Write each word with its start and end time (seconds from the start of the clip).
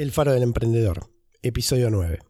El 0.00 0.12
Faro 0.12 0.32
del 0.32 0.42
Emprendedor, 0.42 1.10
episodio 1.42 1.90
9. 1.90 2.20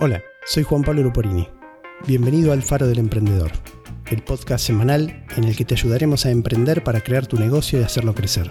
Hola, 0.00 0.20
soy 0.44 0.64
Juan 0.64 0.82
Pablo 0.82 1.04
Luporini. 1.04 1.48
Bienvenido 2.08 2.50
al 2.50 2.64
Faro 2.64 2.88
del 2.88 2.98
Emprendedor, 2.98 3.52
el 4.10 4.24
podcast 4.24 4.66
semanal 4.66 5.24
en 5.36 5.44
el 5.44 5.54
que 5.54 5.64
te 5.64 5.74
ayudaremos 5.74 6.26
a 6.26 6.32
emprender 6.32 6.82
para 6.82 7.00
crear 7.00 7.28
tu 7.28 7.38
negocio 7.38 7.78
y 7.78 7.84
hacerlo 7.84 8.12
crecer 8.12 8.50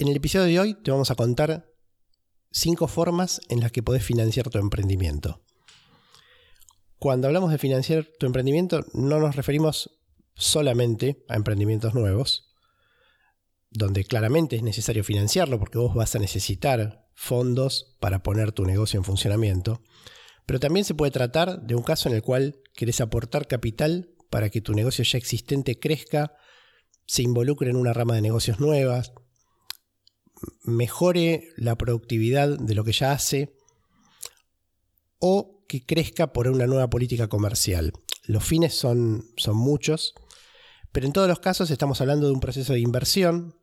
En 0.00 0.08
el 0.08 0.16
episodio 0.16 0.46
de 0.46 0.58
hoy 0.58 0.74
te 0.82 0.90
vamos 0.90 1.10
a 1.10 1.14
contar 1.14 1.74
cinco 2.50 2.88
formas 2.88 3.42
en 3.50 3.60
las 3.60 3.70
que 3.70 3.82
podés 3.82 4.02
financiar 4.02 4.48
tu 4.48 4.56
emprendimiento. 4.56 5.44
Cuando 6.98 7.26
hablamos 7.26 7.50
de 7.50 7.58
financiar 7.58 8.08
tu 8.18 8.24
emprendimiento, 8.24 8.80
no 8.94 9.20
nos 9.20 9.36
referimos 9.36 10.00
solamente 10.34 11.22
a 11.28 11.36
emprendimientos 11.36 11.92
nuevos, 11.92 12.50
donde 13.68 14.04
claramente 14.04 14.56
es 14.56 14.62
necesario 14.62 15.04
financiarlo 15.04 15.58
porque 15.58 15.76
vos 15.76 15.94
vas 15.94 16.14
a 16.14 16.18
necesitar 16.18 17.06
fondos 17.12 17.94
para 18.00 18.22
poner 18.22 18.52
tu 18.52 18.64
negocio 18.64 18.96
en 18.96 19.04
funcionamiento, 19.04 19.82
pero 20.46 20.60
también 20.60 20.86
se 20.86 20.94
puede 20.94 21.12
tratar 21.12 21.60
de 21.60 21.74
un 21.74 21.82
caso 21.82 22.08
en 22.08 22.14
el 22.14 22.22
cual 22.22 22.62
querés 22.72 23.02
aportar 23.02 23.46
capital 23.48 24.14
para 24.30 24.48
que 24.48 24.62
tu 24.62 24.72
negocio 24.72 25.04
ya 25.04 25.18
existente 25.18 25.78
crezca, 25.78 26.32
se 27.04 27.20
involucre 27.20 27.68
en 27.68 27.76
una 27.76 27.92
rama 27.92 28.14
de 28.14 28.22
negocios 28.22 28.60
nuevas, 28.60 29.12
mejore 30.62 31.48
la 31.56 31.76
productividad 31.76 32.58
de 32.58 32.74
lo 32.74 32.84
que 32.84 32.92
ya 32.92 33.12
hace 33.12 33.54
o 35.18 35.64
que 35.68 35.84
crezca 35.84 36.32
por 36.32 36.48
una 36.48 36.66
nueva 36.66 36.90
política 36.90 37.28
comercial. 37.28 37.92
Los 38.24 38.44
fines 38.44 38.74
son, 38.74 39.24
son 39.36 39.56
muchos, 39.56 40.14
pero 40.92 41.06
en 41.06 41.12
todos 41.12 41.28
los 41.28 41.40
casos 41.40 41.70
estamos 41.70 42.00
hablando 42.00 42.26
de 42.26 42.32
un 42.32 42.40
proceso 42.40 42.72
de 42.72 42.80
inversión 42.80 43.54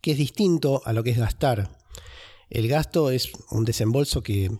que 0.00 0.12
es 0.12 0.18
distinto 0.18 0.82
a 0.84 0.92
lo 0.92 1.04
que 1.04 1.10
es 1.10 1.18
gastar. 1.18 1.78
El 2.48 2.68
gasto 2.68 3.10
es 3.10 3.30
un 3.50 3.64
desembolso 3.64 4.22
que 4.22 4.50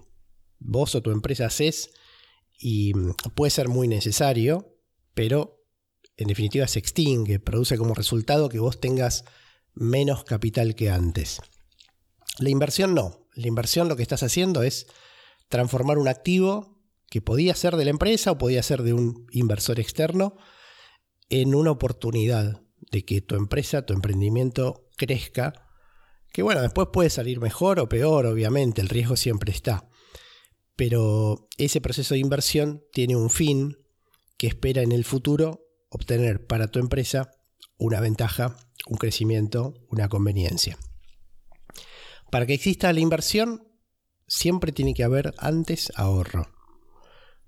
vos 0.59 0.95
o 0.95 1.03
tu 1.03 1.11
empresa 1.11 1.47
haces 1.47 1.91
y 2.59 2.93
puede 3.35 3.51
ser 3.51 3.69
muy 3.69 3.89
necesario, 3.89 4.77
pero 5.15 5.65
en 6.17 6.29
definitiva 6.29 6.69
se 6.69 6.79
extingue, 6.79 7.41
produce 7.41 7.79
como 7.79 7.95
resultado 7.95 8.49
que 8.49 8.59
vos 8.59 8.79
tengas 8.81 9.25
menos 9.81 10.25
capital 10.25 10.75
que 10.75 10.91
antes. 10.91 11.41
La 12.39 12.51
inversión 12.51 12.95
no. 12.95 13.27
La 13.35 13.49
inversión 13.49 13.89
lo 13.89 13.97
que 13.97 14.03
estás 14.03 14.23
haciendo 14.23 14.63
es 14.63 14.87
transformar 15.49 15.99
un 15.99 16.07
activo 16.07 16.79
que 17.09 17.23
podía 17.23 17.55
ser 17.55 17.77
de 17.77 17.85
la 17.85 17.91
empresa 17.91 18.31
o 18.31 18.39
podía 18.39 18.63
ser 18.63 18.83
de 18.83 18.93
un 18.93 19.27
inversor 19.33 19.81
externo 19.81 20.37
en 21.31 21.55
una 21.55 21.71
oportunidad 21.71 22.63
de 22.91 23.05
que 23.05 23.23
tu 23.23 23.37
empresa, 23.37 23.87
tu 23.87 23.95
emprendimiento 23.95 24.89
crezca, 24.97 25.67
que 26.33 26.43
bueno, 26.43 26.61
después 26.61 26.89
puede 26.93 27.09
salir 27.09 27.41
mejor 27.41 27.81
o 27.81 27.89
peor, 27.89 28.27
obviamente, 28.27 28.83
el 28.83 28.89
riesgo 28.89 29.17
siempre 29.17 29.51
está. 29.51 29.89
Pero 30.77 31.49
ese 31.57 31.81
proceso 31.81 32.15
de 32.15 32.21
inversión 32.21 32.85
tiene 32.93 33.17
un 33.17 33.31
fin 33.31 33.79
que 34.37 34.47
espera 34.47 34.83
en 34.83 34.93
el 34.93 35.05
futuro 35.05 35.67
obtener 35.89 36.47
para 36.47 36.69
tu 36.69 36.79
empresa 36.79 37.31
una 37.79 38.01
ventaja 38.01 38.57
un 38.87 38.97
crecimiento, 38.97 39.75
una 39.89 40.09
conveniencia. 40.09 40.79
Para 42.31 42.47
que 42.47 42.55
exista 42.55 42.93
la 42.93 43.01
inversión, 43.01 43.69
siempre 44.27 44.73
tiene 44.73 44.95
que 44.95 45.05
haber 45.05 45.35
antes 45.39 45.93
ahorro. 45.97 46.49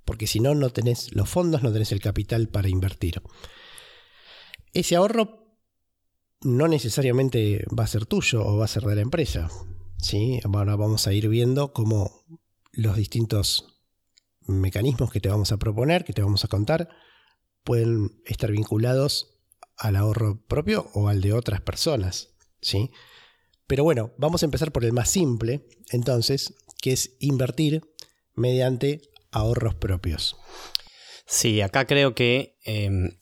Porque 0.04 0.26
si 0.26 0.41
no, 0.41 0.54
no 0.54 0.70
tenés 0.70 1.15
los 1.15 1.28
fondos, 1.28 1.62
no 1.62 1.72
tenés 1.72 1.93
el 1.93 2.00
capital 2.00 2.48
para 2.48 2.69
invertir. 2.69 3.22
Ese 4.72 4.97
ahorro 4.97 5.43
no 6.41 6.66
necesariamente 6.66 7.64
va 7.78 7.84
a 7.84 7.88
ser 7.88 8.06
tuyo 8.06 8.44
o 8.44 8.56
va 8.56 8.64
a 8.64 8.69
ser 8.69 8.82
de 8.82 8.97
la 8.97 9.03
empresa. 9.03 9.49
¿sí? 9.99 10.41
Ahora 10.44 10.76
vamos 10.76 11.06
a 11.06 11.12
ir 11.12 11.28
viendo 11.28 11.72
cómo 11.72 12.25
los 12.72 12.97
distintos 12.97 13.81
mecanismos 14.47 15.10
que 15.12 15.20
te 15.20 15.28
vamos 15.28 15.53
a 15.53 15.59
proponer, 15.59 16.04
que 16.04 16.12
te 16.12 16.22
vamos 16.22 16.44
a 16.44 16.49
contar, 16.49 16.88
pueden 17.62 18.20
estar 18.25 18.50
vinculados 18.50 19.31
al 19.82 19.97
ahorro 19.97 20.41
propio 20.47 20.88
o 20.94 21.09
al 21.09 21.20
de 21.20 21.32
otras 21.32 21.60
personas, 21.60 22.34
¿sí? 22.60 22.93
Pero 23.66 23.82
bueno, 23.82 24.12
vamos 24.16 24.43
a 24.43 24.47
empezar 24.47 24.70
por 24.70 24.84
el 24.84 24.93
más 24.93 25.10
simple, 25.10 25.66
entonces, 25.91 26.54
que 26.81 26.93
es 26.93 27.16
invertir 27.19 27.82
mediante 28.34 29.03
ahorros 29.32 29.75
propios. 29.75 30.37
Sí, 31.26 31.60
acá 31.62 31.87
creo 31.87 32.15
que 32.15 32.59
em, 32.65 33.19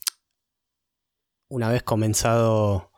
una 1.47 1.69
vez 1.69 1.81
comenzado 1.81 2.91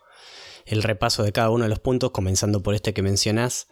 el 0.66 0.84
repaso 0.84 1.24
de 1.24 1.32
cada 1.32 1.50
uno 1.50 1.64
de 1.64 1.70
los 1.70 1.80
puntos, 1.80 2.12
comenzando 2.12 2.64
por 2.64 2.76
este 2.76 2.94
que 2.94 3.02
mencionás, 3.02 3.68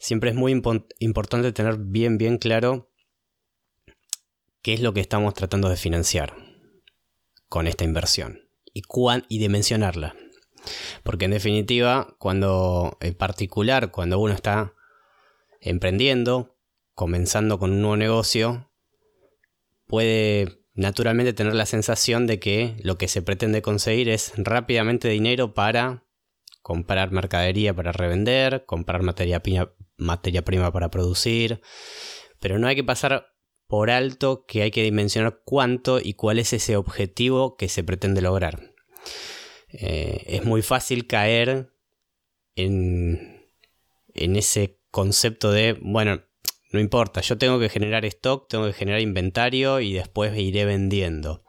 siempre 0.00 0.30
es 0.30 0.36
muy 0.36 0.60
importante 0.98 1.52
tener 1.52 1.76
bien, 1.78 2.18
bien 2.18 2.36
claro 2.36 2.90
qué 4.60 4.74
es 4.74 4.80
lo 4.80 4.92
que 4.92 5.00
estamos 5.00 5.34
tratando 5.34 5.68
de 5.68 5.76
financiar 5.76 6.34
con 7.48 7.68
esta 7.68 7.84
inversión 7.84 8.49
y, 8.72 8.82
y 9.28 9.38
dimensionarla. 9.38 10.14
Porque 11.02 11.24
en 11.24 11.30
definitiva, 11.32 12.16
cuando 12.18 12.98
en 13.00 13.14
particular, 13.14 13.90
cuando 13.90 14.18
uno 14.18 14.34
está 14.34 14.74
emprendiendo, 15.60 16.56
comenzando 16.94 17.58
con 17.58 17.72
un 17.72 17.80
nuevo 17.80 17.96
negocio, 17.96 18.70
puede 19.86 20.60
naturalmente 20.74 21.32
tener 21.32 21.54
la 21.54 21.66
sensación 21.66 22.26
de 22.26 22.38
que 22.38 22.76
lo 22.82 22.96
que 22.96 23.08
se 23.08 23.22
pretende 23.22 23.62
conseguir 23.62 24.08
es 24.08 24.32
rápidamente 24.36 25.08
dinero 25.08 25.54
para 25.54 26.04
comprar 26.62 27.10
mercadería 27.10 27.74
para 27.74 27.92
revender, 27.92 28.64
comprar 28.66 29.02
materia, 29.02 29.42
materia 29.96 30.44
prima 30.44 30.72
para 30.72 30.90
producir, 30.90 31.60
pero 32.38 32.58
no 32.58 32.66
hay 32.66 32.76
que 32.76 32.84
pasar 32.84 33.26
por 33.70 33.88
alto 33.88 34.44
que 34.46 34.62
hay 34.62 34.72
que 34.72 34.82
dimensionar 34.82 35.42
cuánto 35.44 36.00
y 36.00 36.14
cuál 36.14 36.40
es 36.40 36.52
ese 36.52 36.76
objetivo 36.76 37.56
que 37.56 37.68
se 37.68 37.84
pretende 37.84 38.20
lograr. 38.20 38.74
Eh, 39.68 40.24
es 40.26 40.44
muy 40.44 40.60
fácil 40.60 41.06
caer 41.06 41.72
en, 42.56 43.46
en 44.12 44.34
ese 44.34 44.80
concepto 44.90 45.52
de, 45.52 45.78
bueno, 45.80 46.20
no 46.72 46.80
importa, 46.80 47.20
yo 47.20 47.38
tengo 47.38 47.60
que 47.60 47.68
generar 47.68 48.04
stock, 48.06 48.48
tengo 48.48 48.66
que 48.66 48.72
generar 48.72 49.00
inventario 49.00 49.78
y 49.78 49.92
después 49.92 50.36
iré 50.36 50.64
vendiendo. 50.64 51.44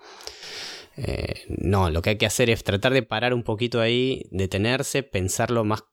Eh, 0.97 1.45
no, 1.47 1.89
lo 1.89 2.03
que 2.03 2.11
hay 2.11 2.17
que 2.19 2.27
hacer 2.27 2.51
es 2.51 2.63
tratar 2.63 2.93
de 2.93 3.01
parar 3.01 3.33
un 3.33 3.41
poquito 3.41 3.81
ahí, 3.81 4.27
detenerse, 4.29 5.01
pensarlo 5.01 5.63
más 5.63 5.85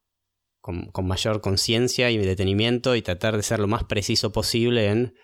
con, 0.61 0.91
con 0.91 1.07
mayor 1.07 1.41
conciencia 1.41 2.11
y 2.11 2.19
detenimiento 2.19 2.97
y 2.97 3.01
tratar 3.01 3.35
de 3.35 3.43
ser 3.43 3.61
lo 3.61 3.67
más 3.67 3.85
preciso 3.85 4.31
posible 4.31 4.89
en 4.89 5.15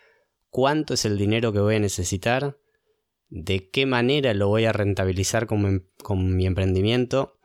cuánto 0.55 0.95
es 0.95 1.05
el 1.05 1.19
dinero 1.19 1.53
que 1.53 1.59
voy 1.59 1.75
a 1.75 1.81
necesitar, 1.81 2.61
de 3.29 3.71
qué 3.71 3.87
manera 3.87 4.35
lo 4.35 4.47
voy 4.47 4.67
a 4.67 4.73
rentabilizar 4.73 5.49
con, 5.49 5.91
mi 6.37 6.47
emprendimiento 6.47 7.41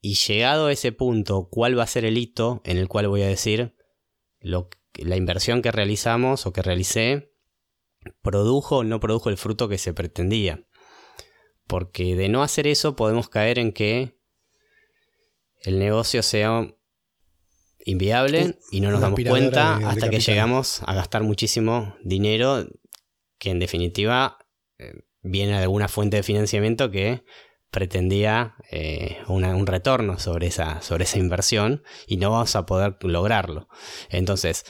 y 0.00 0.16
llegado 0.16 0.66
a 0.66 0.72
ese 0.72 0.90
punto, 0.90 1.48
cuál 1.48 1.78
va 1.78 1.84
a 1.84 1.86
ser 1.86 2.04
el 2.04 2.18
hito 2.18 2.60
en 2.64 2.78
el 2.78 2.88
cual 2.88 3.06
voy 3.06 3.22
a 3.22 3.28
decir 3.28 3.76
la 4.40 5.16
inversión 5.16 5.62
que 5.62 5.70
realizamos 5.70 6.44
o 6.44 6.52
que 6.52 6.62
realicé 6.62 7.32
produjo 8.20 8.78
o 8.78 8.84
no 8.84 8.98
produjo 8.98 9.30
el 9.30 9.36
fruto 9.36 9.68
que 9.68 9.78
se 9.78 9.94
pretendía. 9.94 10.66
porque 11.68 12.16
de 12.16 12.28
no 12.28 12.42
hacer 12.42 12.66
eso 12.66 12.96
podemos 12.96 13.28
caer 13.28 13.60
en 13.60 13.72
que 13.72 14.18
el 15.62 15.78
negocio 15.78 16.20
sea 16.24 16.74
inviable 17.84 18.58
y 18.70 18.80
no 18.80 18.90
nos 18.90 19.00
damos 19.00 19.20
cuenta 19.28 19.76
hasta 19.76 20.10
que 20.10 20.20
llegamos 20.20 20.82
a 20.86 20.94
gastar 20.94 21.22
muchísimo 21.22 21.96
dinero 22.02 22.66
que 23.38 23.50
en 23.50 23.58
definitiva 23.58 24.38
eh, 24.78 24.92
viene 25.22 25.52
de 25.52 25.62
alguna 25.62 25.88
fuente 25.88 26.16
de 26.16 26.22
financiamiento 26.22 26.90
que 26.90 27.24
pretendía 27.70 28.54
eh, 28.70 29.18
un 29.26 29.66
retorno 29.66 30.18
sobre 30.18 30.46
esa, 30.46 30.80
sobre 30.80 31.04
esa 31.04 31.18
inversión 31.18 31.82
y 32.06 32.18
no 32.18 32.30
vamos 32.30 32.54
a 32.54 32.66
poder 32.66 32.96
lograrlo. 33.02 33.68
Entonces, 34.10 34.64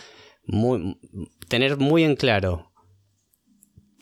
tener 1.49 1.77
muy 1.77 2.03
en 2.03 2.17
claro 2.17 2.74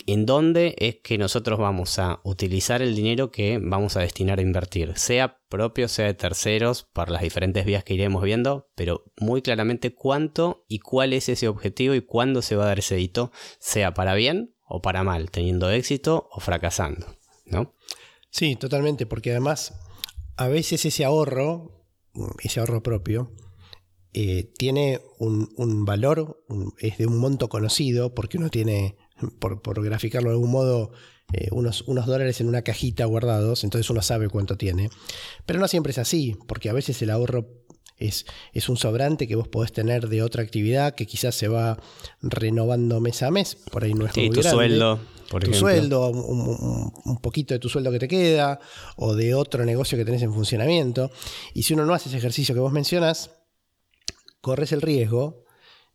en 0.06 0.26
dónde 0.26 0.75
es 0.78 0.96
que 1.02 1.19
nosotros 1.19 1.58
vamos 1.58 1.99
a 1.99 2.20
utilizar 2.25 2.82
el 2.82 2.94
dinero 2.94 3.31
que 3.31 3.58
vamos 3.62 3.96
a 3.96 4.00
destinar 4.00 4.38
a 4.38 4.43
invertir, 4.43 4.96
sea 4.96 5.40
propio, 5.49 5.88
sea 5.88 6.06
de 6.06 6.14
terceros, 6.14 6.84
por 6.84 7.10
las 7.10 7.22
diferentes 7.22 7.64
vías 7.64 7.84
que 7.84 7.94
iremos 7.94 8.22
viendo, 8.22 8.70
pero 8.75 9.04
muy 9.19 9.43
claramente 9.43 9.94
cuánto 9.94 10.64
y 10.69 10.78
cuál 10.78 11.12
es 11.12 11.28
ese 11.28 11.49
objetivo 11.49 11.94
y 11.94 12.02
cuándo 12.02 12.43
se 12.43 12.56
va 12.56 12.64
a 12.64 12.69
dar 12.69 12.78
ese 12.78 12.99
hito, 13.00 13.32
sea 13.58 13.94
para 13.94 14.14
bien 14.14 14.54
o 14.66 14.81
para 14.81 15.04
mal, 15.04 15.31
teniendo 15.31 15.70
éxito 15.70 16.28
o 16.32 16.40
fracasando, 16.40 17.06
¿no? 17.44 17.75
Sí, 18.31 18.56
totalmente, 18.56 19.05
porque 19.05 19.31
además 19.31 19.75
a 20.37 20.48
veces 20.48 20.84
ese 20.87 21.05
ahorro, 21.05 21.84
ese 22.43 22.60
ahorro 22.60 22.82
propio, 22.82 23.31
eh, 24.14 24.52
tiene 24.58 25.00
un, 25.19 25.84
valor, 25.87 26.44
es 26.78 26.98
de 26.98 27.06
un 27.06 27.19
monto 27.19 27.48
conocido, 27.48 28.14
porque 28.14 28.37
uno 28.37 28.50
tiene, 28.50 28.96
por, 29.30 29.84
graficarlo 29.84 30.30
de 30.30 30.34
algún 30.34 30.50
modo, 30.50 30.92
eh, 31.32 31.48
unos, 31.52 31.82
unos, 31.82 32.06
dólares 32.06 32.40
en 32.40 32.48
una 32.48 32.62
cajita 32.62 33.04
guardados, 33.04 33.64
entonces 33.64 33.88
uno 33.90 34.02
sabe 34.02 34.28
cuánto 34.28 34.56
tiene. 34.56 34.90
Pero 35.46 35.58
no 35.58 35.69
siempre 35.69 35.92
es 35.92 35.98
así, 35.98 36.36
porque 36.46 36.69
a 36.69 36.72
veces 36.72 37.00
el 37.02 37.10
ahorro 37.10 37.46
es, 37.98 38.26
es, 38.52 38.69
un 38.69 38.76
sobrante 38.76 39.28
que 39.28 39.36
vos 39.36 39.48
podés 39.48 39.72
tener 39.72 40.08
de 40.08 40.22
otra 40.22 40.42
actividad 40.42 40.94
que 40.94 41.06
quizás 41.06 41.34
se 41.34 41.48
va 41.48 41.78
renovando 42.20 43.00
mes 43.00 43.22
a 43.22 43.30
mes. 43.30 43.56
Por 43.70 43.84
ahí 43.84 43.94
no 43.94 44.06
es 44.06 44.12
sí, 44.12 44.30
tu 44.30 44.42
sueldo. 44.42 45.00
Por 45.30 45.44
tu 45.44 45.54
sueldo, 45.54 46.10
un, 46.10 46.92
un, 47.04 47.19
poquito 47.22 47.54
de 47.54 47.60
tu 47.60 47.70
sueldo 47.70 47.90
que 47.90 47.98
te 47.98 48.06
queda, 48.06 48.60
o 48.96 49.14
de 49.14 49.34
otro 49.34 49.64
negocio 49.64 49.96
que 49.96 50.04
tenés 50.04 50.20
en 50.20 50.34
funcionamiento. 50.34 51.10
Y 51.54 51.62
si 51.62 51.72
uno 51.72 51.86
no 51.86 51.94
hace 51.94 52.10
ese 52.10 52.19
ejercicio 52.19 52.54
que 52.54 52.60
vos 52.60 52.72
mencionas, 52.72 53.30
corres 54.42 54.72
el 54.72 54.82
riesgo 54.82 55.41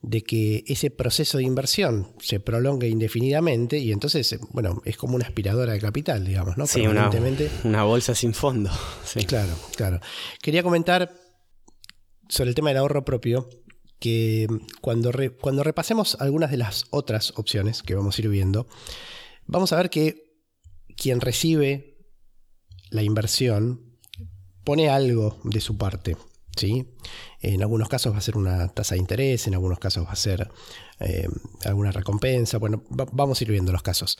de 0.02 0.22
que 0.24 0.64
ese 0.68 0.92
proceso 0.92 1.38
de 1.38 1.44
inversión 1.44 2.14
se 2.20 2.40
prolongue 2.40 2.88
indefinidamente 2.88 3.80
y 3.80 3.92
entonces, 3.92 4.38
bueno, 4.52 4.82
es 4.86 4.96
como 4.96 5.16
una 5.16 5.26
aspiradora 5.26 5.74
de 5.74 5.80
capital, 5.80 6.26
digamos, 6.26 6.58
¿no? 6.58 6.68
Sí, 6.68 6.86
una, 6.86 7.10
una, 7.64 7.84
bolsa 7.84 8.16
sin 8.16 8.34
fondo. 8.34 8.70
Sí. 9.06 9.26
Claro, 9.26 9.54
claro. 9.76 10.00
Quería 10.42 10.64
comentar 10.64 11.14
sobre 12.30 12.50
el 12.50 12.56
tema 12.56 12.70
del 12.70 12.78
ahorro 12.78 13.06
propio, 13.06 13.50
que 14.00 14.48
cuando, 14.82 15.12
cuando 15.42 15.64
repasemos 15.64 16.18
algunas 16.20 16.52
de 16.52 16.58
las 16.58 16.86
otras 16.92 17.34
opciones 17.38 17.82
que 17.82 17.96
vamos 17.96 18.18
a 18.18 18.22
ir 18.22 18.30
viendo, 18.30 18.68
vamos 19.46 19.74
a 19.74 19.78
ver 19.78 19.90
que 19.90 20.28
quien 20.96 21.22
recibe 21.22 21.98
la 22.90 23.02
inversión 23.02 23.98
pone 24.64 24.90
algo 24.90 25.40
de 25.44 25.62
su 25.62 25.78
parte. 25.78 26.18
¿Sí? 26.58 26.88
En 27.42 27.62
algunos 27.62 27.90
casos 27.90 28.14
va 28.14 28.18
a 28.18 28.22
ser 28.22 28.38
una 28.38 28.68
tasa 28.70 28.96
de 28.96 29.00
interés, 29.00 29.48
en 29.48 29.54
algunos 29.54 29.80
casos 29.80 30.06
va 30.06 30.12
a 30.12 30.16
ser 30.16 30.50
eh, 31.00 31.28
alguna 31.66 31.92
recompensa. 31.92 32.58
Bueno, 32.58 32.84
vamos 32.90 33.40
a 33.40 33.44
ir 33.44 33.52
viendo 33.52 33.72
los 33.72 33.84
casos. 33.84 34.18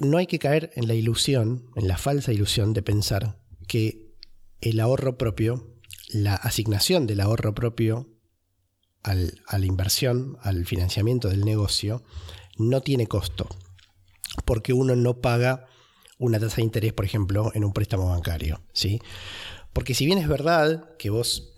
No 0.00 0.18
hay 0.18 0.26
que 0.26 0.38
caer 0.38 0.72
en 0.76 0.88
la 0.88 0.94
ilusión, 0.94 1.70
en 1.76 1.88
la 1.88 1.98
falsa 1.98 2.32
ilusión 2.32 2.72
de 2.72 2.82
pensar 2.82 3.38
que 3.66 4.14
el 4.60 4.80
ahorro 4.80 5.18
propio, 5.18 5.76
la 6.08 6.34
asignación 6.34 7.06
del 7.06 7.20
ahorro 7.20 7.54
propio 7.54 8.08
a 9.02 9.14
la 9.14 9.66
inversión, 9.66 10.36
al 10.42 10.66
financiamiento 10.66 11.28
del 11.28 11.44
negocio, 11.44 12.02
no 12.58 12.82
tiene 12.82 13.06
costo, 13.06 13.48
porque 14.44 14.74
uno 14.74 14.94
no 14.94 15.20
paga 15.20 15.66
una 16.18 16.38
tasa 16.38 16.56
de 16.56 16.62
interés, 16.62 16.92
por 16.92 17.06
ejemplo, 17.06 17.50
en 17.54 17.64
un 17.64 17.72
préstamo 17.72 18.10
bancario. 18.10 18.60
¿sí? 18.72 19.00
Porque 19.72 19.94
si 19.94 20.06
bien 20.06 20.18
es 20.18 20.28
verdad 20.28 20.96
que 20.98 21.10
vos 21.10 21.54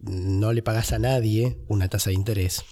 no 0.00 0.52
le 0.52 0.62
pagás 0.62 0.92
a 0.92 0.98
nadie 0.98 1.58
una 1.68 1.88
tasa 1.88 2.10
de 2.10 2.14
interés, 2.14 2.64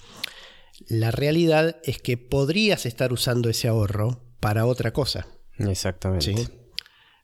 la 0.87 1.11
realidad 1.11 1.77
es 1.85 2.01
que 2.01 2.17
podrías 2.17 2.87
estar 2.87 3.13
usando 3.13 3.49
ese 3.49 3.69
ahorro 3.69 4.23
para 4.41 4.67
otra 4.67 4.93
cosa. 4.93 5.27
Exactamente. 5.59 6.49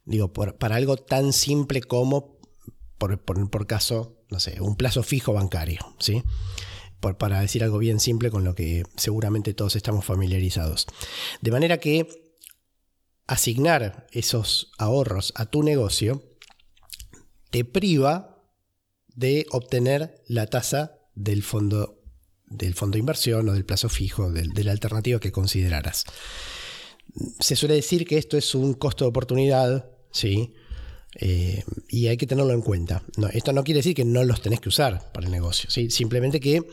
Digo, 0.05 0.33
para 0.33 0.77
algo 0.77 0.97
tan 0.97 1.33
simple 1.33 1.83
como, 1.83 2.39
por, 2.99 3.23
por, 3.23 3.67
caso, 3.67 4.25
no 4.31 4.41
sé, 4.41 4.61
un 4.61 4.77
plazo 4.77 5.03
fijo 5.03 5.33
bancario, 5.33 5.81
¿sí? 5.99 6.23
Por, 7.01 7.17
para 7.19 7.41
decir 7.41 7.65
algo 7.65 7.79
bien 7.79 8.01
simple 8.01 8.31
con 8.31 8.45
lo 8.45 8.55
que 8.55 8.85
seguramente 8.97 9.55
todos 9.55 9.77
estamos 9.77 10.05
familiarizados. 10.05 10.87
De 11.41 11.51
manera 11.51 11.79
que 11.79 12.09
asignar 13.27 14.07
esos 14.11 14.73
ahorros 14.79 15.33
a 15.37 15.47
tu 15.47 15.63
negocio 15.63 16.30
te 17.51 17.65
priva 17.65 18.45
de 19.15 19.47
obtener 19.51 20.23
la 20.27 20.47
tasa 20.47 20.99
del 21.15 21.43
fondo 21.43 21.97
del 22.47 22.75
fondo 22.75 22.95
de 22.95 23.01
inversión 23.01 23.49
o 23.49 23.53
del 23.53 23.65
plazo 23.65 23.89
fijo, 23.89 24.31
de 24.33 24.65
la 24.65 24.73
alternativa 24.73 25.21
que 25.21 25.31
consideraras. 25.31 26.05
Se 27.39 27.55
suele 27.55 27.77
decir 27.77 28.05
que 28.05 28.19
esto 28.19 28.37
es 28.37 28.57
un 28.57 28.75
costo 28.75 29.05
de 29.05 29.11
oportunidad, 29.11 29.89
¿sí? 30.11 30.53
Eh, 31.15 31.65
y 31.89 32.09
hay 32.09 32.17
que 32.17 32.27
tenerlo 32.27 32.53
en 32.53 32.63
cuenta. 32.63 33.03
esto 33.33 33.53
no 33.53 33.65
quiere 33.65 33.79
decir 33.79 33.95
que 33.95 34.05
no 34.05 34.23
los 34.25 34.43
tenés 34.43 34.61
que 34.61 34.69
usar 34.69 35.11
para 35.13 35.27
el 35.27 35.33
negocio, 35.33 35.71
¿sí? 35.71 35.91
simplemente 35.91 36.41
que 36.41 36.67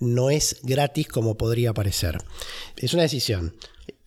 no 0.00 0.30
es 0.30 0.60
gratis 0.62 1.08
como 1.08 1.36
podría 1.36 1.74
parecer. 1.74 2.18
Es 2.76 2.94
una 2.94 3.02
decisión. 3.02 3.56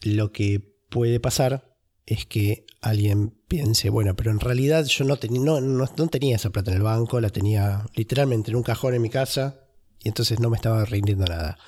Lo 0.01 0.31
que 0.31 0.75
puede 0.89 1.19
pasar 1.19 1.66
es 2.07 2.25
que 2.25 2.65
alguien 2.81 3.33
piense, 3.49 3.89
bueno, 3.89 4.15
pero 4.15 4.31
en 4.31 4.39
realidad 4.39 4.85
yo 4.85 5.03
no, 5.03 5.19
no, 5.29 5.61
no, 5.61 6.07
tenía 6.07 6.37
esa 6.37 6.49
plata 6.49 6.71
en 6.71 6.77
el 6.77 6.83
banco, 6.83 7.19
la 7.19 7.29
tenía 7.29 7.85
literalmente 7.95 8.49
en 8.49 8.57
un 8.57 8.63
cajón 8.63 8.95
en 8.95 9.01
mi 9.01 9.09
casa 9.09 9.59
y 10.01 10.07
entonces 10.07 10.39
no 10.39 10.49
me 10.49 10.55
estaba 10.55 10.85
rindiendo 10.85 11.25
nada. 11.25 11.59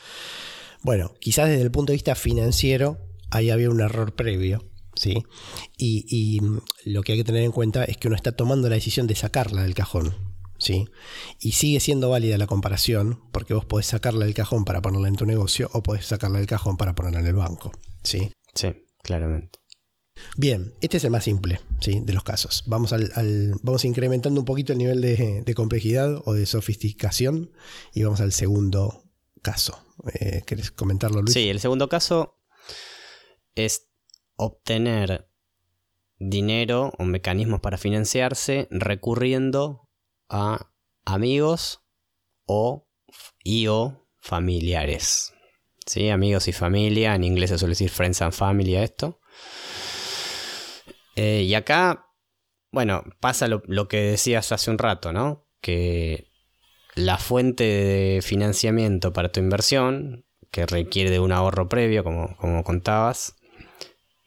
Bueno, 0.82 1.14
quizás 1.20 1.50
desde 1.50 1.62
el 1.62 1.72
punto 1.72 1.92
de 1.92 1.98
vista 1.98 2.16
financiero 2.16 3.00
ahí 3.30 3.50
había 3.50 3.70
un 3.70 3.82
error 3.82 4.16
previo, 4.16 4.64
¿sí? 4.96 5.26
Y, 5.78 6.06
y 6.08 6.40
lo 6.90 7.04
que 7.04 7.12
hay 7.12 7.18
que 7.18 7.26
tener 7.26 7.44
en 7.44 7.52
cuenta 7.52 7.84
es 7.84 7.98
que 7.98 8.08
uno 8.08 8.16
está 8.16 8.32
tomando 8.32 8.70
la 8.70 8.76
decisión 8.76 9.08
de 9.08 9.16
sacarla 9.16 9.64
del 9.64 9.74
cajón, 9.74 10.16
¿sí? 10.58 10.88
Y 11.42 11.52
sigue 11.52 11.82
siendo 11.82 12.10
válida 12.10 12.38
la 12.38 12.48
comparación, 12.48 13.24
porque 13.34 13.54
vos 13.54 13.66
podés 13.66 13.88
sacarla 13.88 14.24
del 14.24 14.34
cajón 14.34 14.64
para 14.64 14.82
ponerla 14.82 15.10
en 15.10 15.18
tu 15.18 15.26
negocio 15.26 15.70
o 15.74 15.84
podés 15.84 16.06
sacarla 16.06 16.38
del 16.38 16.48
cajón 16.48 16.78
para 16.78 16.96
ponerla 16.96 17.20
en 17.20 17.28
el 17.28 17.36
banco, 17.36 17.74
¿sí? 18.04 18.32
Sí, 18.56 18.86
claramente. 19.04 19.59
Bien, 20.38 20.74
este 20.82 20.98
es 20.98 21.04
el 21.04 21.12
más 21.12 21.24
simple 21.24 21.60
¿sí? 21.80 22.00
de 22.02 22.14
los 22.14 22.24
casos. 22.24 22.64
Vamos, 22.68 22.94
al, 22.94 23.12
vamos 23.62 23.86
incrementando 23.86 24.40
un 24.40 24.46
poquito 24.46 24.74
el 24.74 24.80
nivel 24.80 25.02
de, 25.02 25.54
complejidad 25.56 26.22
o 26.26 26.34
de 26.34 26.46
sofisticación 26.46 27.52
y 27.94 28.04
vamos 28.04 28.22
al 28.22 28.32
segundo 28.32 29.04
caso. 29.42 29.80
Eh, 30.14 30.44
¿Querés 30.46 30.72
comentarlo, 30.72 31.22
Luis? 31.22 31.34
Sí, 31.34 31.50
el 31.50 31.60
segundo 31.60 31.90
caso 31.90 32.40
es 33.56 33.90
obtener 34.36 35.30
dinero 36.18 36.94
o 36.98 37.06
mecanismos 37.06 37.62
para 37.62 37.78
financiarse 37.78 38.68
recurriendo 38.72 39.90
a 40.30 40.72
amigos 41.06 41.82
o 42.46 42.88
y 43.44 43.68
o 43.68 44.08
familiares. 44.20 45.34
¿Sí? 45.86 46.10
Amigos 46.10 46.48
y 46.48 46.54
familia, 46.54 47.16
en 47.16 47.24
inglés 47.24 47.50
se 47.50 47.58
suele 47.58 47.72
decir 47.72 47.90
friends 47.90 48.22
and 48.22 48.34
family 48.34 48.76
a 48.76 48.84
esto. 48.84 49.20
Eh, 51.22 51.44
y 51.44 51.54
acá, 51.54 52.14
bueno, 52.72 53.04
pasa 53.20 53.50
lo, 53.50 53.88
que 53.90 53.98
decías 53.98 54.54
hace 54.54 54.72
un 54.72 54.78
rato, 54.78 55.12
¿no? 55.12 55.46
Que 55.60 56.32
la 56.96 57.18
fuente 57.18 57.66
de 57.66 58.22
financiamiento 58.22 59.12
para 59.12 59.30
tu 59.30 59.42
inversión, 59.42 60.26
que 60.50 60.66
requiere 60.66 61.10
de 61.10 61.20
un 61.20 61.34
ahorro 61.34 61.68
previo, 61.68 62.06
como, 62.06 62.38
como 62.38 62.64
contabas, 62.64 63.36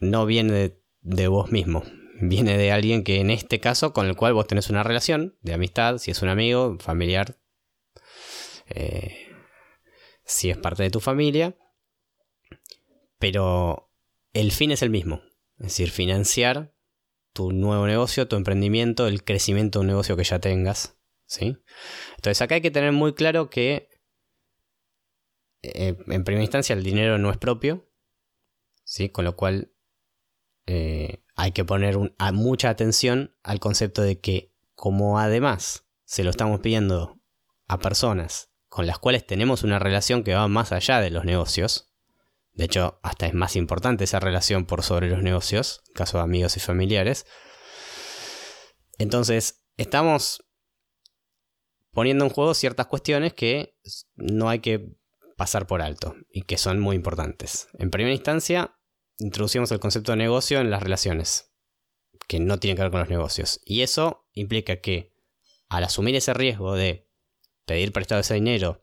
no 0.01 0.27
viene 0.27 0.77
de, 1.01 1.29
vos 1.29 1.51
mismo. 1.51 1.83
Viene 2.21 2.59
de 2.59 2.73
alguien 2.73 3.05
que 3.05 3.21
en 3.21 3.31
este 3.31 3.59
caso 3.59 3.95
con 3.95 4.07
el 4.07 4.15
cual 4.15 4.35
vos 4.35 4.47
tenés 4.47 4.69
una 4.69 4.83
relación 4.83 5.39
de 5.41 5.55
amistad, 5.55 5.97
si 5.97 6.11
es 6.11 6.21
un 6.21 6.29
amigo, 6.29 6.77
familiar, 6.79 7.39
eh, 8.69 9.17
si 10.27 10.51
es 10.51 10.59
parte 10.59 10.83
de 10.83 10.91
tu 10.91 11.01
familia. 11.01 11.57
Pero 13.19 13.91
el 14.35 14.53
fin 14.53 14.73
es 14.73 14.83
el 14.83 14.91
mismo. 14.91 15.23
Es 15.57 15.69
decir, 15.69 15.91
financiar 15.91 16.72
tu 17.33 17.53
nuevo 17.53 17.87
negocio, 17.87 18.29
tu 18.29 18.37
emprendimiento, 18.37 19.07
el 19.07 19.25
crecimiento 19.25 19.79
de 19.79 19.83
un 19.83 19.87
negocio 19.89 20.17
que 20.17 20.25
ya 20.25 20.39
tengas. 20.39 20.97
¿sí? 21.27 21.57
Entonces 22.17 22.43
acá 22.43 22.57
hay 22.57 22.61
que 22.61 22.71
tener 22.71 22.93
muy 22.93 23.15
claro 23.15 23.51
que 23.51 23.89
eh, 25.63 25.97
en 26.07 26.25
primera 26.25 26.43
instancia 26.43 26.75
el 26.75 26.83
dinero 26.83 27.19
no 27.19 27.31
es 27.31 27.39
propio, 27.39 27.89
¿sí? 28.85 29.09
con 29.09 29.25
lo 29.25 29.37
cual 29.37 29.73
eh, 30.67 31.23
hay 31.35 31.53
que 31.53 31.65
poner 31.65 31.97
mucha 32.33 32.71
atención 32.71 33.35
al 33.43 33.61
concepto 33.61 34.03
de 34.03 34.21
que 34.21 34.53
como 34.75 35.19
además 35.19 35.87
se 36.05 36.25
lo 36.25 36.31
estamos 36.31 36.61
pidiendo 36.61 37.19
a 37.67 37.79
personas 37.79 38.51
con 38.69 38.87
las 38.87 38.99
cuales 38.99 39.27
tenemos 39.27 39.65
una 39.65 39.79
relación 39.79 40.25
que 40.25 40.35
va 40.35 40.49
más 40.49 40.73
allá 40.73 41.01
de 41.01 41.11
los 41.11 41.25
negocios, 41.25 41.92
de 42.53 42.65
hecho 42.65 43.01
hasta 43.03 43.27
es 43.27 43.35
más 43.35 43.57
importante 43.57 44.05
esa 44.05 44.21
relación 44.21 44.67
por 44.67 44.83
sobre 44.83 45.09
los 45.09 45.23
negocios, 45.23 45.83
en 45.89 45.95
caso 45.95 46.19
de 46.19 46.25
amigos 46.25 46.57
y 46.57 46.61
familiares, 46.61 47.27
entonces 48.99 49.65
estamos 49.77 50.45
poniendo 51.93 52.25
en 52.25 52.31
juego 52.31 52.55
ciertas 52.55 52.87
cuestiones 52.87 53.35
que 53.35 53.77
no 54.15 54.49
hay 54.49 54.61
que 54.61 54.97
pasar 55.37 55.67
por 55.67 55.83
alto 55.83 56.15
y 56.31 56.43
que 56.43 56.59
son 56.59 56.81
muy 56.81 56.97
importantes. 56.97 57.69
En 57.79 57.91
primera 57.91 58.15
instancia, 58.15 58.79
introducimos 59.19 59.71
el 59.73 59.81
concepto 59.81 60.13
de 60.13 60.19
negocio 60.19 60.61
en 60.61 60.71
las 60.71 60.83
relaciones, 60.83 61.53
que 62.29 62.41
no 62.41 62.59
tienen 62.59 62.77
que 62.77 62.83
ver 62.83 62.91
con 62.91 63.01
los 63.01 63.09
negocios. 63.09 63.61
Y 63.65 63.83
eso 63.83 64.29
implica 64.33 64.81
que 64.81 65.13
al 65.69 65.85
asumir 65.85 66.15
ese 66.15 66.35
riesgo 66.35 66.75
de 66.75 67.09
pedir 67.67 67.93
prestado 67.93 68.21
ese 68.21 68.35
dinero 68.35 68.82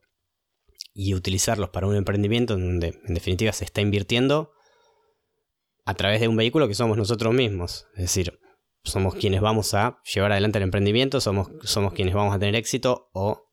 y 0.94 1.14
utilizarlos 1.14 1.70
para 1.70 1.88
un 1.88 1.96
emprendimiento 1.96 2.56
en 2.56 2.66
donde 2.66 3.00
en 3.06 3.14
definitiva 3.14 3.52
se 3.54 3.66
está 3.66 3.82
invirtiendo 3.82 4.52
a 5.86 5.94
través 5.94 6.20
de 6.20 6.28
un 6.28 6.36
vehículo 6.36 6.68
que 6.68 6.76
somos 6.76 6.98
nosotros 6.98 7.34
mismos. 7.34 7.88
Es 7.94 8.04
decir, 8.04 8.40
somos 8.84 9.16
quienes 9.16 9.42
vamos 9.42 9.74
a 9.74 10.02
llevar 10.14 10.32
adelante 10.32 10.58
el 10.58 10.64
emprendimiento, 10.64 11.22
somos, 11.22 11.50
somos 11.64 11.94
quienes 11.94 12.14
vamos 12.14 12.36
a 12.36 12.40
tener 12.40 12.56
éxito 12.56 13.10
o 13.14 13.50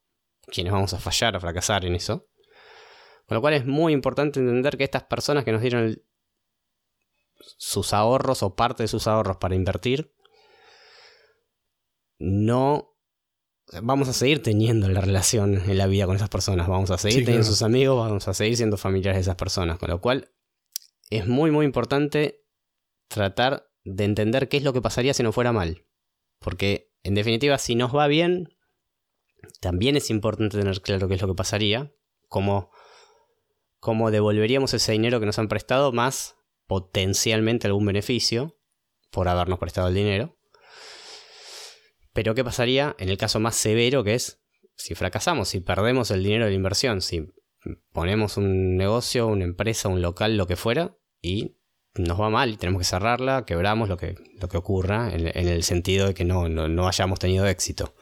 quienes 0.47 0.73
vamos 0.73 0.93
a 0.93 0.99
fallar 0.99 1.37
o 1.37 1.41
fracasar 1.41 1.85
en 1.85 1.95
eso. 1.95 2.27
Con 3.27 3.37
lo 3.37 3.41
cual 3.41 3.55
es 3.55 3.67
muy 3.67 3.93
importante 3.93 4.39
entender 4.39 4.77
que 4.77 4.85
estas 4.85 5.05
personas 5.05 5.45
que 5.45 5.53
nos 5.53 5.63
dieron 5.63 6.01
sus 7.59 7.93
ahorros 7.93 8.43
o 8.43 8.55
parte 8.55 8.85
de 8.85 8.89
sus 8.89 9.07
ahorros 9.07 9.37
para 9.39 9.55
invertir, 9.55 10.13
no 12.19 12.96
vamos 13.83 14.09
a 14.09 14.13
seguir 14.13 14.43
teniendo 14.43 14.89
la 14.89 15.01
relación 15.01 15.63
en 15.69 15.79
la 15.79 15.87
vida 15.87 16.07
con 16.07 16.17
esas 16.17 16.29
personas, 16.29 16.69
vamos 16.69 16.91
a 16.91 16.99
seguir 16.99 17.25
teniendo 17.25 17.47
sus 17.47 17.63
amigos, 17.63 17.99
vamos 17.99 18.29
a 18.29 18.35
seguir 18.35 18.57
siendo 18.57 18.77
familiares 18.77 19.17
de 19.17 19.23
esas 19.23 19.37
personas, 19.37 19.79
con 19.79 19.91
lo 19.91 20.01
cual 20.01 20.33
es 21.11 21.27
muy 21.27 21.51
muy 21.51 21.67
importante 21.67 22.45
tratar 23.09 23.69
de 23.85 24.05
entender 24.05 24.49
qué 24.49 24.57
es 24.57 24.63
lo 24.63 24.73
que 24.73 24.83
pasaría 24.83 25.15
si 25.15 25.23
no 25.23 25.33
fuera 25.33 25.53
mal, 25.53 25.87
porque 26.39 26.93
en 27.03 27.15
definitiva 27.15 27.59
si 27.59 27.75
nos 27.75 27.95
va 27.95 28.07
bien, 28.07 28.57
también 29.61 29.97
es 29.97 30.11
importante 30.11 30.59
tener 30.59 30.81
claro 30.81 31.09
qué 31.09 31.15
es 31.15 31.23
lo 31.23 31.29
que 31.29 31.35
pasaría, 31.35 31.93
cómo, 32.29 32.71
cómo 33.79 34.11
devolveríamos 34.11 34.75
ese 34.75 34.93
dinero 34.93 35.21
que 35.21 35.27
nos 35.27 35.39
han 35.39 35.49
prestado 35.49 35.93
más 35.93 36.37
potencialmente 36.67 37.67
algún 37.67 37.87
beneficio 37.87 38.59
por 39.11 39.29
habernos 39.29 39.59
prestado 39.59 39.89
el 39.89 39.95
dinero. 39.95 40.36
Pero 42.17 42.35
¿qué 42.35 42.43
pasaría 42.43 42.97
en 42.99 43.11
el 43.11 43.19
caso 43.19 43.41
más 43.41 43.55
severo 43.57 44.03
que 44.03 44.15
es 44.15 44.41
si 44.75 44.95
fracasamos, 44.95 45.49
si 45.51 45.61
perdemos 45.61 46.11
el 46.11 46.23
dinero 46.23 46.47
de 46.47 46.51
la 46.51 46.57
inversión, 46.57 47.03
si 47.03 47.29
ponemos 47.93 48.39
un 48.39 48.79
negocio, 48.79 49.27
una 49.27 49.45
empresa, 49.45 49.91
un 49.91 50.01
local, 50.01 50.39
lo 50.39 50.47
que 50.47 50.57
fuera, 50.57 50.97
y 51.21 51.59
nos 51.95 52.19
va 52.19 52.31
mal 52.31 52.53
y 52.53 52.57
tenemos 52.57 52.81
que 52.81 52.87
cerrarla, 52.87 53.45
quebramos 53.45 53.91
lo 53.91 53.99
que, 53.99 54.15
lo 54.41 54.49
que 54.49 54.57
ocurra, 54.57 55.13
en, 55.15 55.27
el 55.27 55.63
sentido 55.63 56.07
de 56.07 56.15
que 56.15 56.25
no, 56.25 56.49
no, 56.49 56.89
hayamos 56.89 57.19
tenido 57.19 57.47
éxito. 57.47 57.95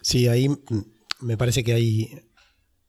Sí, 0.00 0.28
ahí 0.28 0.48
me 1.18 1.36
parece 1.36 1.64
que 1.64 1.72
ahí 1.72 2.30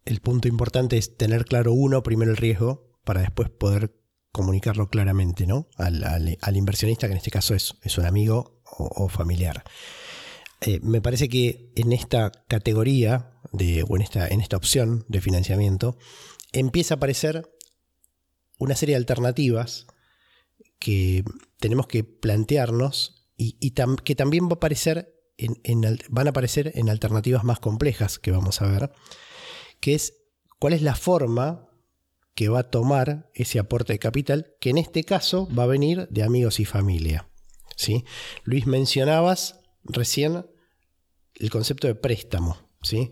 el 0.05 0.19
punto 0.21 0.47
importante 0.47 0.97
es 0.97 1.17
tener 1.17 1.45
claro 1.45 1.73
uno, 1.73 2.03
primero 2.03 2.29
el 2.29 2.37
riesgo, 2.37 2.99
para 3.03 3.21
después 3.21 3.49
poder 3.49 3.95
comunicarlo 4.31 4.91
claramente 4.91 5.47
¿no? 5.47 5.69
al, 5.75 6.37
inversionista, 6.55 7.07
que 7.07 7.13
en 7.13 7.17
este 7.17 7.31
caso 7.31 7.55
es, 7.55 7.73
es 7.81 7.97
un 7.97 8.05
amigo 8.05 8.56
o, 8.71 9.09
familiar. 9.09 9.63
Eh, 10.61 10.79
me 10.81 11.01
parece 11.01 11.29
que 11.29 11.71
en 11.75 11.93
esta 11.93 12.31
categoría 12.47 13.31
de, 13.51 13.83
o 13.87 13.95
en 13.95 14.01
esta, 14.01 14.27
en 14.27 14.41
esta 14.41 14.57
opción 14.57 15.05
de 15.07 15.21
financiamiento 15.21 15.97
empieza 16.51 16.95
a 16.95 16.97
aparecer 16.97 17.51
una 18.57 18.75
serie 18.75 18.93
de 18.93 18.97
alternativas 18.97 19.87
que 20.79 21.23
tenemos 21.59 21.87
que 21.87 22.03
plantearnos 22.03 23.29
y, 23.35 23.71
que 24.03 24.15
también 24.15 24.47
va 24.47 24.51
a 24.51 24.55
aparecer 24.55 25.13
van 26.09 26.25
a 26.27 26.29
aparecer 26.31 26.71
en 26.75 26.89
alternativas 26.89 27.43
más 27.43 27.59
complejas 27.59 28.17
que 28.17 28.31
vamos 28.31 28.61
a 28.61 28.67
ver, 28.67 28.91
que 29.79 29.93
es 29.93 30.15
cuál 30.59 30.73
es 30.73 30.81
la 30.81 30.95
forma 30.95 31.69
que 32.33 32.49
va 32.49 32.59
a 32.59 32.69
tomar 32.69 33.29
ese 33.33 33.59
aporte 33.59 33.93
de 33.93 33.99
capital, 33.99 34.55
que 34.59 34.71
en 34.71 34.77
este 34.77 35.03
caso 35.03 35.47
va 35.55 35.63
a 35.63 35.67
venir 35.67 36.07
de 36.09 36.23
amigos 36.23 36.59
y 36.59 36.65
familia. 36.65 37.29
¿Sí? 37.77 38.03
Luis, 38.43 38.67
mencionabas 38.67 39.61
recién 39.83 40.45
el 41.35 41.49
concepto 41.49 41.87
de 41.87 41.95
préstamo. 41.95 42.57
¿sí? 42.81 43.11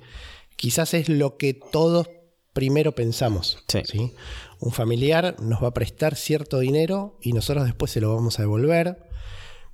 Quizás 0.57 0.93
es 0.93 1.07
lo 1.07 1.37
que 1.37 1.53
todos 1.53 2.09
primero 2.53 2.95
pensamos. 2.95 3.63
Sí. 3.67 4.13
Un 4.59 4.71
familiar 4.71 5.35
nos 5.39 5.61
va 5.61 5.67
a 5.67 5.73
prestar 5.73 6.15
cierto 6.15 6.59
dinero 6.59 7.17
y 7.21 7.33
nosotros 7.33 7.65
después 7.65 7.91
se 7.91 8.01
lo 8.01 8.15
vamos 8.15 8.39
a 8.39 8.43
devolver. 8.43 9.09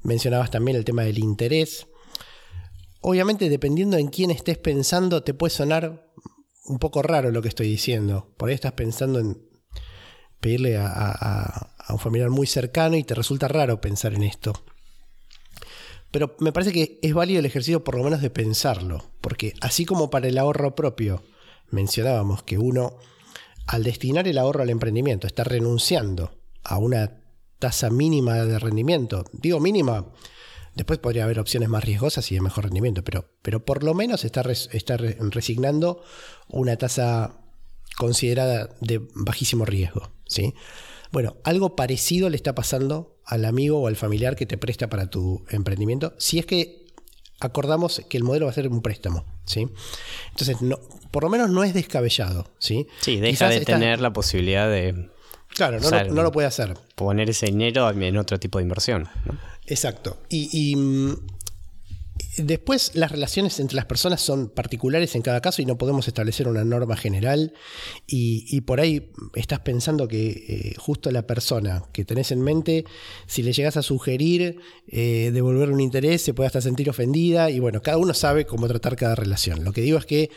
Mencionabas 0.02 0.52
también 0.52 0.78
el 0.78 0.86
tema 0.86 1.04
del 1.04 1.20
interés. 1.20 1.88
Obviamente, 3.02 3.50
dependiendo 3.50 3.98
en 3.98 4.08
quién 4.08 4.32
estés 4.32 4.58
pensando, 4.58 5.24
te 5.24 5.34
puede 5.34 5.52
sonar 5.52 6.12
un 6.66 6.80
poco 6.80 7.02
raro 7.02 7.32
lo 7.32 7.42
que 7.42 7.50
estoy 7.50 7.68
diciendo. 7.68 8.34
Por 8.38 8.50
ahí 8.50 8.56
estás 8.56 8.74
pensando 8.74 9.20
en 9.20 9.48
pedirle 10.40 10.78
a, 10.78 11.70
un 11.90 12.00
familiar 12.00 12.30
muy 12.30 12.48
cercano 12.48 12.96
y 12.96 13.04
te 13.04 13.14
resulta 13.14 13.48
raro 13.48 13.80
pensar 13.80 14.14
en 14.14 14.24
esto. 14.24 14.54
Pero 16.12 16.36
me 16.40 16.52
parece 16.52 16.72
que 16.74 17.00
es 17.02 17.14
válido 17.14 17.40
el 17.40 17.46
ejercicio 17.46 17.84
por 17.84 17.96
lo 17.96 18.04
menos 18.04 18.22
de 18.22 18.30
pensarlo, 18.30 19.06
porque 19.22 19.54
así 19.62 19.86
como 19.86 20.10
para 20.10 20.28
el 20.28 20.38
ahorro 20.38 20.76
propio 20.76 21.24
mencionábamos 21.70 22.44
que 22.44 22.58
uno 22.58 22.98
al 23.66 23.84
destinar 23.84 24.28
el 24.28 24.38
ahorro 24.38 24.64
al 24.64 24.70
emprendimiento 24.70 25.28
está 25.28 25.44
renunciando 25.44 26.38
a 26.64 26.78
una 26.78 27.22
tasa 27.60 27.90
mínima 27.90 28.44
de 28.44 28.60
rendimiento, 28.60 29.24
digo 29.32 29.60
mínima 29.60 30.12
Después 30.74 31.00
podría 31.00 31.26
haber 31.26 31.40
opciones 31.40 31.68
más 31.68 31.84
riesgosas 31.84 32.32
y 32.32 32.36
de 32.36 32.42
mejor 32.42 32.66
rendimiento, 32.66 33.04
pero, 33.04 33.30
pero 33.42 33.66
por 33.66 33.84
lo 33.84 33.94
menos 33.94 34.24
está, 34.24 34.42
está 34.50 34.98
resignando 34.98 36.02
una 36.48 36.78
tasa 36.78 37.42
considerada 37.98 38.70
de 38.80 39.02
bajísimo 39.14 39.66
riesgo. 39.66 40.12
¿sí? 40.28 40.54
Bueno, 41.12 41.36
algo 41.44 41.76
parecido 41.76 42.30
le 42.30 42.38
está 42.38 42.56
pasando 42.56 43.20
al 43.32 43.46
amigo 43.46 43.80
o 43.80 43.88
al 43.88 43.96
familiar 43.96 44.36
que 44.36 44.46
te 44.46 44.58
presta 44.58 44.90
para 44.90 45.10
tu 45.10 45.46
emprendimiento, 45.50 46.14
si 46.18 46.38
es 46.38 46.46
que 46.46 46.86
acordamos 47.40 48.02
que 48.10 48.18
el 48.18 48.26
modelo 48.26 48.46
va 48.46 48.52
a 48.52 48.54
ser 48.54 48.68
un 48.68 48.82
préstamo. 48.82 49.26
¿sí? 49.46 49.70
Entonces, 50.32 50.62
no, 50.62 50.78
por 51.12 51.24
lo 51.24 51.30
menos 51.30 51.50
no 51.50 51.64
es 51.64 51.74
descabellado. 51.74 52.52
Sí, 52.60 52.88
sí 53.00 53.22
deja 53.22 53.48
de 53.48 53.62
tener 53.62 54.02
la 54.02 54.12
posibilidad 54.12 54.70
de... 54.70 55.10
Claro, 55.48 55.80
no, 55.80 55.90
lo, 55.90 56.14
no, 56.14 56.24
lo, 56.24 56.32
puede 56.34 56.48
hacer. 56.48 56.74
Poner 56.96 57.30
ese 57.30 57.46
dinero 57.46 57.90
en 57.90 58.18
otro 58.18 58.38
tipo 58.38 58.60
de 58.60 58.64
inversión. 58.64 59.08
¿no? 59.26 59.38
Exacto. 59.66 60.18
Y, 60.28 60.76
mm, 60.76 61.14
después 62.38 62.92
las 62.96 63.12
relaciones 63.12 63.60
entre 63.60 63.76
las 63.76 63.86
personas 63.86 64.22
son 64.22 64.50
particulares 64.50 65.16
en 65.16 65.22
cada 65.22 65.42
caso 65.42 65.62
y 65.62 65.66
no 65.66 65.78
podemos 65.78 66.08
establecer 66.08 66.48
una 66.48 66.64
norma 66.64 66.96
general. 66.96 67.54
Y, 68.08 68.62
por 68.62 68.80
ahí 68.80 69.12
estás 69.36 69.60
pensando 69.60 70.08
que 70.08 70.30
eh, 70.30 70.76
justo 70.78 71.12
la 71.12 71.26
persona 71.28 71.84
que 71.92 72.06
tenés 72.06 72.32
en 72.32 72.42
mente, 72.42 72.86
si 73.28 73.44
le 73.44 73.54
llegas 73.54 73.78
a 73.78 73.82
sugerir 73.82 74.60
eh, 74.88 75.32
devolver 75.34 75.70
un 75.70 75.82
interés, 75.82 76.22
se 76.22 76.34
puede 76.34 76.48
hasta 76.48 76.62
sentir 76.62 76.90
ofendida. 76.90 77.50
Y 77.50 77.60
bueno, 77.60 77.82
cada 77.82 77.98
uno 77.98 78.14
sabe 78.14 78.46
cómo 78.46 78.68
tratar 78.68 78.96
cada 78.96 79.16
relación. 79.16 79.64
Lo 79.64 79.74
que 79.74 79.82
digo 79.82 79.98
es 79.98 80.06
que 80.06 80.30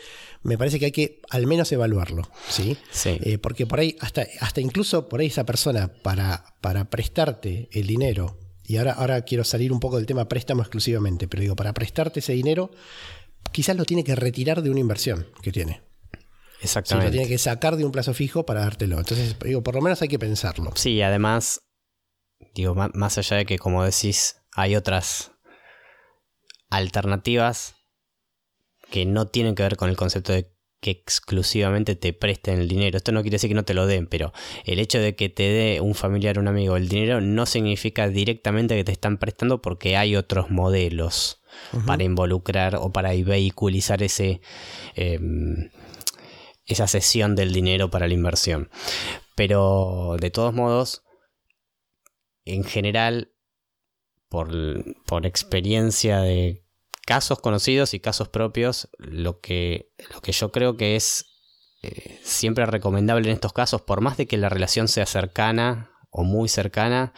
me 0.43 0.57
parece 0.57 0.79
que 0.79 0.85
hay 0.85 0.91
que 0.91 1.21
al 1.29 1.47
menos 1.47 1.71
evaluarlo, 1.71 2.23
¿sí? 2.49 2.77
Eh, 3.05 3.37
porque 3.37 3.65
por 3.65 3.79
ahí, 3.79 3.95
hasta, 3.99 4.25
hasta 4.39 4.61
incluso 4.61 5.07
por 5.09 5.19
ahí 5.19 5.27
esa 5.27 5.45
persona, 5.45 5.91
para, 6.03 6.55
para 6.61 6.89
prestarte 6.89 7.69
el 7.71 7.87
dinero 7.87 8.37
y 8.67 8.77
ahora, 8.77 8.93
ahora 8.93 9.21
quiero 9.21 9.43
salir 9.43 9.71
un 9.71 9.79
poco 9.79 9.97
del 9.97 10.05
tema 10.05 10.27
préstamo 10.27 10.61
exclusivamente, 10.61 11.27
pero 11.27 11.41
digo, 11.41 11.55
para 11.55 11.73
prestarte 11.73 12.19
ese 12.19 12.33
dinero, 12.33 12.71
quizás 13.51 13.75
lo 13.75 13.85
tiene 13.85 14.03
que 14.03 14.15
retirar 14.15 14.61
de 14.61 14.69
una 14.69 14.79
inversión 14.79 15.27
que 15.41 15.51
tiene. 15.51 15.81
Exactamente. 16.61 17.07
lo 17.07 17.11
tiene 17.11 17.27
que 17.27 17.37
sacar 17.37 17.75
de 17.75 17.85
un 17.85 17.91
plazo 17.91 18.13
fijo 18.13 18.45
para 18.45 18.61
dártelo. 18.61 18.97
Entonces, 18.97 19.35
digo, 19.43 19.61
por 19.61 19.75
lo 19.75 19.81
menos 19.81 20.01
hay 20.01 20.07
que 20.07 20.17
pensarlo. 20.17 20.71
Sí, 20.75 21.01
además, 21.01 21.61
digo, 22.55 22.73
más 22.75 23.17
allá 23.17 23.37
de 23.37 23.45
que, 23.45 23.59
como 23.59 23.83
decís, 23.83 24.37
hay 24.53 24.75
otras 24.75 25.31
alternativas 26.69 27.75
que 28.89 29.05
no 29.05 29.27
tienen 29.27 29.55
que 29.55 29.63
ver 29.63 29.77
con 29.77 29.89
el 29.89 29.97
concepto 29.97 30.33
de 30.33 30.54
que 30.85 30.91
exclusivamente 30.91 31.95
te 31.95 32.13
presten 32.13 32.59
el 32.59 32.67
dinero. 32.67 32.97
Esto 32.97 33.11
no 33.11 33.23
quiere 33.23 33.35
decir 33.35 33.49
que 33.49 33.55
no 33.55 33.65
te 33.65 33.73
lo 33.73 33.87
den, 33.87 34.05
pero 34.05 34.33
el 34.65 34.77
hecho 34.77 34.99
de 34.99 35.15
que 35.15 35.29
te 35.29 35.41
dé 35.41 35.81
un 35.81 35.95
familiar 35.95 36.37
o 36.37 36.41
un 36.41 36.47
amigo 36.47 36.77
el 36.77 36.89
dinero 36.89 37.21
no 37.21 37.47
significa 37.47 38.07
directamente 38.07 38.75
que 38.75 38.83
te 38.83 38.91
están 38.91 39.17
prestando 39.17 39.63
porque 39.63 39.97
hay 39.97 40.15
otros 40.15 40.51
modelos 40.51 41.41
para 41.87 42.03
involucrar 42.03 42.75
o 42.75 42.91
para 42.91 43.09
vehiculizar 43.15 44.03
ese, 44.03 44.41
em, 44.93 45.71
esa 46.67 46.85
sesión 46.85 47.35
del 47.35 47.51
dinero 47.51 47.89
para 47.89 48.07
la 48.07 48.13
inversión. 48.13 48.69
Pero 49.33 50.17
de 50.19 50.29
todos 50.29 50.53
modos, 50.53 51.01
en 52.43 52.63
general, 52.63 53.31
por, 54.29 54.51
por 55.07 55.25
experiencia 55.25 56.19
de 56.19 56.63
casos 57.05 57.39
conocidos 57.39 57.93
y 57.93 57.99
casos 57.99 58.29
propios, 58.29 58.89
lo 58.97 59.39
que, 59.39 59.91
lo 60.13 60.21
que 60.21 60.31
yo 60.31 60.51
creo 60.51 60.75
que 60.75 60.95
es 60.95 61.27
eh, 61.83 62.19
siempre 62.23 62.65
recomendable 62.65 63.27
en 63.27 63.35
estos 63.35 63.53
casos, 63.53 63.81
por 63.81 64.01
más 64.01 64.17
de 64.17 64.25
que 64.25 64.37
la 64.37 64.49
relación 64.49 64.87
sea 64.87 65.05
cercana 65.05 65.91
o 66.09 66.23
muy 66.23 66.49
cercana, 66.49 67.13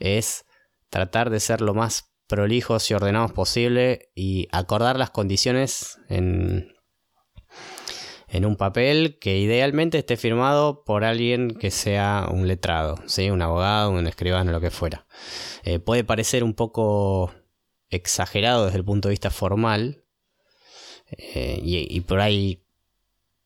es 0.00 0.44
tratar 0.90 1.30
de 1.30 1.40
ser 1.40 1.60
lo 1.60 1.72
más 1.72 2.12
prolijos 2.26 2.90
y 2.90 2.94
ordenados 2.94 3.32
posible 3.32 4.10
y 4.14 4.48
acordar 4.52 4.98
las 4.98 5.10
condiciones 5.10 5.98
en, 6.08 6.74
en 8.28 8.44
un 8.44 8.56
papel 8.56 9.18
que 9.20 9.38
idealmente 9.38 9.98
esté 9.98 10.16
firmado 10.16 10.84
por 10.84 11.04
alguien 11.04 11.50
que 11.52 11.70
sea 11.70 12.26
un 12.30 12.48
letrado, 12.48 12.96
¿sí? 13.06 13.30
un 13.30 13.40
abogado, 13.40 13.90
un 13.90 14.06
escribano, 14.06 14.52
lo 14.52 14.60
que 14.60 14.70
fuera. 14.70 15.06
Eh, 15.62 15.78
puede 15.78 16.04
parecer 16.04 16.44
un 16.44 16.54
poco 16.54 17.32
exagerado 17.90 18.66
desde 18.66 18.78
el 18.78 18.84
punto 18.84 19.08
de 19.08 19.12
vista 19.12 19.30
formal 19.30 20.04
eh, 21.10 21.60
y, 21.62 22.00
por 22.02 22.20
ahí 22.20 22.64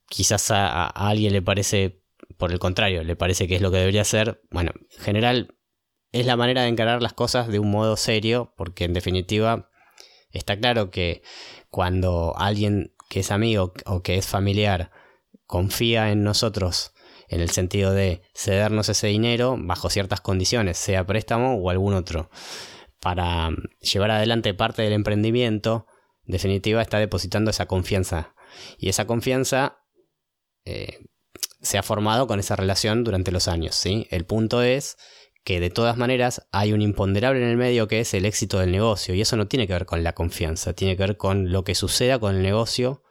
quizás 0.08 0.50
a, 0.50 0.86
alguien 0.86 1.32
le 1.32 1.42
parece, 1.42 2.02
por 2.36 2.52
el 2.52 2.58
contrario, 2.58 3.04
le 3.04 3.16
parece 3.16 3.46
que 3.46 3.56
es 3.56 3.62
lo 3.62 3.70
que 3.70 3.78
debería 3.78 4.04
ser. 4.04 4.42
Bueno, 4.50 4.72
en 4.96 5.02
general 5.02 5.56
es 6.10 6.26
la 6.26 6.36
manera 6.36 6.62
de 6.62 6.68
encarar 6.68 7.02
las 7.02 7.12
cosas 7.12 7.48
de 7.48 7.58
un 7.58 7.70
modo 7.70 7.96
serio 7.96 8.52
porque 8.56 8.84
en 8.84 8.94
definitiva 8.94 9.70
está 10.30 10.58
claro 10.58 10.90
que 10.90 11.22
cuando 11.70 12.34
alguien 12.36 12.94
que 13.08 13.20
es 13.20 13.30
amigo 13.30 13.72
o 13.86 14.02
que 14.02 14.16
es 14.16 14.26
familiar 14.26 14.90
confía 15.46 16.10
en 16.10 16.24
nosotros 16.24 16.92
en 17.28 17.40
el 17.40 17.50
sentido 17.50 17.92
de 17.92 18.22
cedernos 18.34 18.88
ese 18.88 19.06
dinero 19.06 19.56
bajo 19.58 19.88
ciertas 19.88 20.20
condiciones, 20.20 20.76
sea 20.76 21.06
préstamo 21.06 21.54
o 21.54 21.70
algún 21.70 21.94
otro 21.94 22.30
para 23.02 23.50
mm, 23.50 23.56
llevar 23.80 24.12
adelante 24.12 24.54
parte 24.54 24.80
del 24.80 24.94
emprendimiento, 24.94 25.86
en 26.24 26.32
definitiva 26.32 26.80
está 26.80 26.98
depositando 26.98 27.50
esa 27.50 27.66
confianza. 27.66 28.34
Y 28.78 28.88
esa 28.88 29.06
confianza 29.06 29.80
eh, 30.64 31.00
se 31.60 31.78
ha 31.78 31.82
formado 31.82 32.26
con 32.26 32.38
esa 32.38 32.56
relación 32.56 33.04
durante 33.04 33.32
los 33.32 33.48
años. 33.48 33.74
¿sí? 33.74 34.06
El 34.10 34.24
punto 34.24 34.62
es 34.62 34.96
que 35.44 35.58
de 35.58 35.70
todas 35.70 35.96
maneras 35.96 36.46
hay 36.52 36.72
un 36.72 36.80
imponderable 36.80 37.42
en 37.42 37.48
el 37.48 37.56
medio 37.56 37.88
que 37.88 38.00
es 38.00 38.14
el 38.14 38.24
éxito 38.24 38.60
del 38.60 38.70
negocio. 38.70 39.14
Y 39.14 39.20
eso 39.20 39.36
no 39.36 39.48
tiene 39.48 39.66
que 39.66 39.72
ver 39.72 39.86
con 39.86 40.04
la 40.04 40.14
confianza, 40.14 40.72
tiene 40.72 40.96
que 40.96 41.02
ver 41.02 41.16
con 41.16 41.50
lo 41.50 41.64
que 41.64 41.74
suceda 41.74 42.20
con 42.20 42.36
el 42.36 42.42
negocio 42.42 43.02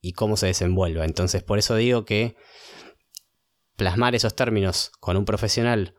y 0.00 0.12
cómo 0.12 0.36
se 0.36 0.46
desenvuelva. 0.46 1.04
Entonces 1.04 1.42
por 1.42 1.58
eso 1.58 1.74
digo 1.74 2.04
que 2.04 2.36
plasmar 3.76 4.14
esos 4.14 4.36
términos 4.36 4.92
con 5.00 5.16
un 5.16 5.24
profesional 5.24 5.96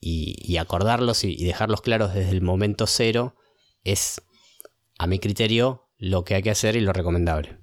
y, 0.00 0.56
acordarlos 0.58 1.24
y, 1.24 1.44
dejarlos 1.44 1.80
claros 1.80 2.14
desde 2.14 2.30
el 2.30 2.42
momento 2.42 2.86
cero 2.86 3.36
es, 3.84 4.22
a 4.98 5.06
mi 5.06 5.18
criterio, 5.18 5.88
lo 5.98 6.24
que 6.24 6.34
hay 6.34 6.42
que 6.42 6.50
hacer 6.50 6.76
y 6.76 6.80
lo 6.80 6.92
recomendable. 6.92 7.58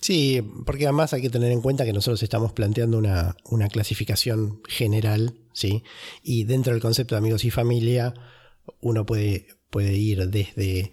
Sí, 0.00 0.42
porque 0.66 0.84
además 0.84 1.12
hay 1.12 1.22
que 1.22 1.30
tener 1.30 1.52
en 1.52 1.60
cuenta 1.60 1.84
que 1.84 1.92
nosotros 1.92 2.22
estamos 2.22 2.52
planteando 2.52 2.98
una, 2.98 3.36
una 3.44 3.68
clasificación 3.68 4.60
general, 4.68 5.38
¿sí? 5.52 5.84
Y 6.22 6.44
dentro 6.44 6.72
del 6.72 6.82
concepto 6.82 7.14
de 7.14 7.20
amigos 7.20 7.44
y 7.44 7.50
familia, 7.50 8.12
uno 8.80 9.06
puede, 9.06 9.46
puede 9.70 9.94
ir 9.94 10.28
desde 10.28 10.92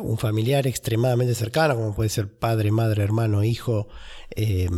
un 0.00 0.18
familiar 0.18 0.66
extremadamente 0.66 1.34
cercano, 1.34 1.74
como 1.74 1.94
puede 1.94 2.10
ser 2.10 2.38
padre, 2.38 2.70
madre, 2.70 3.02
hermano, 3.02 3.42
hijo, 3.42 3.88
eh, 4.30 4.68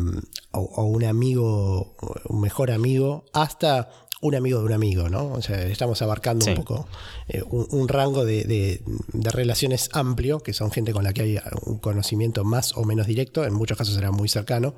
o, 0.53 0.85
un 0.85 1.05
amigo, 1.05 1.97
un 2.29 2.41
mejor 2.41 2.71
amigo, 2.71 3.25
hasta 3.33 3.89
un 4.21 4.35
amigo 4.35 4.61
de 4.61 4.65
un 4.65 4.73
amigo, 4.73 5.09
¿no? 5.09 5.33
O 5.33 5.43
sea, 5.43 5.67
estamos 5.67 6.01
abarcando 6.03 6.47
un 6.47 6.55
poco 6.55 6.89
eh, 7.29 7.43
un, 7.43 7.89
rango 7.89 8.25
de, 8.25 8.83
relaciones 9.13 9.91
amplio, 9.93 10.41
que 10.41 10.53
son 10.53 10.71
gente 10.71 10.93
con 10.93 11.05
la 11.05 11.13
que 11.13 11.23
hay 11.23 11.39
un 11.67 11.79
conocimiento 11.79 12.45
más 12.45 12.77
o 12.77 12.85
menos 12.85 13.07
directo, 13.07 13.45
en 13.45 13.53
muchos 13.53 13.77
casos 13.77 13.95
será 13.95 14.11
muy 14.11 14.29
cercano, 14.29 14.75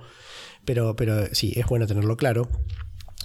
pero, 0.65 0.97
pero 0.97 1.33
sí, 1.33 1.53
es 1.57 1.67
bueno 1.67 1.87
tenerlo 1.87 2.17
claro. 2.17 2.49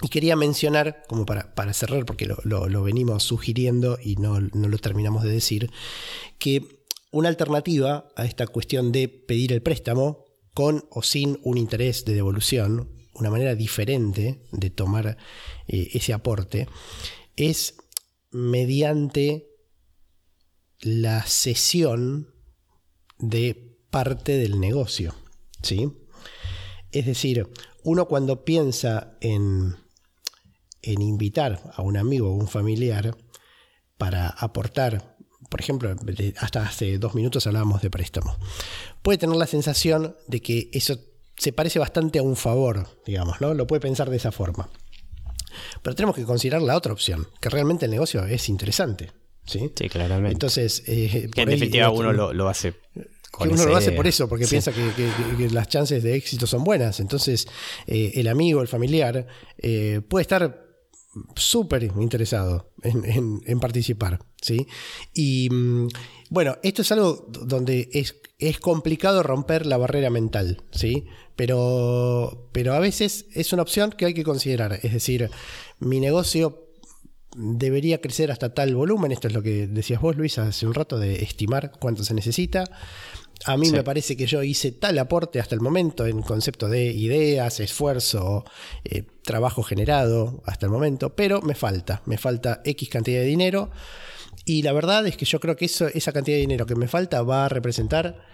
Y 0.00 0.08
quería 0.08 0.36
mencionar, 0.36 1.02
como 1.08 1.26
para, 1.26 1.54
para 1.54 1.72
cerrar, 1.72 2.04
porque 2.04 2.26
lo, 2.26 2.82
venimos 2.82 3.22
sugiriendo 3.22 3.98
y 4.02 4.16
no, 4.16 4.40
no 4.40 4.68
lo 4.68 4.78
terminamos 4.78 5.22
de 5.22 5.30
decir, 5.30 5.70
que 6.38 6.82
una 7.12 7.28
alternativa 7.28 8.08
a 8.16 8.24
esta 8.24 8.46
cuestión 8.46 8.90
de 8.90 9.08
pedir 9.08 9.52
el 9.52 9.62
préstamo 9.62 10.24
con 10.54 10.84
o 10.90 11.02
sin 11.02 11.38
un 11.42 11.58
interés 11.58 12.04
de 12.04 12.14
devolución, 12.14 12.90
una 13.14 13.30
manera 13.30 13.54
diferente 13.54 14.42
de 14.50 14.70
tomar 14.70 15.18
eh, 15.72 15.90
ese 15.94 16.12
aporte 16.12 16.68
es 17.34 17.74
mediante 18.30 19.48
la 20.80 21.22
cesión 21.22 22.34
de 23.18 23.78
parte 23.90 24.36
del 24.36 24.60
negocio. 24.60 25.14
¿sí? 25.62 25.90
Es 26.90 27.06
decir, 27.06 27.48
uno 27.84 28.06
cuando 28.06 28.44
piensa 28.44 29.16
en, 29.20 29.76
en 30.82 31.02
invitar 31.02 31.72
a 31.74 31.82
un 31.82 31.96
amigo 31.96 32.30
o 32.30 32.34
un 32.34 32.48
familiar 32.48 33.16
para 33.96 34.28
aportar, 34.28 35.16
por 35.48 35.60
ejemplo, 35.60 35.94
hasta 36.38 36.66
hace 36.66 36.98
dos 36.98 37.14
minutos 37.14 37.46
hablábamos 37.46 37.80
de 37.80 37.90
préstamo, 37.90 38.36
puede 39.02 39.18
tener 39.18 39.36
la 39.36 39.46
sensación 39.46 40.16
de 40.26 40.40
que 40.42 40.68
eso 40.72 40.98
se 41.36 41.52
parece 41.52 41.78
bastante 41.78 42.18
a 42.18 42.22
un 42.22 42.36
favor, 42.36 42.88
digamos, 43.06 43.40
¿no? 43.40 43.54
Lo 43.54 43.66
puede 43.66 43.80
pensar 43.80 44.10
de 44.10 44.16
esa 44.16 44.32
forma. 44.32 44.68
Pero 45.82 45.94
tenemos 45.96 46.16
que 46.16 46.24
considerar 46.24 46.62
la 46.62 46.76
otra 46.76 46.92
opción, 46.92 47.28
que 47.40 47.48
realmente 47.48 47.86
el 47.86 47.90
negocio 47.90 48.24
es 48.24 48.48
interesante. 48.48 49.10
Sí, 49.44 49.70
sí 49.76 49.88
claramente. 49.88 50.32
Entonces, 50.32 50.82
eh, 50.86 51.28
en 51.34 51.48
definitiva 51.48 51.90
uno 51.90 52.12
lo, 52.12 52.48
hace 52.48 52.74
con 53.30 53.50
uno 53.50 53.64
lo 53.64 53.76
hace 53.76 53.92
por 53.92 54.06
eso, 54.06 54.28
porque 54.28 54.46
piensa 54.46 54.72
que, 54.72 55.48
las 55.50 55.68
chances 55.68 56.02
de 56.02 56.14
éxito 56.14 56.46
son 56.46 56.64
buenas. 56.64 57.00
Entonces, 57.00 57.46
eh, 57.86 58.12
el 58.16 58.28
amigo, 58.28 58.60
el 58.60 58.68
familiar, 58.68 59.26
eh, 59.58 60.00
puede 60.06 60.22
estar 60.22 60.62
súper 61.34 61.82
interesado 61.82 62.72
en, 62.82 63.60
participar. 63.60 64.20
¿sí? 64.40 64.66
Y 65.14 65.48
mm, 65.50 65.88
bueno, 66.32 66.56
esto 66.62 66.80
es 66.80 66.90
algo 66.92 67.26
donde 67.28 67.90
es, 67.92 68.16
es 68.38 68.58
complicado 68.58 69.22
romper 69.22 69.66
la 69.66 69.76
barrera 69.76 70.08
mental. 70.08 70.62
¿sí? 70.70 71.04
Pero, 71.36 72.48
pero 72.52 72.72
a 72.72 72.78
veces 72.78 73.26
es 73.34 73.52
una 73.52 73.60
opción 73.60 73.90
que 73.90 74.06
hay 74.06 74.14
que 74.14 74.24
considerar. 74.24 74.80
Es 74.82 74.94
decir, 74.94 75.30
mi 75.78 76.00
negocio 76.00 76.70
debería 77.36 78.00
crecer 78.00 78.30
hasta 78.30 78.54
tal 78.54 78.74
volumen. 78.74 79.12
Esto 79.12 79.28
es 79.28 79.34
lo 79.34 79.42
que 79.42 79.66
decías 79.66 80.00
vos, 80.00 80.16
Luis, 80.16 80.38
hace 80.38 80.66
un 80.66 80.72
rato, 80.72 80.98
de 80.98 81.22
estimar 81.22 81.72
cuánto 81.78 82.02
se 82.02 82.14
necesita. 82.14 82.64
A 83.44 83.58
mí 83.58 83.70
me 83.70 83.84
parece 83.84 84.16
que 84.16 84.24
yo 84.24 84.42
hice 84.42 84.72
tal 84.72 84.98
aporte 84.98 85.38
hasta 85.38 85.54
el 85.54 85.60
momento 85.60 86.06
en 86.06 86.22
concepto 86.22 86.70
de 86.70 86.84
ideas, 86.92 87.60
esfuerzo, 87.60 88.46
eh, 88.84 89.02
trabajo 89.22 89.62
generado 89.62 90.42
hasta 90.46 90.64
el 90.64 90.72
momento, 90.72 91.14
pero 91.14 91.42
me 91.42 91.54
falta, 91.54 92.00
me 92.06 92.16
falta 92.16 92.62
X 92.64 92.88
cantidad 92.88 93.20
de 93.20 93.26
dinero. 93.26 93.70
Y 94.44 94.62
la 94.62 94.72
verdad 94.72 95.06
es 95.06 95.16
que 95.16 95.24
yo 95.24 95.40
creo 95.40 95.56
que 95.56 95.66
eso, 95.66 95.86
esa 95.86 96.12
cantidad 96.12 96.36
de 96.36 96.40
dinero 96.40 96.66
que 96.66 96.74
me 96.74 96.88
falta 96.88 97.22
va 97.22 97.46
a 97.46 97.48
representar 97.48 98.24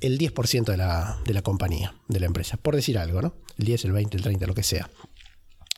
el 0.00 0.18
10% 0.18 0.64
de 0.64 0.76
la, 0.76 1.18
de 1.24 1.34
la 1.34 1.42
compañía, 1.42 1.94
de 2.08 2.20
la 2.20 2.26
empresa, 2.26 2.56
por 2.56 2.74
decir 2.74 2.98
algo, 2.98 3.20
¿no? 3.20 3.34
El 3.58 3.66
10, 3.66 3.84
el 3.86 3.92
20, 3.92 4.16
el 4.16 4.22
30, 4.22 4.46
lo 4.46 4.54
que 4.54 4.62
sea. 4.62 4.90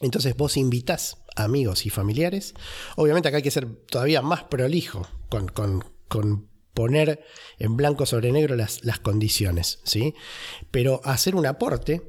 Entonces 0.01 0.37
vos 0.37 0.57
invitas 0.57 1.19
amigos 1.37 1.87
y 1.87 1.91
familiares. 1.91 2.55
Obviamente 2.97 3.29
acá 3.29 3.39
hay 3.39 3.43
que 3.43 3.51
ser 3.51 3.67
todavía 3.87 4.23
más 4.23 4.45
prolijo 4.45 5.07
con, 5.29 6.47
poner 6.75 7.25
en 7.59 7.77
blanco 7.77 8.07
sobre 8.07 8.33
negro 8.33 8.57
las, 8.57 8.85
las, 8.85 8.99
condiciones, 8.99 9.81
¿sí? 9.85 10.15
Pero 10.71 11.01
hacer 11.05 11.35
un 11.35 11.47
aporte 11.47 12.03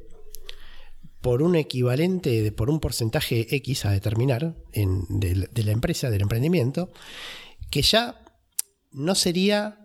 por 1.21 1.41
un 1.41 1.56
equivalente, 1.56 2.52
por 2.52 2.69
un 2.69 2.80
porcentaje 2.80 3.56
X 3.56 3.86
a 3.86 3.91
determinar 3.91 4.56
en, 4.71 5.06
de 5.10 5.63
la 5.63 5.71
empresa, 5.71 6.10
del 6.10 6.21
emprendimiento, 6.21 6.91
que 7.74 7.82
ya 7.82 8.24
no 8.92 9.16
sería 9.16 9.80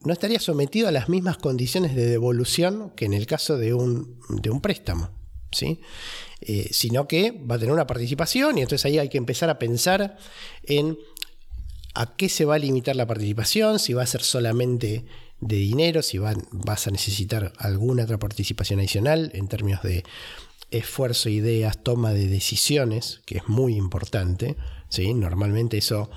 no 0.00 0.14
estaría 0.14 0.40
sometido 0.40 0.88
a 0.88 0.90
las 0.90 1.10
mismas 1.10 1.36
condiciones 1.36 1.94
de 1.94 2.06
devolución 2.06 2.92
que 2.96 3.04
en 3.04 3.12
el 3.12 3.26
caso 3.26 3.58
de 3.58 3.74
un, 3.74 4.18
de 4.30 4.48
un 4.48 4.62
préstamo, 4.62 5.10
¿sí? 5.52 5.82
Eh, 6.40 6.68
sino 6.70 7.06
que 7.06 7.32
va 7.32 7.56
a 7.56 7.58
tener 7.58 7.74
una 7.74 7.86
participación 7.86 8.56
y 8.56 8.62
entonces 8.62 8.86
ahí 8.86 8.98
hay 8.98 9.10
que 9.10 9.18
empezar 9.18 9.50
a 9.50 9.58
pensar 9.58 10.16
en 10.62 10.96
a 11.92 12.16
qué 12.16 12.30
se 12.30 12.46
va 12.46 12.54
a 12.54 12.58
limitar 12.58 12.96
la 12.96 13.06
participación, 13.06 13.80
si 13.80 13.92
va 13.92 14.02
a 14.02 14.06
ser 14.06 14.22
solamente 14.22 15.04
de 15.40 15.56
dinero, 15.56 16.00
si 16.00 16.16
vas 16.16 16.86
a 16.86 16.90
necesitar 16.90 17.52
alguna 17.58 18.04
otra 18.04 18.18
participación 18.18 18.78
adicional 18.78 19.30
en 19.34 19.48
términos 19.48 19.82
de 19.82 20.04
esfuerzo, 20.70 21.28
ideas, 21.28 21.82
toma 21.82 22.14
de 22.14 22.28
decisiones, 22.28 23.20
que 23.26 23.36
es 23.38 23.46
muy 23.46 23.76
importante. 23.76 24.56
¿sí? 24.88 25.12
Normalmente 25.12 25.76
eso 25.76 26.10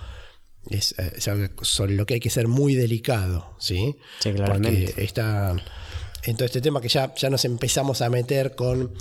es, 0.70 0.96
eh, 0.98 1.14
sobre 1.62 1.94
lo 1.94 2.06
que 2.06 2.16
hay 2.16 2.20
que 2.20 2.30
ser 2.30 2.48
muy 2.48 2.76
delicado, 2.76 3.56
¿sí? 3.60 3.96
Sí, 4.20 4.34
claramente. 4.34 4.86
Porque 4.88 5.04
está, 5.04 5.56
en 6.24 6.36
todo 6.36 6.46
este 6.46 6.62
tema 6.62 6.82
que 6.82 6.90
ya, 6.90 7.14
ya 7.16 7.30
nos 7.30 7.46
empezamos 7.46 8.02
a 8.02 8.10
meter 8.10 8.56
con 8.56 8.94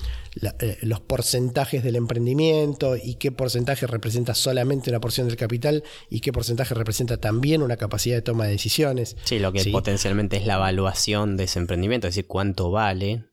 eh, 0.61 0.79
los 0.83 1.01
porcentajes 1.01 1.83
del 1.83 1.97
emprendimiento 1.97 2.97
y 2.97 3.15
qué 3.15 3.33
porcentaje 3.33 3.87
representa 3.87 4.35
solamente 4.35 4.91
una 4.91 5.01
porción 5.01 5.27
del 5.27 5.37
capital 5.37 5.83
y 6.11 6.21
qué 6.21 6.33
porcentaje 6.33 6.75
representa 6.75 7.17
también 7.17 7.63
una 7.63 7.77
capacidad 7.77 8.17
de 8.17 8.23
toma 8.23 8.45
de 8.45 8.53
decisiones. 8.53 9.17
Sí, 9.25 9.39
lo 9.39 9.53
que 9.53 9.65
potencialmente 9.71 10.37
es 10.37 10.47
la 10.47 10.55
evaluación 10.55 11.37
de 11.37 11.45
ese 11.45 11.59
emprendimiento, 11.59 12.07
es 12.07 12.15
decir, 12.15 12.27
cuánto 12.27 12.71
vale. 12.71 13.25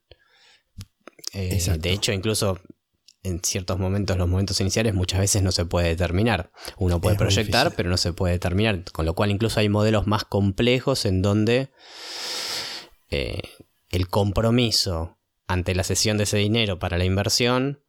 Eh, 1.34 1.60
de 1.80 1.92
hecho, 1.92 2.12
incluso 2.14 2.60
en 3.26 3.42
ciertos 3.44 3.80
momentos, 3.80 4.18
los 4.18 4.28
momentos 4.28 4.62
iniciales, 4.62 4.94
muchas 4.94 5.20
veces 5.20 5.42
no 5.42 5.52
se 5.52 5.66
puede 5.66 5.90
determinar. 5.90 6.52
Uno 6.78 7.02
puede 7.02 7.16
proyectar, 7.16 7.74
pero 7.76 7.90
no 7.90 7.98
se 7.98 8.14
puede 8.14 8.34
determinar. 8.34 8.84
Con 8.92 9.06
lo 9.06 9.16
cual, 9.16 9.32
incluso 9.32 9.60
hay 9.60 9.68
modelos 9.68 10.06
más 10.06 10.24
complejos 10.26 11.06
en 11.06 11.22
donde 11.22 11.72
eh, 13.10 13.42
el 13.90 14.08
compromiso 14.08 15.18
ante 15.48 15.76
la 15.76 15.84
cesión 15.84 16.18
de 16.18 16.24
ese 16.24 16.38
dinero 16.38 16.80
para 16.80 16.98
la 16.98 17.06
inversión 17.06 17.84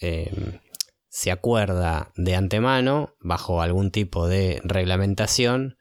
eh, 0.00 0.60
se 1.08 1.30
acuerda 1.30 2.12
de 2.16 2.36
antemano, 2.36 3.16
bajo 3.20 3.62
algún 3.62 3.90
tipo 3.90 4.28
de 4.28 4.60
reglamentación, 4.62 5.76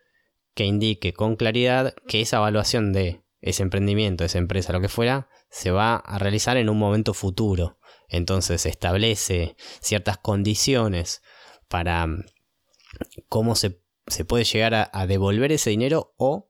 que 0.55 0.65
indique 0.65 1.13
con 1.13 1.35
claridad 1.35 1.93
que 2.07 2.21
esa 2.21 2.37
evaluación 2.37 2.93
de 2.93 3.21
ese 3.41 3.61
emprendimiento, 3.61 4.23
esa 4.23 4.39
empresa, 4.39 4.73
lo 4.73 4.81
que 4.81 4.89
fuera, 4.89 5.29
se 5.51 5.69
va 5.69 5.97
a 5.97 6.17
realizar 6.17 6.57
en 6.57 6.69
un 6.69 6.79
momento 6.79 7.13
futuro 7.13 7.77
entonces 8.07 8.65
establece 8.65 9.55
ciertas 9.81 10.17
condiciones 10.17 11.21
para 11.67 12.07
mm, 12.07 12.25
cómo 13.27 13.55
se, 13.55 13.81
puede 14.27 14.43
llegar 14.43 14.89
a, 14.91 15.07
devolver 15.07 15.51
ese 15.51 15.69
dinero 15.69 16.13
o 16.17 16.49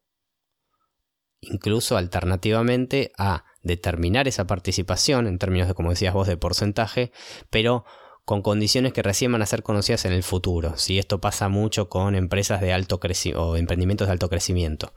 incluso 1.42 1.98
alternativamente 1.98 3.12
a 3.18 3.46
determinar 3.62 4.28
esa 4.28 4.48
participación 4.48 5.28
en 5.28 5.40
términos 5.40 5.68
de, 5.68 5.74
como 5.74 5.90
decías 5.90 6.14
vos, 6.14 6.28
de 6.28 6.38
porcentaje, 6.38 7.12
pero 7.50 7.86
con 8.26 8.42
condiciones 8.42 8.92
que 8.92 9.04
recién 9.04 9.32
van 9.32 9.42
a 9.42 9.46
ser 9.46 9.64
conocidas 9.64 10.04
en 10.06 10.12
el 10.12 10.24
futuro. 10.24 10.78
Si 10.78 11.00
Esto 11.00 11.22
pasa 11.22 11.48
mucho 11.48 11.90
con 11.90 12.14
empresas 12.14 12.60
de 12.60 12.74
alto 12.74 13.00
crecimiento 13.00 13.52
o 13.52 13.56
emprendimientos 13.56 14.08
de 14.08 14.12
alto 14.12 14.30
crecimiento, 14.30 14.94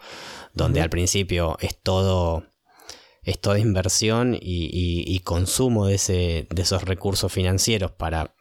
donde 0.52 0.80
al 0.80 0.90
principio 0.90 1.56
es 1.60 1.80
todo 1.80 2.44
es 3.22 3.40
toda 3.40 3.58
inversión 3.58 4.36
y, 4.40 5.20
consumo 5.20 5.86
de, 5.86 5.94
ese, 5.94 6.46
de, 6.50 6.62
esos 6.62 6.84
recursos 6.84 7.32
financieros 7.32 7.92
para 7.92 8.34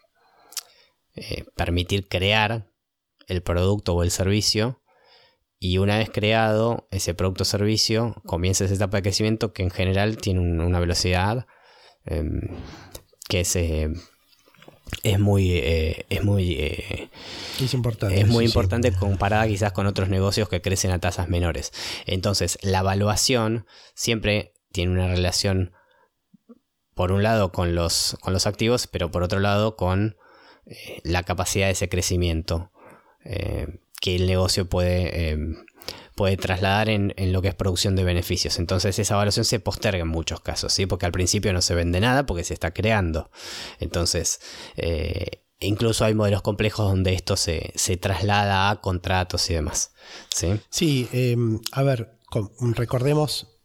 eh, 1.15 1.45
permitir 1.55 2.07
crear 2.07 2.71
el 3.27 3.41
producto 3.41 3.93
o 3.93 4.03
el 4.03 4.11
servicio. 4.11 4.81
Y 5.59 5.77
una 5.77 5.97
vez 5.97 6.09
creado 6.09 6.87
ese 6.91 7.13
producto 7.13 7.43
o 7.43 7.45
servicio, 7.45 8.15
comienza 8.25 8.63
esa 8.63 8.75
etapa 8.75 8.97
de 8.97 9.03
crecimiento 9.03 9.51
que 9.51 9.63
en 9.63 9.71
general 9.71 10.17
tiene 10.17 10.39
una 10.39 10.79
velocidad 10.79 11.45
em, 12.05 12.39
que 13.27 13.41
es, 13.41 13.55
eh, 13.57 13.89
es 15.03 15.19
muy 15.19 15.51
eh, 15.51 16.05
es 16.09 16.23
muy 16.23 16.55
es 16.55 17.73
importante 17.73 18.19
es 18.19 18.27
muy 18.27 18.45
importante 18.45 18.91
comparada 18.93 19.47
quizás 19.47 19.71
con 19.73 19.85
otros 19.85 20.09
negocios 20.09 20.49
que 20.49 20.61
crecen 20.61 20.91
a 20.91 20.99
tasas 20.99 21.29
menores 21.29 21.71
entonces 22.05 22.57
la 22.63 22.79
evaluación 22.79 23.67
siempre 23.93 24.53
tiene 24.71 24.91
una 24.91 25.07
relación, 25.07 25.73
por 26.93 27.11
un 27.11 27.23
lado, 27.23 27.51
con 27.51 27.75
los, 27.75 28.17
con 28.21 28.33
los 28.33 28.47
activos, 28.47 28.87
pero 28.87 29.11
por 29.11 29.23
otro 29.23 29.39
lado, 29.39 29.75
con 29.75 30.17
eh, 30.65 31.01
la 31.03 31.23
capacidad 31.23 31.67
de 31.67 31.73
ese 31.73 31.89
crecimiento 31.89 32.71
eh, 33.23 33.79
que 33.99 34.15
el 34.15 34.27
negocio 34.27 34.69
puede, 34.69 35.31
em, 35.31 35.65
puede 36.15 36.37
trasladar 36.37 36.89
en, 36.89 37.13
lo 37.31 37.41
que 37.41 37.49
es 37.49 37.55
producción 37.55 37.95
de 37.95 38.03
beneficios. 38.03 38.59
Entonces 38.59 38.97
esa 38.99 39.15
evaluación 39.15 39.45
se 39.45 39.59
posterga 39.59 40.01
en 40.01 40.07
muchos 40.07 40.41
casos, 40.41 40.73
¿sí? 40.73 40.85
porque 40.85 41.05
al 41.05 41.11
principio 41.11 41.53
no 41.53 41.61
se 41.61 41.75
vende 41.75 41.99
nada 41.99 42.25
porque 42.25 42.43
se 42.43 42.53
está 42.53 42.71
creando. 42.71 43.29
Entonces, 43.79 44.39
eh, 44.77 45.43
incluso 45.59 46.05
hay 46.05 46.13
modelos 46.13 46.41
complejos 46.41 46.85
donde 46.85 47.13
esto 47.13 47.35
se, 47.35 47.71
se, 47.75 47.97
traslada 47.97 48.69
a 48.69 48.81
contratos 48.81 49.49
y 49.49 49.53
demás. 49.53 49.91
Sí, 50.29 50.59
sí 50.69 51.09
em, 51.11 51.59
a 51.71 51.83
ver, 51.83 52.17
recordemos 52.75 53.58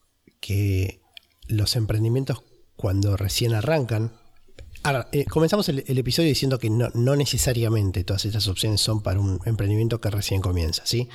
que 0.45 1.01
los 1.49 1.75
emprendimientos 1.75 2.43
cuando 2.77 3.17
recién 3.17 3.55
arrancan, 3.55 4.13
Ahora, 4.83 5.09
eh, 5.13 5.25
comenzamos 5.25 5.67
el, 5.71 5.99
episodio 5.99 6.29
diciendo 6.29 6.59
que 6.59 6.69
no, 6.69 6.91
necesariamente 7.17 8.05
todas 8.05 8.27
estas 8.27 8.47
opciones 8.49 8.83
son 8.83 9.03
para 9.03 9.19
un 9.19 9.41
emprendimiento 9.47 9.99
que 9.99 10.11
recién 10.11 10.43
comienza, 10.43 10.85
¿sí? 10.85 11.09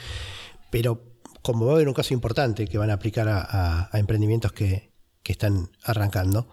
Pero 0.72 1.04
como 1.44 1.68
va 1.68 1.74
a 1.74 1.76
haber 1.76 1.88
un 1.88 1.94
caso 1.94 2.16
importante 2.16 2.66
que 2.66 2.80
van 2.80 2.90
a 2.90 2.94
aplicar 2.94 3.28
a, 3.30 3.92
emprendimientos 3.94 4.54
que, 4.54 4.90
están 5.24 5.70
arrancando, 5.84 6.50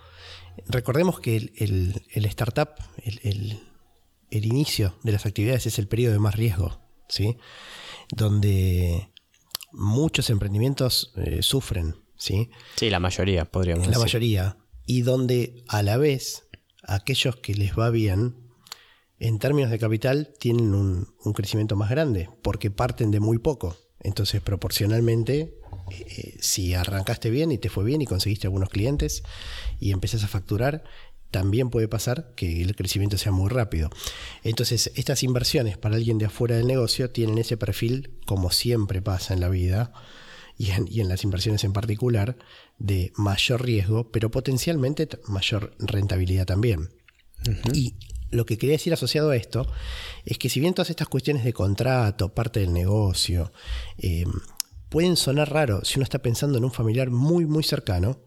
recordemos 0.69 1.19
que 1.21 1.37
el, 1.57 2.27
startup, 2.27 2.73
el, 3.03 3.63
inicio 4.31 4.99
de 5.03 5.13
las 5.13 5.25
actividades 5.25 5.65
es 5.65 5.79
el 5.79 5.89
periodo 5.89 6.13
de 6.13 6.19
más 6.19 6.35
riesgo, 6.35 6.83
¿sí? 7.09 7.39
Donde 8.15 9.11
muchos 9.73 10.29
emprendimientos 10.29 11.15
eh, 11.17 11.39
sufren 11.41 12.06
¿sí? 12.17 12.51
Sí, 12.77 12.91
la 12.91 13.01
mayoría, 13.01 13.45
podríamos 13.45 13.87
La 13.89 13.99
mayoría. 13.99 14.57
Y 14.87 15.03
donde 15.03 15.65
a 15.69 15.83
la 15.83 15.97
vez 15.97 16.47
aquellos 16.87 17.37
que 17.37 17.55
les 17.55 17.77
va 17.77 17.91
bien, 17.91 18.37
en 19.19 19.39
términos 19.39 19.71
de 19.71 19.79
capital, 19.79 20.35
tienen 20.39 20.75
un, 20.75 21.33
crecimiento 21.35 21.77
más 21.77 21.91
grande, 21.91 22.29
porque 22.43 22.71
parten 22.71 23.11
de 23.11 23.21
muy 23.21 23.39
poco. 23.39 23.77
Entonces, 24.01 24.41
proporcionalmente, 24.43 25.59
eh, 25.91 26.37
si 26.41 26.75
arrancaste 26.75 27.31
bien 27.31 27.51
y 27.51 27.59
te 27.59 27.71
fue 27.71 27.85
bien 27.85 28.03
y 28.03 28.07
conseguiste 28.07 28.47
algunos 28.47 28.69
clientes 28.69 29.23
y 29.81 29.93
empezás 29.93 30.23
a 30.23 30.29
facturar, 30.29 30.85
también 31.31 31.71
puede 31.71 31.89
pasar 31.89 32.35
que 32.37 32.63
el 32.63 32.77
crecimiento 32.77 33.19
sea 33.19 33.33
muy 33.33 33.49
rápido. 33.49 33.91
Entonces, 34.43 34.93
estas 34.95 35.23
inversiones 35.23 35.77
para 35.77 35.97
alguien 35.97 36.19
de 36.19 36.27
afuera 36.27 36.57
del 36.57 36.67
negocio 36.67 37.11
tienen 37.11 37.39
ese 37.39 37.57
perfil, 37.57 38.19
como 38.27 38.51
siempre 38.51 39.03
pasa 39.03 39.35
en 39.35 39.41
la 39.41 39.49
vida, 39.49 39.93
y 40.59 40.71
en, 40.71 41.09
las 41.09 41.25
inversiones 41.25 41.65
en 41.65 41.73
particular 41.73 42.37
de 42.79 43.13
mayor 43.17 43.63
riesgo, 43.63 44.11
pero 44.11 44.31
potencialmente 44.31 45.09
mayor 45.29 45.75
rentabilidad 45.79 46.47
también. 46.47 46.91
Y 47.75 47.95
lo 48.31 48.47
que 48.47 48.57
quería 48.57 48.75
decir 48.75 48.93
asociado 48.93 49.31
a 49.31 49.37
esto 49.37 49.67
es 50.25 50.39
que 50.39 50.49
si 50.49 50.61
bien 50.61 50.75
todas 50.75 50.91
estas 50.91 51.09
cuestiones 51.09 51.45
de 51.45 51.53
contrato, 51.53 52.35
parte 52.35 52.61
del 52.61 52.73
negocio, 52.73 53.53
em, 53.99 54.33
pueden 54.89 55.17
sonar 55.17 55.53
raro 55.53 55.85
si 55.85 55.99
uno 55.99 56.05
está 56.05 56.21
pensando 56.21 56.59
en 56.59 56.65
un 56.65 56.73
familiar 56.73 57.11
muy, 57.11 57.45
muy 57.45 57.63
cercano 57.63 58.23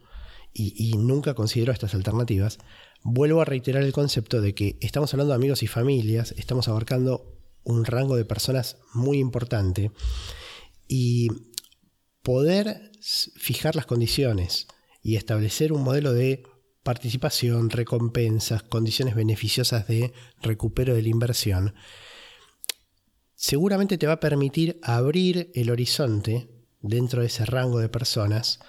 y, 0.53 0.73
y 0.77 0.97
nunca 0.97 1.33
consideró 1.33 1.73
estas 1.73 1.95
alternativas, 1.95 2.59
vuelvo 3.01 3.41
a 3.41 3.45
reiterar 3.45 3.83
el 3.83 3.93
concepto 3.93 4.41
de 4.41 4.53
que 4.53 4.77
estamos 4.81 5.13
hablando 5.13 5.33
de 5.33 5.37
amigos 5.37 5.63
y 5.63 5.67
familias, 5.67 6.33
estamos 6.37 6.67
abarcando 6.67 7.35
un 7.63 7.85
rango 7.85 8.15
de 8.15 8.25
personas 8.25 8.77
muy 8.93 9.19
importante 9.19 9.91
y 10.87 11.29
poder 12.23 12.91
fijar 13.01 13.75
las 13.75 13.85
condiciones 13.85 14.67
y 15.01 15.15
establecer 15.15 15.71
un 15.73 15.83
modelo 15.83 16.13
de 16.13 16.43
participación, 16.83 17.69
recompensas, 17.69 18.63
condiciones 18.63 19.15
beneficiosas 19.15 19.87
de 19.87 20.13
recupero 20.41 20.95
de 20.95 21.01
la 21.01 21.09
inversión, 21.09 21.75
seguramente 23.35 23.97
te 23.97 24.07
va 24.07 24.13
a 24.13 24.19
permitir 24.19 24.79
abrir 24.83 25.51
el 25.55 25.69
horizonte 25.69 26.49
dentro 26.81 27.21
de 27.21 27.27
ese 27.27 27.45
rango 27.45 27.79
de 27.79 27.89
personas 27.89 28.59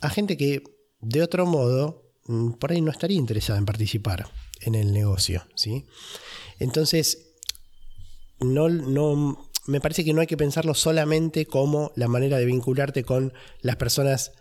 a 0.00 0.10
gente 0.10 0.36
que 0.36 0.62
de 1.00 1.22
otro 1.22 1.46
modo 1.46 2.12
mm, 2.26 2.52
por 2.52 2.72
ahí 2.72 2.80
no 2.80 2.90
estaría 2.90 3.16
interesada 3.16 3.58
en 3.58 3.66
participar 3.66 4.30
en 4.60 4.74
el 4.74 4.92
negocio. 4.92 5.46
¿sí? 5.54 5.86
Entonces, 6.58 7.34
no, 8.40 8.68
no, 8.68 9.49
me 9.70 9.80
parece 9.80 10.04
que 10.04 10.12
no 10.12 10.20
hay 10.20 10.26
que 10.26 10.36
pensarlo 10.36 10.74
solamente 10.74 11.46
como 11.46 11.92
la 11.94 12.08
manera 12.08 12.38
de 12.38 12.44
vincularte 12.44 13.04
con 13.04 13.32
las 13.60 13.76
personas 13.76 14.32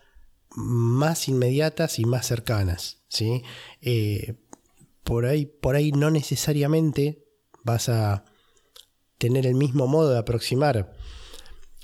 más 0.55 1.27
inmediatas 1.27 1.99
y 1.99 2.05
más 2.05 2.25
cercanas. 2.25 3.03
¿sí? 3.09 3.43
Eh, 3.81 4.39
por, 5.03 5.27
ahí, 5.27 5.45
por 5.45 5.75
ahí 5.75 5.91
no 5.91 6.09
necesariamente 6.09 7.27
vas 7.63 7.89
a 7.89 8.25
tener 9.19 9.45
el 9.45 9.53
mismo 9.53 9.85
modo 9.85 10.13
de 10.13 10.17
aproximar 10.17 10.95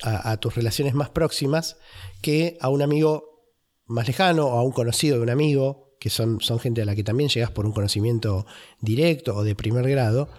a, 0.02 0.38
tus 0.38 0.56
relaciones 0.56 0.94
más 0.94 1.10
próximas 1.10 1.78
que 2.22 2.58
a 2.60 2.70
un 2.70 2.82
amigo 2.82 3.46
más 3.86 4.08
lejano 4.08 4.48
o 4.48 4.58
a 4.58 4.64
un 4.64 4.72
conocido 4.72 5.18
de 5.18 5.24
un 5.24 5.30
amigo, 5.30 5.96
que 6.00 6.10
son, 6.10 6.42
son 6.42 6.60
gente 6.60 6.82
a 6.82 6.86
la 6.86 6.96
que 6.96 7.04
también 7.04 7.30
llegas 7.30 7.52
por 7.52 7.66
un 7.66 7.74
conocimiento 7.74 8.46
directo 8.82 9.36
o 9.36 9.44
de 9.44 9.56
primer 9.56 9.88
grado, 9.88 10.30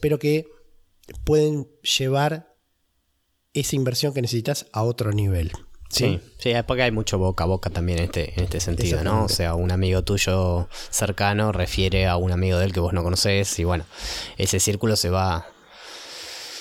pero 0.00 0.18
que 0.18 0.46
pueden 1.24 1.68
llevar 1.82 2.53
esa 3.54 3.76
inversión 3.76 4.12
que 4.12 4.20
necesitas 4.20 4.66
a 4.72 4.82
otro 4.82 5.12
nivel. 5.12 5.52
Sí, 5.88 6.20
sí, 6.38 6.50
es 6.50 6.64
porque 6.64 6.82
hay 6.82 6.90
mucho 6.90 7.18
boca 7.18 7.44
a 7.44 7.46
boca 7.46 7.70
también 7.70 7.98
en 7.98 8.04
este, 8.06 8.34
en 8.36 8.44
este 8.44 8.58
sentido, 8.58 9.04
¿no? 9.04 9.24
O 9.24 9.28
sea, 9.28 9.54
un 9.54 9.70
amigo 9.70 10.02
tuyo 10.02 10.68
cercano 10.90 11.52
refiere 11.52 12.06
a 12.06 12.16
un 12.16 12.32
amigo 12.32 12.58
de 12.58 12.64
él 12.64 12.72
que 12.72 12.80
vos 12.80 12.92
no 12.92 13.04
conocés 13.04 13.56
y 13.60 13.64
bueno, 13.64 13.84
ese 14.36 14.58
círculo 14.58 14.96
se 14.96 15.10
va 15.10 15.46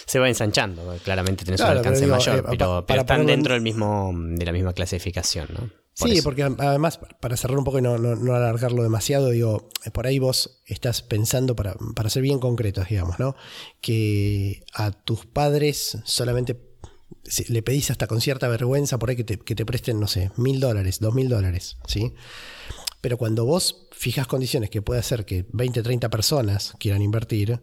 se 0.05 0.19
va 0.19 0.29
ensanchando. 0.29 0.95
Claramente 1.03 1.45
tenés 1.45 1.61
un 1.61 1.67
alcance 1.67 2.05
mayor, 2.05 2.45
eh, 2.51 2.57
pero, 2.57 2.85
están 2.87 3.25
dentro 3.25 3.53
del 3.53 3.63
mismo, 3.63 4.11
de 4.13 4.45
la 4.45 4.51
misma 4.51 4.73
clasificación, 4.73 5.47
¿no? 5.51 5.69
sí, 5.95 6.21
porque 6.23 6.43
además, 6.43 6.99
para 7.19 7.37
cerrar 7.37 7.57
un 7.57 7.63
poco 7.63 7.79
y 7.79 7.81
no, 7.81 7.97
no, 7.97 8.35
alargarlo 8.35 8.83
demasiado, 8.83 9.29
digo, 9.29 9.69
eh, 9.85 9.91
por 9.91 10.07
ahí 10.07 10.19
vos 10.19 10.61
estás 10.65 11.01
pensando, 11.01 11.55
para, 11.55 11.75
para 11.95 12.09
ser 12.09 12.23
bien 12.23 12.39
concretos, 12.39 12.89
digamos, 12.89 13.19
¿no? 13.19 13.35
Que 13.79 14.63
a 14.73 14.91
tus 14.91 15.25
padres 15.25 15.99
solamente 16.03 16.55
le 17.47 17.61
pedís 17.61 17.91
hasta 17.91 18.07
con 18.07 18.21
cierta 18.21 18.47
vergüenza 18.47 18.99
por 18.99 19.09
ahí 19.09 19.15
que 19.15 19.23
te, 19.23 19.37
que 19.39 19.55
te 19.55 19.65
presten, 19.65 19.99
no 19.99 20.07
sé, 20.07 20.31
mil 20.37 20.59
dólares, 20.59 20.99
dos 20.99 21.13
mil 21.13 21.29
dólares, 21.29 21.77
¿sí? 21.87 22.13
Pero 23.01 23.17
cuando 23.17 23.45
vos 23.45 23.87
fijas 23.91 24.27
condiciones 24.27 24.69
que 24.69 24.81
puede 24.81 24.99
hacer 24.99 25.25
que 25.25 25.45
20, 25.51 25.83
30 25.83 26.09
personas 26.09 26.73
quieran 26.79 27.01
invertir, 27.01 27.61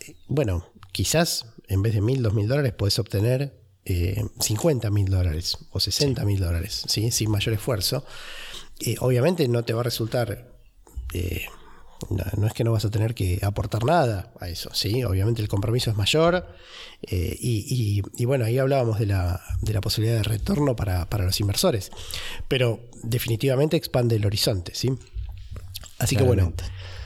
eh, 0.00 0.16
bueno, 0.28 0.66
quizás 0.92 1.46
en 1.68 1.82
vez 1.82 1.94
de 1.94 2.00
mil, 2.00 2.22
dos 2.22 2.34
mil 2.34 2.48
dólares 2.48 2.72
puedes 2.76 2.98
obtener 2.98 3.66
50 3.86 4.88
eh, 4.88 4.90
mil 4.90 5.06
dólares 5.06 5.58
o 5.70 5.78
60 5.78 6.24
mil 6.24 6.40
dólares, 6.40 6.84
¿sí? 6.88 7.10
sin 7.10 7.30
mayor 7.30 7.54
esfuerzo. 7.54 8.04
Eh, 8.80 8.96
obviamente 9.00 9.46
no 9.48 9.64
te 9.64 9.72
va 9.72 9.80
a 9.80 9.84
resultar, 9.84 10.52
eh, 11.12 11.46
no, 12.36 12.46
es 12.46 12.52
que 12.52 12.64
no 12.64 12.72
vas 12.72 12.84
a 12.84 12.90
tener 12.90 13.14
que 13.14 13.40
aportar 13.42 13.84
nada 13.84 14.32
a 14.40 14.48
eso, 14.48 14.70
¿sí? 14.72 15.04
obviamente 15.04 15.42
el 15.42 15.48
compromiso 15.48 15.90
es 15.90 15.96
mayor 15.96 16.46
y, 17.08 18.24
bueno, 18.24 18.44
ahí 18.44 18.58
hablábamos 18.58 18.98
de 18.98 19.06
la, 19.06 19.40
de 19.60 19.72
la 19.72 19.80
posibilidad 19.80 20.16
de 20.16 20.22
retorno 20.22 20.76
para, 20.76 21.06
los 21.18 21.40
inversores, 21.40 21.90
pero 22.48 22.80
definitivamente 23.02 23.76
expande 23.76 24.16
el 24.16 24.26
horizonte. 24.26 24.74
¿sí? 24.74 24.90
Así 25.98 26.16
que 26.16 26.24
bueno, 26.24 26.52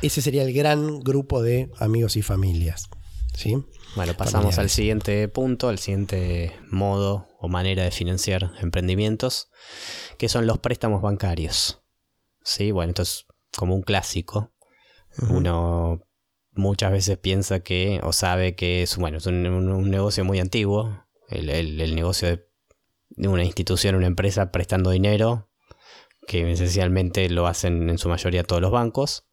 ese 0.02 0.22
sería 0.22 0.42
el 0.42 0.52
gran 0.52 1.00
grupo 1.00 1.42
de 1.42 1.70
amigos 1.78 2.16
y 2.16 2.22
familias. 2.22 2.88
¿sí? 3.34 3.56
Bueno, 3.96 4.14
pasamos 4.16 4.58
al 4.58 4.70
siguiente 4.70 5.28
punto, 5.28 5.68
al 5.68 5.78
siguiente 5.78 6.52
modo 6.70 7.28
o 7.38 7.48
manera 7.48 7.84
de 7.84 7.90
financiar 7.90 8.52
emprendimientos, 8.60 9.48
que 10.18 10.28
son 10.28 10.46
los 10.46 10.58
préstamos 10.58 11.02
bancarios. 11.02 11.82
Sí, 12.42 12.70
bueno, 12.70 12.90
esto 12.90 13.02
es 13.02 13.26
como 13.56 13.74
un 13.74 13.82
clásico. 13.82 14.52
Uno 15.28 16.02
muchas 16.52 16.92
veces 16.92 17.18
piensa 17.18 17.60
que, 17.60 18.00
o 18.02 18.12
sabe 18.12 18.54
que 18.54 18.82
es, 18.82 18.96
bueno, 18.96 19.18
es 19.18 19.26
un, 19.26 19.90
negocio 19.90 20.24
muy 20.24 20.40
antiguo, 20.40 21.04
el, 21.28 21.94
negocio 21.94 22.28
de, 22.28 23.28
una 23.28 23.44
institución, 23.44 23.94
una 23.94 24.06
empresa 24.06 24.50
prestando 24.50 24.90
dinero, 24.90 25.48
que 26.26 26.50
esencialmente 26.50 27.28
lo 27.28 27.46
hacen 27.46 27.88
en 27.88 27.98
su 27.98 28.08
mayoría 28.08 28.44
todos 28.44 28.62
los 28.62 28.70
bancos. 28.70 29.26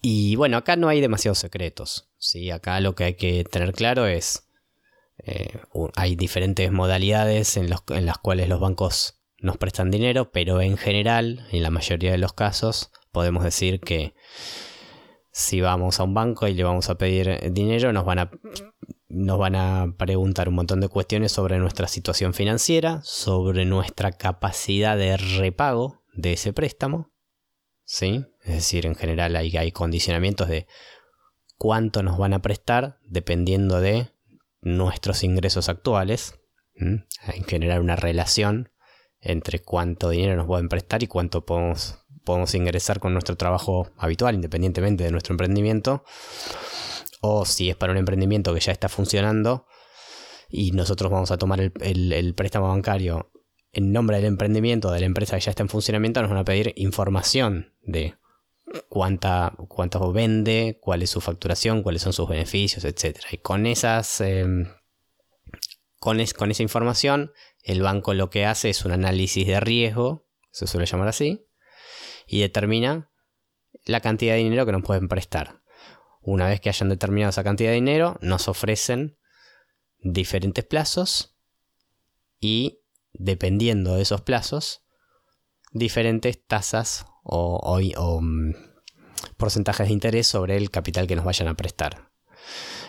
Y 0.00 0.36
bueno, 0.36 0.56
acá 0.56 0.76
no 0.76 0.88
hay 0.88 1.00
demasiados 1.00 1.38
secretos. 1.38 2.08
¿sí? 2.18 2.50
Acá 2.50 2.80
lo 2.80 2.94
que 2.94 3.04
hay 3.04 3.14
que 3.14 3.44
tener 3.44 3.72
claro 3.72 4.06
es, 4.06 4.48
eh, 5.24 5.60
hay 5.96 6.16
diferentes 6.16 6.70
modalidades 6.70 7.56
en, 7.56 7.68
en 7.88 8.06
las 8.06 8.18
cuales 8.18 8.48
los 8.48 8.60
bancos 8.60 9.20
nos 9.40 9.56
prestan 9.56 9.90
dinero, 9.90 10.30
pero 10.32 10.60
en 10.60 10.76
general, 10.76 11.46
en 11.50 11.62
la 11.62 11.70
mayoría 11.70 12.12
de 12.12 12.18
los 12.18 12.32
casos, 12.32 12.90
podemos 13.12 13.44
decir 13.44 13.80
que 13.80 14.14
si 15.30 15.60
vamos 15.60 16.00
a 16.00 16.04
un 16.04 16.14
banco 16.14 16.48
y 16.48 16.54
le 16.54 16.64
vamos 16.64 16.90
a 16.90 16.98
pedir 16.98 17.52
dinero, 17.52 17.92
nos 17.92 18.04
van 18.04 18.18
a, 18.18 18.30
nos 19.08 19.38
van 19.38 19.54
a 19.54 19.94
preguntar 19.96 20.48
un 20.48 20.56
montón 20.56 20.80
de 20.80 20.88
cuestiones 20.88 21.32
sobre 21.32 21.58
nuestra 21.58 21.88
situación 21.88 22.34
financiera, 22.34 23.00
sobre 23.04 23.64
nuestra 23.64 24.12
capacidad 24.12 24.96
de 24.96 25.16
repago 25.16 26.02
de 26.12 26.32
ese 26.32 26.52
préstamo, 26.52 27.12
¿sí? 27.84 28.26
Es 28.42 28.54
decir, 28.54 28.86
en 28.86 28.94
general 28.94 29.36
hay, 29.36 29.56
hay 29.56 29.72
condicionamientos 29.72 30.48
de 30.48 30.66
cuánto 31.56 32.02
nos 32.02 32.18
van 32.18 32.34
a 32.34 32.42
prestar 32.42 32.98
dependiendo 33.04 33.80
de 33.80 34.10
nuestros 34.60 35.22
ingresos 35.22 35.68
actuales. 35.68 36.38
Hay 37.22 37.40
que 37.40 37.50
generar 37.50 37.80
una 37.80 37.96
relación 37.96 38.70
entre 39.20 39.60
cuánto 39.60 40.10
dinero 40.10 40.36
nos 40.36 40.46
pueden 40.46 40.68
prestar 40.68 41.02
y 41.02 41.08
cuánto 41.08 41.44
podemos, 41.44 41.98
podemos 42.28 42.54
ingresar 42.54 43.00
con 43.00 43.14
nuestro 43.14 43.38
trabajo 43.38 43.88
habitual, 43.96 44.34
independientemente 44.34 45.02
de 45.02 45.10
nuestro 45.10 45.32
emprendimiento. 45.32 46.04
O 47.22 47.46
si 47.46 47.70
es 47.70 47.76
para 47.76 47.92
un 47.92 47.96
emprendimiento 47.96 48.52
que 48.52 48.60
ya 48.60 48.70
está 48.70 48.90
funcionando 48.90 49.66
y 50.50 50.72
nosotros 50.72 51.10
vamos 51.10 51.30
a 51.30 51.38
tomar 51.38 51.58
el, 51.80 52.34
préstamo 52.34 52.68
bancario 52.68 53.30
en 53.72 53.92
nombre 53.92 54.18
del 54.18 54.26
emprendimiento 54.26 54.90
de 54.90 55.00
la 55.00 55.06
empresa 55.06 55.36
que 55.36 55.40
ya 55.40 55.50
está 55.52 55.62
en 55.62 55.70
funcionamiento, 55.70 56.20
nos 56.20 56.28
van 56.28 56.40
a 56.40 56.44
pedir 56.44 56.74
información 56.76 57.74
de 57.80 58.16
cuánta, 58.90 59.54
cuánto 59.66 60.12
vende, 60.12 60.78
cuál 60.82 61.02
es 61.02 61.08
su 61.08 61.22
facturación, 61.22 61.82
cuáles 61.82 62.02
son 62.02 62.12
sus 62.12 62.28
beneficios, 62.28 62.84
etc. 62.84 63.20
Y 63.32 63.38
con 63.38 63.64
esas. 63.64 64.20
Em, 64.20 64.66
con, 65.98 66.18
con 66.36 66.50
esa 66.50 66.62
información, 66.62 67.32
el 67.62 67.80
banco 67.80 68.12
lo 68.12 68.28
que 68.28 68.44
hace 68.44 68.68
es 68.68 68.84
un 68.84 68.92
análisis 68.92 69.46
de 69.46 69.60
riesgo, 69.60 70.28
se 70.50 70.66
suele 70.66 70.86
llamar 70.86 71.08
así, 71.08 71.47
y 72.28 72.40
determina 72.40 73.10
la 73.84 74.00
cantidad 74.00 74.34
de 74.34 74.40
dinero 74.40 74.66
que 74.66 74.72
nos 74.72 74.82
pueden 74.82 75.08
prestar. 75.08 75.62
Una 76.20 76.46
vez 76.48 76.60
que 76.60 76.68
hayan 76.68 76.90
determinado 76.90 77.30
esa 77.30 77.42
cantidad 77.42 77.70
de 77.70 77.76
dinero, 77.76 78.18
nos 78.20 78.48
ofrecen 78.48 79.16
diferentes 80.00 80.64
plazos 80.64 81.36
y 82.40 82.80
dependiendo 83.12 83.94
de 83.94 84.02
esos 84.02 84.20
plazos, 84.20 84.82
diferentes 85.72 86.44
tasas 86.46 87.06
o, 87.24 87.78
mm, 88.20 88.52
porcentajes 89.36 89.88
de 89.88 89.92
interés 89.92 90.26
sobre 90.26 90.56
el 90.56 90.70
capital 90.70 91.06
que 91.06 91.16
nos 91.16 91.24
vayan 91.24 91.48
a 91.48 91.54
prestar. 91.54 92.10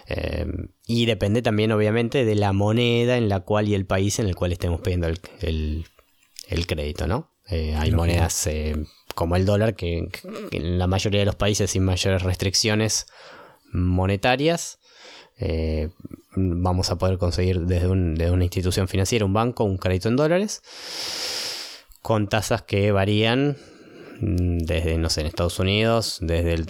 Eh, 0.08 0.45
y 0.86 1.06
depende 1.06 1.41
también, 1.41 1.71
obviamente, 1.71 2.25
de 2.25 2.36
la 2.36 2.54
moneda 2.54 3.17
en 3.17 3.30
la 3.30 3.41
cual 3.41 3.67
y 3.67 3.75
el 3.75 3.86
país 3.86 4.19
en 4.19 4.28
el 4.28 4.36
cual 4.36 4.52
estemos 4.52 4.82
pidiendo 4.82 5.08
el, 5.08 5.86
crédito, 6.67 7.08
¿no? 7.08 7.32
Eh, 7.50 7.76
hay 7.76 7.92
monedas 7.92 8.48
eh, 8.48 8.76
como 9.16 9.36
el 9.36 9.46
dólar 9.46 9.76
que, 9.76 10.10
en 10.52 10.80
la 10.80 10.88
mayoría 10.88 11.22
de 11.22 11.26
los 11.26 11.36
países 11.36 11.72
sin 11.72 11.84
mayores 11.84 12.24
restricciones 12.24 13.08
monetarias. 13.72 14.80
Vamos 16.36 16.92
a 16.92 16.98
poder 16.98 17.18
conseguir 17.18 17.62
desde, 17.62 17.88
desde 17.88 18.32
una 18.32 18.44
institución 18.44 18.88
financiera, 18.88 19.26
un 19.26 19.34
banco, 19.34 19.64
un 19.64 19.78
crédito 19.78 20.10
en 20.10 20.18
dólares 20.18 20.62
con 22.02 22.28
tasas 22.28 22.64
que 22.64 22.92
varían 22.92 23.58
mm, 24.20 24.60
desde, 24.60 24.98
no 24.98 25.10
sé, 25.10 25.22
en 25.22 25.28
Estados 25.28 25.60
Unidos, 25.60 26.18
desde 26.22 26.54
el 26.54 26.68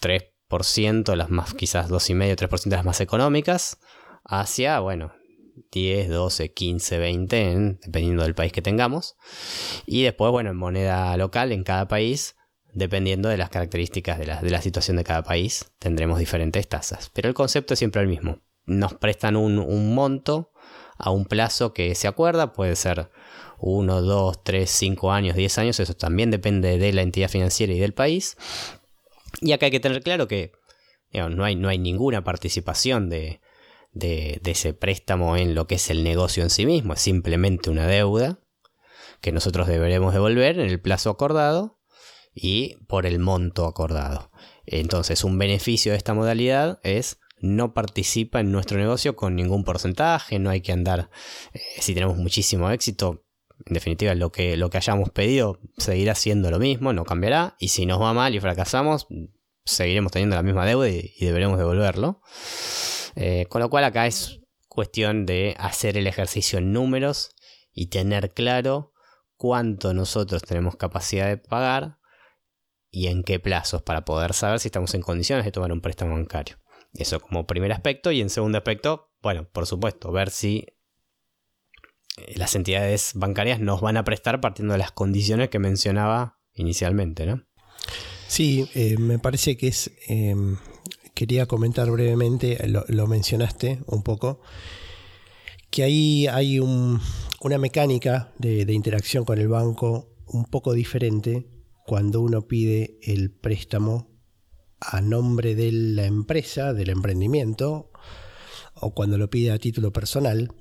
3%, 0.00 1.14
las 1.14 1.30
más, 1.30 1.54
quizás 1.54 1.90
2,5, 1.90 2.36
3% 2.36 2.64
de 2.64 2.76
las 2.76 2.84
más 2.84 3.00
económicas, 3.00 3.78
hacia, 4.24 4.80
bueno, 4.80 5.12
10, 5.72 6.08
12, 6.08 6.52
15, 6.52 6.98
20, 6.98 7.78
dependiendo 7.84 8.22
del 8.22 8.34
país 8.34 8.52
que 8.52 8.62
tengamos. 8.62 9.16
Y 9.86 10.02
después, 10.02 10.30
bueno, 10.30 10.50
en 10.50 10.56
moneda 10.56 11.16
local, 11.16 11.52
en 11.52 11.64
cada 11.64 11.88
país, 11.88 12.36
dependiendo 12.72 13.28
de 13.28 13.36
las 13.36 13.50
características 13.50 14.18
de 14.18 14.26
la, 14.26 14.42
de 14.42 14.50
la 14.50 14.60
situación 14.60 14.96
de 14.96 15.04
cada 15.04 15.22
país, 15.22 15.72
tendremos 15.78 16.18
diferentes 16.18 16.68
tasas. 16.68 17.10
Pero 17.14 17.28
el 17.28 17.34
concepto 17.34 17.74
es 17.74 17.78
siempre 17.78 18.02
el 18.02 18.08
mismo. 18.08 18.40
Nos 18.66 18.94
prestan 18.94 19.36
un, 19.36 19.94
monto 19.94 20.52
a 20.96 21.10
un 21.10 21.24
plazo 21.26 21.72
que 21.72 21.94
se 21.94 22.08
acuerda, 22.08 22.52
puede 22.52 22.76
ser 22.76 23.10
1, 23.58 24.02
2, 24.02 24.44
3, 24.44 24.70
5 24.70 25.12
años, 25.12 25.36
10 25.36 25.58
años, 25.58 25.80
eso 25.80 25.94
también 25.94 26.30
depende 26.30 26.78
de 26.78 26.92
la 26.92 27.02
entidad 27.02 27.28
financiera 27.28 27.72
y 27.72 27.78
del 27.78 27.94
país. 27.94 28.36
Y 29.40 29.52
acá 29.52 29.66
hay 29.66 29.72
que 29.72 29.80
tener 29.80 30.02
claro 30.02 30.28
que 30.28 30.52
no, 31.12 31.44
hay, 31.44 31.56
no 31.56 31.68
hay 31.68 31.78
ninguna 31.78 32.24
participación 32.24 33.08
de, 33.08 33.40
de, 33.94 34.40
ese 34.44 34.74
préstamo 34.74 35.36
en 35.36 35.54
lo 35.54 35.66
que 35.66 35.76
es 35.76 35.90
el 35.90 36.04
negocio 36.04 36.42
en 36.42 36.50
sí 36.50 36.66
mismo, 36.66 36.94
es 36.94 37.00
simplemente 37.00 37.70
una 37.70 37.86
deuda 37.86 38.38
que 39.20 39.32
nosotros 39.32 39.66
deberemos 39.66 40.12
devolver 40.12 40.58
en 40.58 40.68
el 40.68 40.80
plazo 40.80 41.10
acordado 41.10 41.78
y 42.34 42.76
por 42.86 43.06
el 43.06 43.18
monto 43.18 43.66
acordado. 43.66 44.30
Entonces, 44.66 45.24
un 45.24 45.38
beneficio 45.38 45.92
de 45.92 45.98
esta 45.98 46.14
modalidad 46.14 46.80
es 46.82 47.20
no 47.40 47.74
participa 47.74 48.40
en 48.40 48.52
nuestro 48.52 48.78
negocio 48.78 49.16
con 49.16 49.36
ningún 49.36 49.64
porcentaje, 49.64 50.38
no 50.38 50.50
hay 50.50 50.60
que 50.60 50.72
andar, 50.72 51.10
eh, 51.52 51.60
si 51.80 51.94
tenemos 51.94 52.16
muchísimo 52.16 52.70
éxito, 52.70 53.24
en 53.66 53.74
definitiva, 53.74 54.14
lo 54.14 54.32
que, 54.32 54.56
lo 54.56 54.68
que 54.68 54.78
hayamos 54.78 55.10
pedido 55.10 55.60
seguirá 55.78 56.14
siendo 56.14 56.50
lo 56.50 56.58
mismo, 56.58 56.92
no 56.92 57.04
cambiará. 57.04 57.56
Y 57.58 57.68
si 57.68 57.86
nos 57.86 58.00
va 58.00 58.12
mal 58.12 58.34
y 58.34 58.40
fracasamos, 58.40 59.06
seguiremos 59.64 60.12
teniendo 60.12 60.36
la 60.36 60.42
misma 60.42 60.66
deuda 60.66 60.88
y, 60.88 61.14
deberemos 61.20 61.58
devolverlo. 61.58 62.20
Eh, 63.16 63.46
con 63.48 63.60
lo 63.60 63.70
cual 63.70 63.84
acá 63.84 64.06
es 64.06 64.40
cuestión 64.68 65.26
de 65.26 65.54
hacer 65.58 65.96
el 65.96 66.06
ejercicio 66.06 66.58
en 66.58 66.72
números 66.72 67.30
y 67.72 67.86
tener 67.86 68.32
claro 68.32 68.92
cuánto 69.36 69.94
nosotros 69.94 70.42
tenemos 70.42 70.76
capacidad 70.76 71.28
de 71.28 71.36
pagar 71.36 71.98
y 72.90 73.08
en 73.08 73.24
qué 73.24 73.40
plazos 73.40 73.82
para 73.82 74.04
poder 74.04 74.32
saber 74.34 74.60
si 74.60 74.68
estamos 74.68 74.94
en 74.94 75.02
condiciones 75.02 75.44
de 75.44 75.52
tomar 75.52 75.72
un 75.72 75.80
préstamo 75.80 76.14
bancario. 76.14 76.58
Eso 76.92 77.20
como 77.20 77.46
primer 77.46 77.72
aspecto 77.72 78.12
y 78.12 78.20
en 78.20 78.30
segundo 78.30 78.58
aspecto, 78.58 79.12
bueno, 79.20 79.48
por 79.50 79.66
supuesto, 79.66 80.12
ver 80.12 80.30
si 80.30 80.66
eh, 82.16 82.34
las 82.36 82.54
entidades 82.54 83.12
bancarias 83.14 83.58
nos 83.58 83.80
van 83.80 83.96
a 83.96 84.04
prestar 84.04 84.40
partiendo 84.40 84.74
de 84.74 84.78
las 84.78 84.92
condiciones 84.92 85.48
que 85.48 85.58
mencionaba 85.58 86.38
inicialmente, 86.54 87.26
¿no? 87.26 87.44
Sí, 88.28 88.68
eh, 88.74 88.96
me 88.98 89.18
parece 89.18 89.56
que 89.56 89.68
es, 89.68 89.90
em, 90.06 90.56
quería 91.14 91.46
comentar 91.46 91.90
brevemente, 91.90 92.58
lo, 92.68 93.06
mencionaste 93.06 93.80
un 93.86 94.02
poco, 94.02 94.40
que 95.70 95.84
ahí 95.84 96.26
hay 96.26 96.58
una 96.58 97.58
mecánica 97.58 98.32
de, 98.38 98.70
interacción 98.72 99.24
con 99.24 99.38
el 99.38 99.48
banco 99.48 100.10
un 100.26 100.44
poco 100.44 100.72
diferente 100.72 101.48
cuando 101.86 102.20
uno 102.20 102.46
pide 102.48 102.98
el 103.02 103.30
préstamo 103.30 104.10
a 104.80 105.00
nombre 105.00 105.54
de 105.54 105.72
la 105.72 106.04
empresa, 106.04 106.72
del 106.72 106.90
emprendimiento, 106.90 107.90
o 108.74 108.92
cuando 108.92 109.16
lo 109.16 109.30
pide 109.30 109.52
a 109.52 109.58
título 109.58 109.92
personal. 109.92 110.52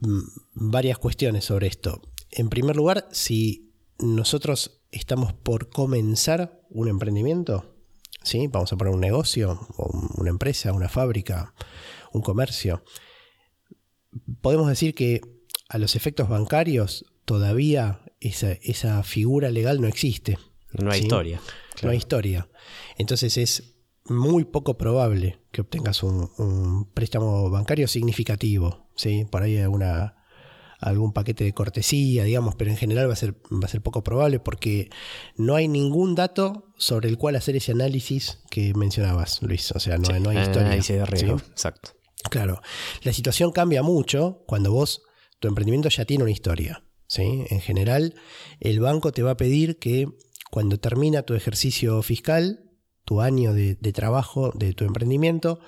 Mm, 0.00 0.20
varias 0.54 0.98
cuestiones 0.98 1.44
sobre 1.44 1.66
esto. 1.66 2.00
En 2.30 2.48
primer 2.48 2.76
lugar, 2.76 3.08
si 3.10 3.72
nosotros 3.98 4.82
estamos 4.92 5.32
por 5.32 5.70
comenzar 5.70 6.62
un 6.70 6.88
emprendimiento, 6.88 7.77
¿sí? 8.28 8.46
vamos 8.46 8.72
a 8.72 8.76
poner 8.76 8.94
un 8.94 9.00
negocio, 9.00 9.66
una 10.16 10.30
empresa, 10.30 10.72
una 10.72 10.88
fábrica, 10.88 11.54
un 12.12 12.22
comercio, 12.22 12.82
podemos 14.40 14.68
decir 14.68 14.94
que 14.94 15.20
a 15.68 15.78
los 15.78 15.96
efectos 15.96 16.28
bancarios 16.28 17.04
todavía 17.24 18.00
esa, 18.20 19.02
figura 19.02 19.50
legal 19.50 19.80
no 19.80 19.86
existe. 19.86 20.38
No 20.72 20.90
hay 20.90 21.00
historia. 21.00 21.40
No 21.82 21.90
hay 21.90 21.98
historia. 21.98 22.48
Entonces 22.96 23.36
es 23.36 23.74
muy 24.04 24.44
poco 24.44 24.78
probable 24.78 25.40
que 25.52 25.60
obtengas 25.60 26.02
un, 26.02 26.90
préstamo 26.94 27.50
bancario 27.50 27.86
significativo. 27.88 28.88
¿sí? 28.96 29.26
Por 29.30 29.42
ahí 29.42 29.58
alguna, 29.58 30.16
algún 30.80 31.12
paquete 31.12 31.44
de 31.44 31.52
cortesía, 31.52 32.24
digamos, 32.24 32.54
pero 32.56 32.70
en 32.70 32.76
general 32.76 33.08
va 33.08 33.12
a, 33.12 33.16
ser, 33.16 33.34
va 33.52 33.64
a 33.64 33.68
ser 33.68 33.82
poco 33.82 34.02
probable 34.02 34.40
porque 34.40 34.90
no 35.36 35.54
hay 35.54 35.68
ningún 35.68 36.14
dato 36.14 36.67
sobre 36.78 37.08
el 37.08 37.18
cual 37.18 37.36
hacer 37.36 37.56
ese 37.56 37.72
análisis 37.72 38.38
que 38.50 38.72
mencionabas, 38.74 39.42
Luis. 39.42 39.72
O 39.72 39.80
sea, 39.80 39.98
no, 39.98 40.08
no 40.18 40.30
hay 40.30 40.38
historia. 40.38 40.70
de 40.70 41.06
riesgo, 41.06 41.36
exacto. 41.50 41.90
Claro, 42.30 42.60
la 43.02 43.12
situación 43.12 43.52
cambia 43.52 43.82
mucho 43.82 44.42
cuando 44.46 44.72
vos, 44.72 45.02
tu 45.38 45.48
emprendimiento 45.48 45.88
ya 45.88 46.04
tiene 46.04 46.24
una 46.24 46.32
historia. 46.32 46.84
¿sí? 47.06 47.44
En 47.50 47.60
general, 47.60 48.14
el 48.60 48.80
banco 48.80 49.12
te 49.12 49.22
va 49.22 49.32
a 49.32 49.36
pedir 49.36 49.78
que 49.78 50.08
cuando 50.50 50.78
termina 50.78 51.22
tu 51.22 51.34
ejercicio 51.34 52.02
fiscal, 52.02 52.68
tu 53.04 53.20
año 53.20 53.54
de, 53.54 53.74
trabajo 53.92 54.52
de 54.54 54.74
tu 54.74 54.84
emprendimiento, 54.84 55.60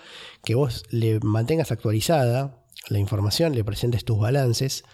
que 0.45 0.55
vos 0.55 0.85
le 0.91 1.21
mantengas 1.21 1.73
actualizada 1.73 2.67
la 2.89 2.99
información, 2.99 3.55
le 3.55 3.65
presentes 3.65 4.05
tus 4.05 4.19
balances. 4.19 4.85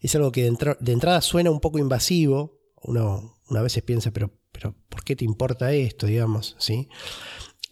Es 0.00 0.14
algo 0.14 0.32
que 0.32 0.50
de, 0.50 0.92
entrada 0.92 1.20
suena 1.20 1.50
un 1.50 1.60
poco 1.60 1.78
invasivo. 1.78 2.58
Uno 2.82 3.39
una 3.50 3.62
veces 3.62 3.82
piensa, 3.82 4.10
pero, 4.12 4.32
pero 4.52 4.74
¿por 4.88 5.04
qué 5.04 5.16
te 5.16 5.24
importa 5.24 5.72
esto? 5.72 6.06
Digamos, 6.06 6.56
¿sí? 6.58 6.88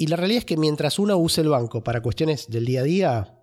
Y 0.00 0.06
la 0.06 0.16
realidad 0.16 0.38
es 0.38 0.44
que 0.44 0.56
mientras 0.56 1.00
uno 1.00 1.16
use 1.16 1.40
el 1.40 1.48
banco 1.48 1.82
para 1.82 2.00
cuestiones 2.00 2.48
del 2.48 2.66
día 2.66 2.80
a 2.80 2.84
día, 2.84 3.42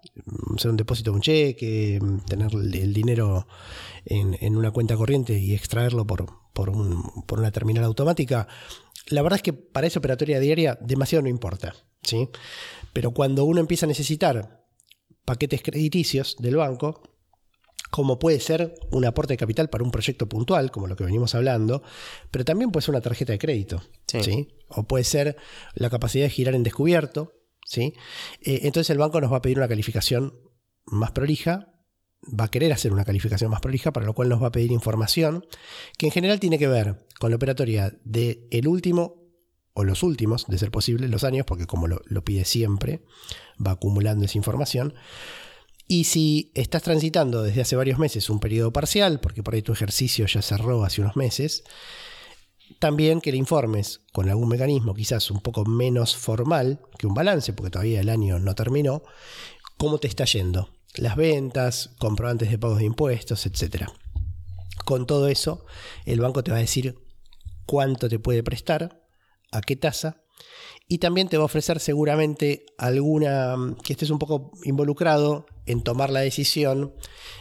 hacer 0.55 0.71
un 0.71 0.77
depósito 0.77 1.11
de 1.11 1.15
un 1.15 1.21
cheque, 1.21 1.99
tener 2.27 2.53
el 2.53 2.93
dinero 2.93 3.45
en, 4.05 4.55
una 4.55 4.71
cuenta 4.71 4.95
corriente 4.95 5.37
y 5.37 5.53
extraerlo 5.53 6.07
por, 6.07 6.25
por, 6.53 6.69
una 6.69 7.51
terminal 7.51 7.83
automática, 7.83 8.47
la 9.07 9.21
verdad 9.21 9.37
es 9.37 9.43
que 9.43 9.51
para 9.51 9.85
esa 9.85 9.99
operatoria 9.99 10.39
diaria 10.39 10.77
demasiado 10.79 11.23
no 11.23 11.29
importa. 11.29 11.75
¿sí? 12.01 12.29
Pero 12.93 13.11
cuando 13.11 13.43
uno 13.43 13.59
empieza 13.59 13.85
a 13.85 13.89
necesitar 13.89 14.65
paquetes 15.25 15.61
crediticios 15.61 16.37
del 16.39 16.55
banco, 16.55 17.03
como 17.91 18.19
puede 18.19 18.39
ser 18.39 18.75
un 18.91 19.05
aporte 19.05 19.33
de 19.33 19.37
capital 19.37 19.69
para 19.69 19.83
un 19.83 19.91
proyecto 19.91 20.27
puntual, 20.27 20.71
como 20.71 20.87
lo 20.87 20.95
que 20.95 21.03
venimos 21.03 21.35
hablando, 21.35 21.83
pero 22.31 22.45
también 22.45 22.71
puede 22.71 22.85
ser 22.85 22.93
una 22.93 23.01
tarjeta 23.01 23.33
de 23.33 23.39
crédito, 23.39 23.81
sí. 24.07 24.47
o 24.67 24.83
puede 24.83 25.03
ser 25.03 25.37
la 25.75 25.89
capacidad 25.89 26.25
de 26.25 26.29
girar 26.29 26.55
en 26.55 26.63
descubierto, 26.63 27.33
¿sí? 27.65 27.93
Eh, 28.41 28.61
entonces 28.63 28.89
el 28.89 28.97
banco 28.97 29.21
nos 29.21 29.31
va 29.31 29.37
a 29.37 29.41
pedir 29.41 29.57
una 29.57 29.67
calificación 29.67 30.39
más 30.85 31.11
prolija, 31.11 31.73
va 32.27 32.45
a 32.45 32.51
querer 32.51 32.73
hacer 32.73 32.91
una 32.91 33.05
calificación 33.05 33.51
más 33.51 33.61
prolija, 33.61 33.93
para 33.93 34.05
lo 34.05 34.13
cual 34.13 34.29
nos 34.29 34.41
va 34.41 34.47
a 34.47 34.51
pedir 34.51 34.71
información 34.71 35.45
que 35.97 36.07
en 36.07 36.11
general 36.11 36.39
tiene 36.39 36.57
que 36.57 36.67
ver 36.67 37.05
con 37.19 37.29
la 37.29 37.35
operatoria 37.35 37.93
del 38.03 38.47
el 38.51 38.67
último 38.67 39.25
o 39.73 39.83
los 39.83 40.03
últimos, 40.03 40.47
de 40.47 40.57
ser 40.57 40.71
posible, 40.71 41.09
los 41.09 41.25
años, 41.25 41.45
porque 41.45 41.65
como 41.65 41.87
lo, 41.87 42.01
lo 42.05 42.23
pide 42.23 42.45
siempre, 42.45 43.03
va 43.63 43.71
acumulando 43.71 44.23
esa 44.25 44.37
información 44.37 44.93
y 45.87 46.05
si 46.05 46.51
estás 46.55 46.83
transitando 46.83 47.43
desde 47.43 47.61
hace 47.61 47.75
varios 47.75 47.99
meses 47.99 48.29
un 48.29 48.39
periodo 48.39 48.71
parcial, 48.73 49.19
porque 49.19 49.43
por 49.43 49.53
ahí 49.53 49.61
tu 49.61 49.71
ejercicio 49.71 50.25
ya 50.25 50.41
cerró 50.41 50.83
hace 50.83 51.01
unos 51.01 51.15
meses, 51.15 51.63
también 52.79 53.21
que 53.21 53.31
le 53.31 53.37
informes 53.37 54.01
con 54.11 54.27
algún 54.27 54.49
mecanismo 54.49 54.95
quizás 54.95 55.29
un 55.29 55.41
poco 55.41 55.65
menos 55.65 56.15
formal 56.15 56.81
que 56.97 57.05
un 57.05 57.13
balance, 57.13 57.53
porque 57.53 57.69
todavía 57.69 57.99
el 58.01 58.09
año 58.09 58.39
no 58.39 58.55
terminó, 58.55 59.03
cómo 59.77 59.99
te 59.99 60.07
está 60.07 60.25
yendo. 60.25 60.69
Las 60.95 61.15
ventas, 61.15 61.91
comprobantes 61.99 62.49
de 62.49 62.57
pagos 62.57 62.79
de 62.79 62.85
impuestos, 62.85 63.45
etc. 63.45 63.87
Con 64.85 65.05
todo 65.05 65.27
eso, 65.27 65.65
el 66.05 66.19
banco 66.19 66.43
te 66.43 66.51
va 66.51 66.57
a 66.57 66.61
decir 66.61 66.95
cuánto 67.65 68.09
te 68.09 68.17
puede 68.17 68.43
prestar, 68.43 69.03
a 69.51 69.61
qué 69.61 69.75
tasa 69.75 70.24
y 70.87 70.99
también 70.99 71.27
te 71.27 71.37
va 71.37 71.43
a 71.43 71.45
ofrecer 71.45 71.79
seguramente 71.79 72.65
alguna 72.77 73.55
que 73.83 73.93
estés 73.93 74.09
un 74.09 74.19
poco 74.19 74.51
involucrado 74.63 75.47
en 75.65 75.81
tomar 75.81 76.11
la 76.11 76.19
decisión 76.19 76.93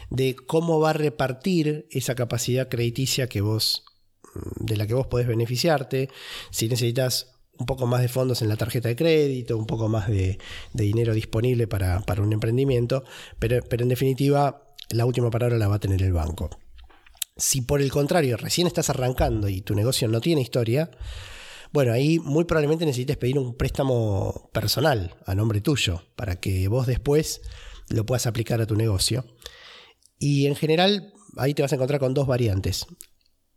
de 0.09 0.35
cómo 0.35 0.79
va 0.79 0.91
a 0.91 0.93
repartir 0.93 1.87
esa 1.91 2.15
capacidad 2.15 2.69
crediticia 2.69 3.27
que 3.27 3.41
vos 3.41 3.85
mm, 4.33 4.65
de 4.65 4.77
la 4.77 4.87
que 4.87 4.95
vos 4.95 5.07
podés 5.07 5.27
beneficiarte, 5.27 6.09
si 6.49 6.67
necesitas 6.67 7.33
un 7.57 7.67
poco 7.67 7.87
más 7.87 8.01
de 8.01 8.09
fondos 8.09 8.41
en 8.41 8.49
la 8.49 8.57
tarjeta 8.57 8.89
de 8.89 8.95
crédito, 8.95 9.57
un 9.57 9.67
poco 9.67 9.87
más 9.87 10.09
de, 10.09 10.39
dinero 10.73 11.13
disponible 11.13 11.67
para, 11.67 12.01
para, 12.01 12.21
un 12.21 12.33
emprendimiento, 12.33 13.03
pero, 13.39 13.61
pero 13.69 13.83
en 13.83 13.89
definitiva 13.89 14.73
la 14.89 15.05
última 15.05 15.29
palabra 15.29 15.57
la 15.57 15.67
va 15.67 15.75
a 15.75 15.79
tener 15.79 16.01
el 16.01 16.13
banco. 16.13 16.49
Si 17.37 17.61
por 17.61 17.81
el 17.81 17.91
contrario 17.91 18.37
recién 18.37 18.67
estás 18.67 18.89
arrancando 18.89 19.47
y 19.49 19.61
tu 19.61 19.75
negocio 19.75 20.07
no 20.07 20.19
tiene 20.19 20.41
historia, 20.41 20.89
bueno, 21.75 21.91
ahí 21.91 22.19
muy 22.19 22.45
probablemente 22.45 22.85
necesites 22.85 23.17
pedir 23.17 23.37
un 23.37 23.53
préstamo 23.53 24.49
personal 24.53 25.13
a 25.25 25.35
nombre 25.35 25.59
tuyo 25.59 26.03
para 26.15 26.39
que 26.39 26.69
vos 26.69 26.87
después 26.87 27.41
lo 27.89 28.05
puedas 28.05 28.27
aplicar 28.27 28.61
a 28.61 28.65
tu 28.65 28.77
negocio. 28.77 29.25
Y 30.17 30.45
en 30.47 30.55
general 30.55 31.11
ahí 31.35 31.53
te 31.53 31.63
vas 31.63 31.73
a 31.73 31.75
encontrar 31.75 31.99
con 31.99 32.13
dos 32.13 32.27
variantes. 32.27 32.85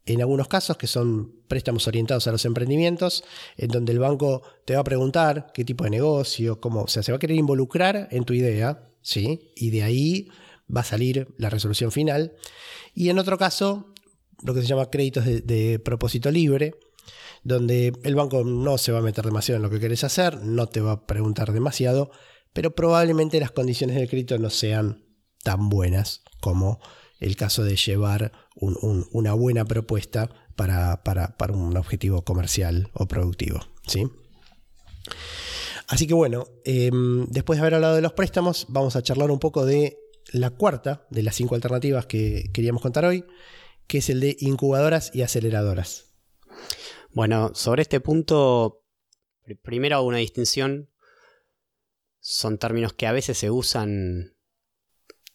En 0.04 0.20
algunos 0.20 0.48
casos 0.48 0.76
que 0.76 0.88
son 0.88 1.44
préstamos 1.46 1.87
orientados 1.87 2.26
a 2.26 2.33
los 2.33 2.44
emprendimientos, 2.44 3.22
en 3.57 3.68
donde 3.68 3.92
el 3.92 4.00
banco 4.00 4.42
te 4.64 4.74
va 4.74 4.81
a 4.81 4.85
preguntar 4.85 5.52
qué 5.54 5.64
tipo 5.64 5.85
de 5.85 5.90
negocio, 5.90 6.61
cómo, 6.61 6.83
o 6.83 6.88
sea, 6.88 7.04
se 7.04 7.12
va 7.12 7.16
a 7.16 7.20
querer 7.20 7.37
involucrar 7.37 8.09
en 8.11 8.24
tu 8.24 8.35
idea, 8.35 8.90
¿sí? 9.00 9.52
Y 9.54 9.70
de 9.70 9.85
ahí 9.85 10.28
va 10.76 10.81
a 10.81 10.85
salir 10.85 11.28
la 11.38 11.50
resolución 11.50 11.92
final. 11.92 12.33
Y 12.96 13.11
en 13.11 13.20
otro 13.20 13.38
caso, 13.38 13.94
lo 14.42 14.54
que 14.54 14.62
se 14.62 14.66
llama 14.66 14.90
créditos 14.90 15.24
de, 15.24 15.40
de 15.40 15.78
propósito 15.78 16.33
libre, 16.33 16.74
donde 17.44 17.92
el 18.03 18.14
banco 18.14 18.44
no 18.44 18.79
se 18.79 18.92
va 18.92 18.99
a 18.99 19.03
meter 19.03 19.25
demasiado 19.25 19.57
en 19.57 19.62
lo 19.62 19.71
que 19.71 19.81
querés 19.81 20.05
hacer, 20.05 20.42
no 20.42 20.66
te 20.66 20.81
va 20.81 20.92
a 20.92 21.07
preguntar 21.07 21.53
demasiado, 21.53 22.11
pero 22.53 22.75
probablemente 22.75 23.40
las 23.40 23.51
condiciones 23.51 23.97
del 23.97 24.09
crédito 24.09 24.38
no 24.38 24.51
sean 24.51 25.05
tan 25.42 25.68
buenas 25.68 26.23
como 26.40 26.81
el 27.21 27.37
caso 27.37 27.64
de 27.64 27.77
llevar 27.77 28.33
una 28.57 29.33
buena 29.35 29.64
propuesta 29.64 30.31
para, 30.57 31.37
un 31.53 31.77
objetivo 31.77 32.23
comercial 32.23 32.90
o 32.94 33.07
productivo. 33.07 33.61
¿sí? 33.87 34.05
Así 35.87 36.07
que 36.07 36.14
bueno, 36.14 36.47
em, 36.64 37.27
después 37.27 37.57
de 37.57 37.62
haber 37.62 37.75
hablado 37.75 37.97
de 37.97 38.03
los 38.03 38.12
préstamos, 38.12 38.66
vamos 38.68 38.97
a 38.97 39.03
charlar 39.03 39.31
un 39.31 39.38
poco 39.38 39.64
de 39.64 39.99
la 40.33 40.51
cuarta 40.51 41.07
de 41.11 41.23
las 41.23 41.37
cinco 41.37 41.55
alternativas 41.55 42.07
que 42.07 42.51
queríamos 42.53 42.83
contar 42.83 43.05
hoy, 43.05 43.25
que 43.87 43.99
es 43.99 44.11
el 44.11 44.21
de 44.21 44.37
incubadoras 44.40 45.11
y 45.14 45.23
aceleradoras. 45.23 46.07
Bueno, 47.12 47.53
sobre 47.55 47.83
este 47.83 48.01
punto, 48.01 48.85
primero 49.62 50.03
una 50.03 50.18
distinción. 50.18 50.90
Son 52.21 52.59
términos 52.59 52.92
que 52.92 53.07
a 53.07 53.12
veces 53.12 53.38
se 53.38 53.51
usan 53.51 54.37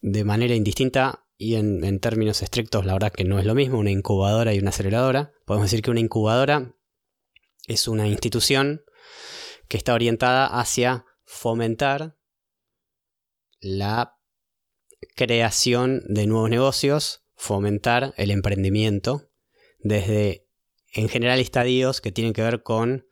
de 0.01 0.23
manera 0.23 0.53
indistinta 0.53 1.25
y 1.37 1.55
en, 1.55 1.99
términos 1.99 2.41
estrictos 2.41 2.85
la 2.85 2.93
verdad 2.93 3.11
que 3.11 3.23
no 3.23 3.39
es 3.39 3.45
lo 3.45 3.55
mismo, 3.55 3.79
una 3.79 3.91
incubadora 3.91 4.53
y 4.53 4.59
una 4.59 4.69
aceleradora. 4.69 5.33
Podemos 5.45 5.69
decir 5.69 5.81
que 5.81 5.91
una 5.91 5.99
incubadora 5.99 6.75
es 7.67 7.87
una 7.87 8.07
institución 8.07 8.83
que 9.67 9.77
está 9.77 9.93
orientada 9.93 10.45
hacia 10.45 11.05
fomentar 11.25 12.17
la 13.59 14.19
creación 15.15 16.03
de 16.07 16.27
nuevos 16.27 16.49
negocios, 16.49 17.25
fomentar 17.35 18.13
el 18.17 18.31
emprendimiento 18.31 19.29
desde 19.79 20.42
en 20.93 21.09
general 21.09 21.39
estadios 21.39 22.01
que 22.01 22.11
tienen 22.11 22.33
que 22.33 22.43
ver 22.43 22.63
con 22.63 23.07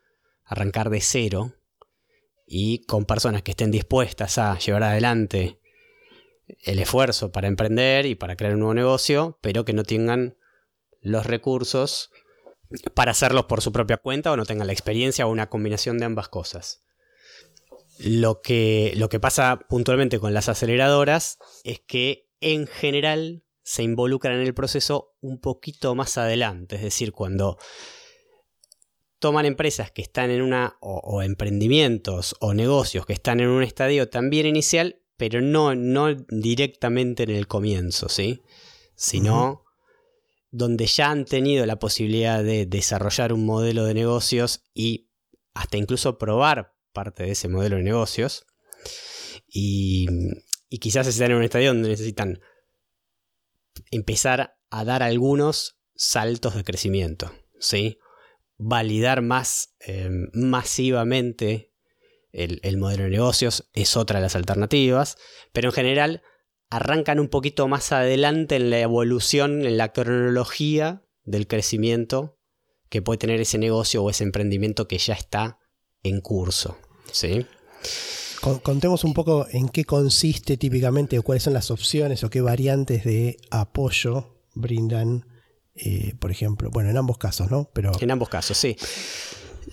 arrancar 0.46 0.90
de 0.90 1.02
cero 1.02 1.54
y 2.46 2.86
con 2.86 3.06
personas 3.06 3.42
que 3.42 3.52
estén 3.52 3.72
dispuestas 3.72 4.38
a 4.38 4.58
llevar 4.60 4.84
adelante 4.84 5.60
el 6.64 6.80
esfuerzo 6.80 7.32
para 7.32 7.48
emprender 7.48 8.06
y 8.06 8.16
para 8.16 8.36
crear 8.36 8.54
un 8.54 8.60
nuevo 8.60 8.74
negocio, 8.74 9.40
pero 9.42 9.66
que 9.66 9.74
no 9.74 9.84
tengan 9.84 10.38
los 11.02 11.26
recursos 11.26 12.12
para 12.94 13.12
hacerlos 13.12 13.46
por 13.46 13.62
su 13.62 13.72
propia 13.72 13.98
cuenta 13.98 14.32
o 14.32 14.38
no 14.38 14.46
tengan 14.46 14.68
la 14.68 14.74
experiencia 14.74 15.26
o 15.26 15.32
una 15.32 15.50
combinación 15.50 15.98
de 15.98 16.06
ambas 16.06 16.30
cosas. 16.30 16.84
Lo 17.98 18.42
que, 18.42 18.94
lo 18.96 19.10
que 19.10 19.20
pasa 19.20 19.60
puntualmente 19.70 20.20
con 20.20 20.34
las 20.34 20.50
aceleradoras 20.50 21.38
es 21.64 21.80
que 21.80 22.30
en 22.40 22.68
general 22.68 23.44
se 23.72 23.84
involucran 23.84 24.36
en 24.36 24.42
el 24.42 24.54
proceso 24.54 25.16
un 25.22 25.40
poquito 25.40 25.96
más 25.96 26.18
adelante, 26.18 26.76
es 26.76 26.82
decir, 26.82 27.14
cuando 27.14 27.58
toman 29.18 29.46
empresas 29.46 29.92
que 29.92 30.02
están 30.02 30.30
en 30.30 30.42
una, 30.42 30.76
o, 30.82 31.22
emprendimientos 31.22 32.36
o 32.42 32.54
negocios 32.54 33.06
que 33.06 33.14
están 33.14 33.40
en 33.40 33.48
un 33.48 33.64
estadio 33.64 34.10
también 34.10 34.46
inicial, 34.46 35.00
pero 35.16 35.40
no, 35.40 35.74
no 35.74 36.14
directamente 36.14 37.24
en 37.24 37.30
el 37.30 37.48
comienzo, 37.48 38.10
¿sí? 38.10 38.42
Sino 38.94 39.64
donde 40.50 40.86
ya 40.86 41.10
han 41.10 41.24
tenido 41.24 41.66
la 41.66 41.80
posibilidad 41.80 42.44
de 42.44 42.66
desarrollar 42.66 43.32
un 43.32 43.46
modelo 43.46 43.86
de 43.86 43.94
negocios 43.94 44.66
y 44.74 45.08
hasta 45.54 45.78
incluso 45.78 46.18
probar 46.18 46.76
parte 46.92 47.24
de 47.24 47.32
ese 47.32 47.48
modelo 47.48 47.78
de 47.78 47.84
negocios. 47.84 48.46
Y, 49.48 50.08
y 50.68 50.80
quizás 50.80 51.08
están 51.08 51.32
en 51.32 51.38
un 51.38 51.44
estadio 51.44 51.70
donde 51.70 51.88
necesitan 51.88 52.42
empezar 53.90 54.58
a 54.70 54.84
dar 54.86 55.04
algunos 55.04 55.80
saltos 55.96 56.56
de 56.56 56.64
crecimiento, 56.64 57.32
¿sí? 57.60 57.98
validar 58.58 59.24
más 59.24 59.76
em, 59.80 60.30
masivamente 60.34 61.74
el, 62.32 62.78
modelo 62.78 63.04
de 63.04 63.10
negocios 63.10 63.70
es 63.74 63.98
otra 63.98 64.20
de 64.20 64.24
las 64.24 64.36
alternativas, 64.36 65.18
pero 65.52 65.70
en 65.70 65.74
general 65.74 66.24
arrancan 66.70 67.20
un 67.20 67.28
poquito 67.28 67.68
más 67.68 67.92
adelante 67.92 68.56
en 68.56 68.70
la 68.70 68.80
evolución, 68.80 69.66
en 69.66 69.78
la 69.78 69.92
cronología 69.92 71.04
del 71.24 71.48
crecimiento 71.48 72.38
que 72.90 73.02
puede 73.02 73.18
tener 73.18 73.42
ese 73.42 73.58
negocio 73.58 74.04
o 74.04 74.10
ese 74.10 74.24
emprendimiento 74.24 74.88
que 74.88 74.98
ya 74.98 75.14
está 75.14 75.60
en 76.04 76.22
curso. 76.22 76.78
¿sí? 77.12 77.46
Contemos 78.42 79.04
un 79.04 79.14
poco 79.14 79.46
en 79.52 79.70
qué 79.70 79.86
consiste 79.86 80.58
típicamente 80.58 81.20
o 81.20 81.24
cuáles 81.24 81.44
son 81.44 81.54
las 81.54 81.70
opciones 81.70 82.24
o 82.24 82.30
qué 82.30 82.42
variantes 82.42 83.04
de 83.04 83.38
apoyo 83.52 84.42
brindan 84.56 85.26
eh, 85.76 86.16
por 86.20 86.32
ejemplo. 86.32 86.70
Bueno, 86.70 86.90
en 86.90 86.98
ambos 86.98 87.18
casos, 87.18 87.50
¿no? 87.50 87.70
Pero... 87.74 87.92
En 88.00 88.12
ambos 88.12 88.30
casos, 88.30 88.58
sí. 88.58 88.76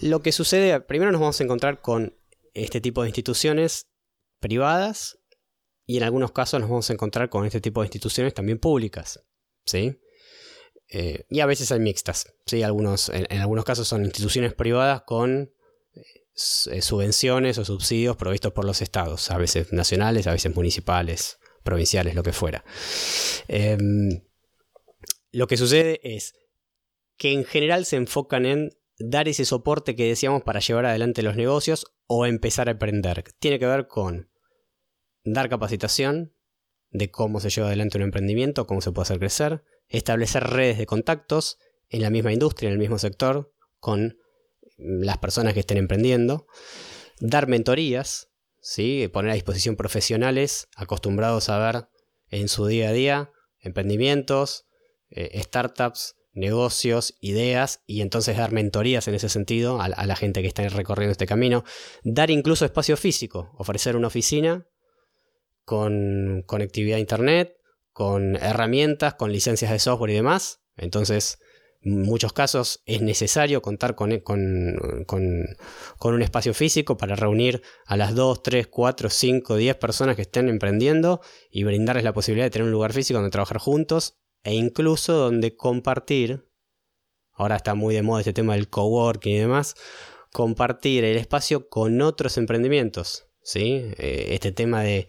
Lo 0.00 0.22
que 0.22 0.32
sucede, 0.32 0.80
primero 0.80 1.10
nos 1.10 1.20
vamos 1.20 1.40
a 1.40 1.44
encontrar 1.44 1.80
con 1.80 2.16
este 2.54 2.80
tipo 2.80 3.02
de 3.02 3.08
instituciones 3.08 3.86
privadas 4.40 5.18
y 5.86 5.96
en 5.96 6.04
algunos 6.04 6.32
casos 6.32 6.60
nos 6.60 6.68
vamos 6.68 6.88
a 6.90 6.92
encontrar 6.92 7.28
con 7.28 7.44
este 7.46 7.60
tipo 7.60 7.80
de 7.80 7.86
instituciones 7.86 8.34
también 8.34 8.58
públicas, 8.58 9.24
¿sí? 9.64 9.98
Eh, 10.90 11.26
y 11.28 11.40
a 11.40 11.46
veces 11.46 11.72
hay 11.72 11.80
mixtas, 11.80 12.32
¿sí? 12.46 12.62
Algunos, 12.62 13.08
en, 13.08 13.40
algunos 13.40 13.64
casos 13.64 13.88
son 13.88 14.04
instituciones 14.04 14.54
privadas 14.54 15.02
con 15.04 15.52
subvenciones 16.38 17.58
o 17.58 17.64
subsidios 17.64 18.16
provistos 18.16 18.52
por 18.52 18.64
los 18.64 18.80
estados, 18.80 19.30
a 19.30 19.38
veces 19.38 19.72
nacionales, 19.72 20.26
a 20.26 20.32
veces 20.32 20.54
municipales, 20.54 21.38
provinciales, 21.64 22.14
lo 22.14 22.22
que 22.22 22.32
fuera. 22.32 22.64
Em, 23.48 24.22
lo 25.32 25.46
que 25.48 25.56
sucede 25.56 26.00
es 26.02 26.34
que 27.16 27.32
en 27.32 27.44
general 27.44 27.84
se 27.84 27.96
enfocan 27.96 28.46
en 28.46 28.70
dar 28.98 29.28
ese 29.28 29.44
soporte 29.44 29.96
que 29.96 30.08
decíamos 30.08 30.42
para 30.42 30.60
llevar 30.60 30.86
adelante 30.86 31.22
los 31.22 31.36
negocios 31.36 31.86
o 32.06 32.24
empezar 32.24 32.68
a 32.68 32.72
emprender. 32.72 33.24
Tiene 33.38 33.58
que 33.58 33.66
ver 33.66 33.88
con 33.88 34.30
dar 35.24 35.48
capacitación 35.48 36.34
de 36.90 37.10
cómo 37.10 37.40
se 37.40 37.50
lleva 37.50 37.66
adelante 37.66 37.98
un 37.98 38.04
emprendimiento, 38.04 38.66
cómo 38.66 38.80
se 38.80 38.92
puede 38.92 39.02
hacer 39.02 39.18
crecer, 39.18 39.64
establecer 39.88 40.44
redes 40.44 40.78
de 40.78 40.86
contactos 40.86 41.58
en 41.88 42.02
la 42.02 42.10
misma 42.10 42.32
industria, 42.32 42.68
en 42.68 42.74
el 42.74 42.78
mismo 42.78 42.98
sector, 42.98 43.52
con 43.78 44.17
las 44.78 45.18
personas 45.18 45.54
que 45.54 45.60
estén 45.60 45.76
emprendiendo, 45.76 46.46
dar 47.20 47.48
mentorías, 47.48 48.28
¿sí? 48.60 49.08
poner 49.12 49.32
a 49.32 49.34
disposición 49.34 49.76
profesionales 49.76 50.68
acostumbrados 50.76 51.48
a 51.48 51.58
ver 51.58 51.88
en 52.30 52.48
su 52.48 52.66
día 52.66 52.90
a 52.90 52.92
día 52.92 53.32
emprendimientos, 53.60 54.66
eh, 55.10 55.40
startups, 55.42 56.16
negocios, 56.32 57.16
ideas 57.20 57.82
y 57.86 58.00
entonces 58.00 58.36
dar 58.36 58.52
mentorías 58.52 59.08
en 59.08 59.14
ese 59.14 59.28
sentido 59.28 59.80
a, 59.80 59.88
la 59.88 60.16
gente 60.16 60.42
que 60.42 60.48
está 60.48 60.66
recorriendo 60.68 61.12
este 61.12 61.26
camino. 61.26 61.64
Dar 62.04 62.30
incluso 62.30 62.64
espacio 62.64 62.96
físico, 62.96 63.50
ofrecer 63.58 63.96
una 63.96 64.06
oficina 64.06 64.66
con 65.64 66.44
conectividad 66.46 66.96
a 66.96 67.00
Internet, 67.00 67.56
con 67.92 68.36
herramientas, 68.36 69.14
con 69.14 69.32
licencias 69.32 69.70
de 69.70 69.78
software 69.78 70.10
y 70.10 70.14
demás. 70.14 70.60
Entonces, 70.76 71.38
en 71.80 72.02
muchos 72.02 72.32
casos 72.32 72.82
es 72.86 73.02
necesario 73.02 73.62
contar 73.62 73.94
con, 73.94 74.20
con, 74.20 75.46
un 76.02 76.22
espacio 76.22 76.54
físico 76.54 76.96
para 76.96 77.16
reunir 77.16 77.62
a 77.86 77.96
las 77.96 78.14
2, 78.14 78.42
3, 78.42 78.66
4, 78.66 79.10
5, 79.10 79.56
10 79.56 79.76
personas 79.76 80.16
que 80.16 80.22
estén 80.22 80.48
emprendiendo 80.48 81.20
y 81.50 81.64
brindarles 81.64 82.04
la 82.04 82.12
posibilidad 82.12 82.46
de 82.46 82.50
tener 82.50 82.66
un 82.66 82.72
lugar 82.72 82.92
físico 82.92 83.18
donde 83.18 83.30
trabajar 83.30 83.58
juntos 83.58 84.18
e 84.42 84.54
incluso 84.54 85.14
donde 85.14 85.56
compartir, 85.56 86.48
ahora 87.32 87.56
está 87.56 87.74
muy 87.74 87.94
de 87.94 88.02
moda 88.02 88.20
este 88.20 88.32
tema 88.32 88.54
del 88.54 88.68
coworking 88.68 89.34
y 89.34 89.38
demás, 89.38 89.74
compartir 90.32 91.04
el 91.04 91.16
espacio 91.16 91.68
con 91.68 92.00
otros 92.02 92.36
emprendimientos. 92.38 93.28
¿sí? 93.42 93.92
Eh, 93.98 94.28
este 94.30 94.52
tema 94.52 94.82
de, 94.82 95.08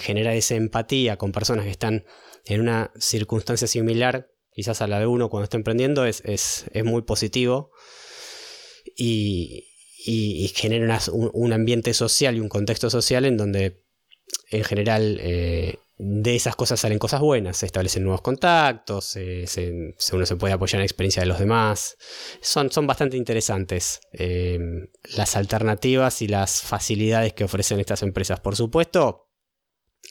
generar 0.00 0.34
esa 0.34 0.54
empatía 0.54 1.16
con 1.16 1.32
personas 1.32 1.64
que 1.64 1.70
están 1.70 2.04
en 2.44 2.60
una 2.60 2.92
circunstancia 2.98 3.66
similar, 3.66 4.30
quizás 4.60 4.82
a 4.82 4.86
la 4.86 4.98
de 4.98 5.06
uno 5.06 5.30
cuando 5.30 5.44
está 5.44 5.56
emprendiendo, 5.56 6.04
es, 6.04 6.66
muy 6.84 7.00
positivo 7.00 7.70
y, 8.94 9.64
genera 10.54 10.98
un, 11.12 11.52
ambiente 11.54 11.94
social 11.94 12.36
y 12.36 12.40
un 12.40 12.50
contexto 12.50 12.90
social 12.90 13.24
en 13.24 13.38
donde 13.38 13.82
en 14.50 14.64
general 14.64 15.18
eh, 15.22 15.78
de 15.96 16.36
esas 16.36 16.56
cosas 16.56 16.78
salen 16.78 16.98
cosas 16.98 17.22
buenas, 17.22 17.56
se 17.56 17.64
establecen 17.64 18.02
nuevos 18.02 18.20
contactos, 18.20 19.16
uno 19.16 20.26
se 20.26 20.36
puede 20.36 20.52
apoyar 20.52 20.74
en 20.74 20.80
la 20.80 20.86
experiencia 20.86 21.22
de 21.22 21.28
los 21.28 21.38
demás. 21.38 21.96
Son, 22.42 22.70
son 22.70 22.86
bastante 22.86 23.16
interesantes 23.16 24.00
em, 24.12 24.88
las 25.16 25.36
alternativas 25.36 26.20
y 26.20 26.28
las 26.28 26.60
facilidades 26.60 27.32
que 27.32 27.44
ofrecen 27.44 27.80
estas 27.80 28.02
empresas. 28.02 28.40
Por 28.40 28.56
supuesto, 28.56 29.29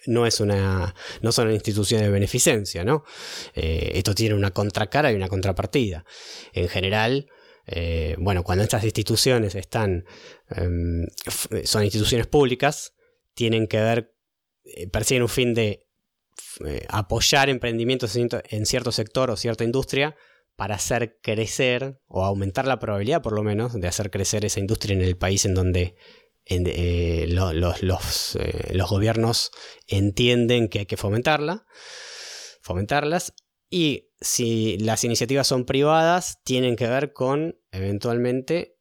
no 0.05 0.25
es 0.25 0.39
una. 0.39 0.95
no 1.21 1.31
son 1.31 1.51
instituciones 1.51 2.07
de 2.07 2.11
beneficencia, 2.11 2.83
¿no? 2.83 3.03
Eh, 3.53 3.91
esto 3.95 4.15
tiene 4.15 4.35
una 4.35 4.51
contracara 4.51 5.11
y 5.11 5.15
una 5.15 5.27
contrapartida. 5.27 6.05
En 6.53 6.67
general. 6.69 7.27
Eh, 7.71 8.15
bueno, 8.17 8.43
cuando 8.43 8.63
estas 8.63 8.83
instituciones 8.83 9.53
están. 9.55 10.05
Em, 10.49 11.05
son 11.65 11.83
instituciones 11.83 12.25
públicas, 12.25 12.93
tienen 13.35 13.67
que 13.67 13.79
ver 13.79 14.13
eh, 14.75 14.87
persiguen 14.87 15.23
un 15.23 15.29
fin 15.29 15.53
de 15.53 15.85
apoyar 16.89 17.49
emprendimientos 17.49 18.15
en 18.15 18.65
cierto 18.65 18.91
sector 18.91 19.29
o 19.29 19.37
cierta 19.37 19.63
industria 19.63 20.15
para 20.55 20.75
hacer 20.75 21.19
crecer 21.21 21.99
o 22.07 22.25
aumentar 22.25 22.67
la 22.67 22.79
probabilidad 22.79 23.21
por 23.21 23.33
lo 23.33 23.43
menos 23.43 23.79
de 23.79 23.87
hacer 23.87 24.09
crecer 24.09 24.43
esa 24.45 24.59
industria 24.59 24.93
en 24.93 25.01
el 25.01 25.15
país 25.15 25.45
en 25.45 25.53
donde 25.53 25.95
eh, 26.49 27.25
los, 27.27 27.83
los, 27.83 28.89
gobiernos 28.89 29.51
entienden 29.87 30.67
que 30.67 30.79
hay 30.79 30.85
que 30.87 30.97
fomentarla, 30.97 31.65
fomentarlas 32.61 33.33
y 33.69 34.09
si 34.19 34.77
las 34.79 35.03
iniciativas 35.03 35.45
son 35.45 35.65
privadas 35.65 36.39
tienen 36.43 36.75
que 36.75 36.87
ver 36.87 37.13
con 37.13 37.59
eventualmente 37.71 38.77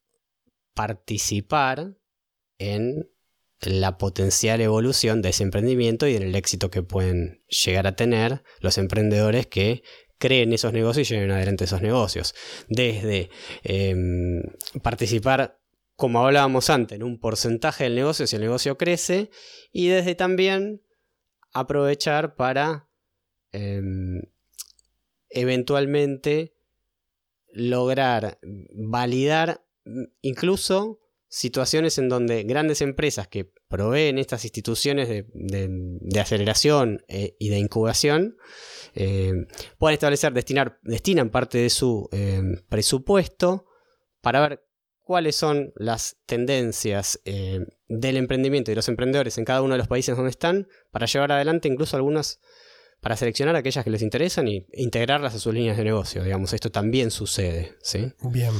participar 0.74 1.98
en 2.58 3.10
la 3.60 3.98
potencial 3.98 4.60
evolución 4.60 5.20
de 5.20 5.30
ese 5.30 5.42
emprendimiento 5.42 6.06
y 6.06 6.16
en 6.16 6.22
el 6.22 6.34
éxito 6.36 6.70
que 6.70 6.82
pueden 6.82 7.44
llegar 7.48 7.86
a 7.86 7.96
tener 7.96 8.42
los 8.60 8.78
emprendedores 8.78 9.46
que 9.46 9.82
creen 10.18 10.52
esos 10.52 10.72
negocios 10.72 11.10
y 11.10 11.14
lleven 11.14 11.30
adelante 11.30 11.64
esos 11.64 11.82
negocios. 11.82 12.34
Desde 12.68 13.30
em, 13.62 14.42
participar, 14.82 15.57
como 15.98 16.24
hablábamos 16.24 16.70
antes, 16.70 16.94
en 16.94 17.02
un 17.02 17.18
porcentaje 17.18 17.82
del 17.82 17.96
negocio 17.96 18.28
si 18.28 18.36
el 18.36 18.42
negocio 18.42 18.78
crece 18.78 19.30
y 19.72 19.88
desde 19.88 20.14
también 20.14 20.80
aprovechar 21.52 22.36
para 22.36 22.88
em, 23.50 24.22
eventualmente 25.28 26.54
lograr 27.48 28.38
validar 28.76 29.66
incluso 30.20 31.00
situaciones 31.26 31.98
en 31.98 32.08
donde 32.08 32.44
grandes 32.44 32.80
empresas 32.80 33.26
que 33.26 33.50
proveen 33.66 34.18
estas 34.18 34.44
instituciones 34.44 35.08
de, 35.08 36.20
aceleración 36.20 37.02
eh, 37.08 37.34
y 37.40 37.48
de 37.48 37.58
incubación 37.58 38.36
eh, 38.94 39.32
pueden 39.78 39.94
establecer, 39.94 40.32
destinar, 40.32 40.78
destinan 40.84 41.30
parte 41.30 41.58
de 41.58 41.70
su 41.70 42.08
eh, 42.12 42.40
presupuesto 42.68 43.66
para 44.20 44.40
ver 44.40 44.67
cuáles 45.08 45.36
son 45.36 45.72
las 45.74 46.18
tendencias 46.26 47.18
del 47.24 48.16
emprendimiento 48.18 48.70
y 48.70 48.72
de 48.72 48.76
los 48.76 48.90
emprendedores 48.90 49.38
en 49.38 49.46
cada 49.46 49.62
uno 49.62 49.72
de 49.72 49.78
los 49.78 49.88
países 49.88 50.14
donde 50.14 50.28
están, 50.28 50.68
para 50.90 51.06
llevar 51.06 51.32
adelante 51.32 51.66
incluso 51.66 51.96
algunas 51.96 52.40
para 53.00 53.16
seleccionar 53.16 53.56
aquellas 53.56 53.84
que 53.84 53.90
les 53.90 54.02
interesan 54.02 54.48
e 54.48 54.66
integrarlas 54.74 55.34
a 55.34 55.38
sus 55.38 55.54
líneas 55.54 55.78
de 55.78 55.84
negocio. 55.84 56.22
Digamos, 56.22 56.52
esto 56.52 56.70
también 56.70 57.10
sucede. 57.10 57.76
¿sí? 57.80 58.12
Bien. 58.20 58.52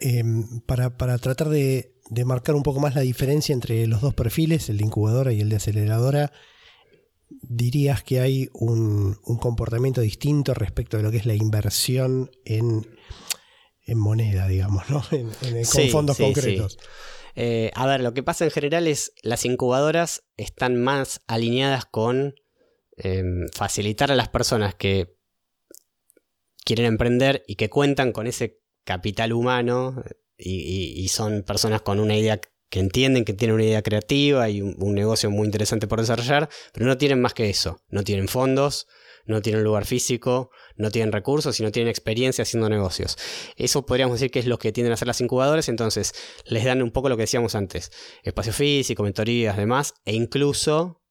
Em, 0.00 0.60
para, 0.66 0.90
tratar 0.90 1.48
de 1.48 1.94
de 2.10 2.26
marcar 2.26 2.54
un 2.54 2.62
poco 2.62 2.78
más 2.78 2.94
la 2.94 3.00
diferencia 3.00 3.54
entre 3.54 3.86
los 3.86 4.02
dos 4.02 4.12
perfiles, 4.12 4.68
el 4.68 4.76
de 4.76 4.84
incubadora 4.84 5.32
y 5.32 5.40
el 5.40 5.48
de 5.48 5.56
aceleradora, 5.56 6.32
dirías 7.40 8.02
que 8.02 8.20
hay 8.20 8.50
un, 8.52 9.14
comportamiento 9.40 10.02
distinto 10.02 10.52
respecto 10.52 10.98
de 10.98 11.02
lo 11.02 11.10
que 11.10 11.16
es 11.16 11.24
la 11.24 11.34
inversión 11.34 12.30
en, 12.44 12.86
moneda, 13.96 14.46
digamos, 14.48 14.88
¿no? 14.90 15.02
En, 15.12 15.30
con 15.64 15.88
fondos 15.88 16.16
concretos. 16.16 16.78
Eh, 17.34 17.70
a 17.74 17.86
ver, 17.86 18.02
lo 18.02 18.12
que 18.12 18.22
pasa 18.22 18.44
en 18.44 18.50
general 18.50 18.86
es 18.86 19.14
las 19.22 19.44
incubadoras 19.44 20.24
están 20.36 20.76
más 20.76 21.22
alineadas 21.26 21.86
con 21.86 22.34
em, 22.96 23.48
facilitar 23.54 24.12
a 24.12 24.16
las 24.16 24.28
personas 24.28 24.74
que 24.74 25.16
quieren 26.64 26.86
emprender 26.86 27.42
y 27.46 27.56
que 27.56 27.70
cuentan 27.70 28.12
con 28.12 28.26
ese 28.26 28.60
capital 28.84 29.32
humano 29.32 30.02
y, 30.36 31.08
son 31.08 31.42
personas 31.42 31.82
con 31.82 32.00
una 32.00 32.16
idea 32.16 32.40
que 32.68 32.80
entienden 32.80 33.24
que 33.24 33.32
tienen 33.32 33.54
una 33.54 33.64
idea 33.64 33.82
creativa 33.82 34.48
y 34.48 34.60
un, 34.60 34.94
negocio 34.94 35.30
muy 35.30 35.44
interesante 35.44 35.86
por 35.86 36.00
desarrollar, 36.00 36.48
pero 36.72 36.86
no 36.86 36.98
tienen 36.98 37.20
más 37.20 37.34
que 37.34 37.48
eso. 37.48 37.82
No 37.90 38.02
tienen 38.02 38.28
fondos, 38.28 38.88
no 39.26 39.42
tienen 39.42 39.64
lugar 39.64 39.84
físico, 39.84 40.50
no 40.76 40.90
tienen 40.90 41.12
recursos 41.12 41.58
y 41.58 41.62
no 41.62 41.72
tienen 41.72 41.90
experiencia 41.90 42.42
haciendo 42.42 42.68
negocios. 42.68 43.16
Eso 43.56 43.86
podríamos 43.86 44.20
decir 44.20 44.30
que 44.30 44.38
es 44.38 44.46
lo 44.46 44.58
que 44.58 44.72
tienden 44.72 44.92
a 44.92 44.94
hacer 44.94 45.08
las 45.08 45.20
incubadoras, 45.20 45.68
entonces 45.68 46.14
les 46.46 46.64
dan 46.64 46.82
un 46.82 46.90
poco 46.90 47.08
lo 47.08 47.16
que 47.16 47.22
decíamos 47.22 47.54
antes, 47.54 47.90
espacio 48.22 48.52
físico, 48.52 49.02
mentorías, 49.02 49.56
demás, 49.56 49.94
e 50.04 50.14
incluso 50.14 51.02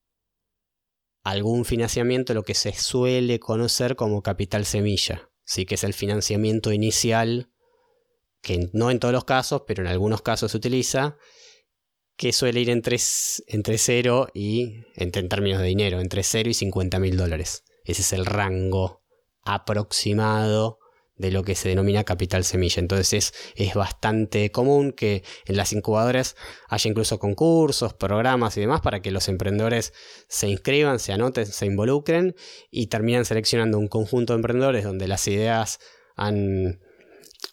algún 1.24 1.66
financiamiento, 1.66 2.34
lo 2.34 2.44
que 2.44 2.56
se 2.56 2.74
suele 2.74 3.40
conocer 3.40 3.96
como 3.96 4.24
capital 4.24 4.66
semilla, 4.66 5.30
¿sí? 5.44 5.66
que 5.66 5.76
es 5.76 5.84
el 5.84 5.94
financiamiento 5.94 6.72
inicial 6.72 7.52
que 8.42 8.70
no 8.74 8.90
en 8.90 9.00
todos 9.00 9.14
los 9.14 9.26
casos, 9.26 9.64
pero 9.68 9.84
en 9.84 9.88
algunos 9.88 10.24
casos 10.24 10.52
se 10.52 10.58
utiliza, 10.58 11.18
que 12.18 12.34
suele 12.34 12.60
ir 12.60 12.70
entre, 12.70 12.98
entre 13.48 13.78
0 13.78 14.28
y, 14.34 14.84
en, 14.96 15.12
términos 15.12 15.60
de 15.60 15.68
dinero, 15.68 16.00
entre 16.02 16.24
0 16.24 16.50
y 16.50 16.54
50 16.54 17.00
mil 17.00 17.18
dólares. 17.18 17.64
Ese 17.84 18.02
es 18.02 18.14
el 18.14 18.26
rango 18.26 19.02
aproximado 19.44 20.80
de 21.16 21.32
lo 21.32 21.44
que 21.44 21.56
se 21.56 21.70
denomina 21.70 22.04
capital 22.04 22.44
semilla. 22.44 22.80
Entonces 22.80 23.14
es, 23.14 23.34
es, 23.56 23.74
bastante 23.76 24.52
común 24.52 24.92
que 24.92 25.24
en 25.46 25.56
las 25.56 25.72
incubadoras 25.72 26.36
haya 26.68 26.90
incluso 26.90 27.20
concursos, 27.20 27.94
programas 27.94 28.58
y 28.58 28.62
demás 28.62 28.82
para 28.82 29.02
que 29.02 29.12
los 29.12 29.28
emprendedores 29.28 29.94
se 30.28 30.48
inscriban, 30.50 31.00
se 31.00 31.14
anoten, 31.14 31.46
se 31.46 31.66
involucren 31.66 32.36
y 32.72 32.88
terminan 32.88 33.26
seleccionando 33.26 33.78
un 33.78 33.88
conjunto 33.88 34.34
de 34.34 34.38
emprendedores 34.38 34.84
donde 34.84 35.08
las 35.08 35.28
ideas 35.28 35.80
han 36.16 36.80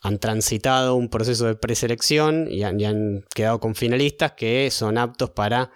han 0.02 0.18
transitado 0.18 0.94
un 0.94 1.08
proceso 1.08 1.46
de 1.46 1.56
preselección 1.56 2.48
y 2.50 2.62
han, 2.62 3.24
quedado 3.34 3.60
con 3.60 3.74
finalistas 3.74 4.32
que 4.32 4.70
son 4.70 4.98
aptos 4.98 5.30
para 5.30 5.70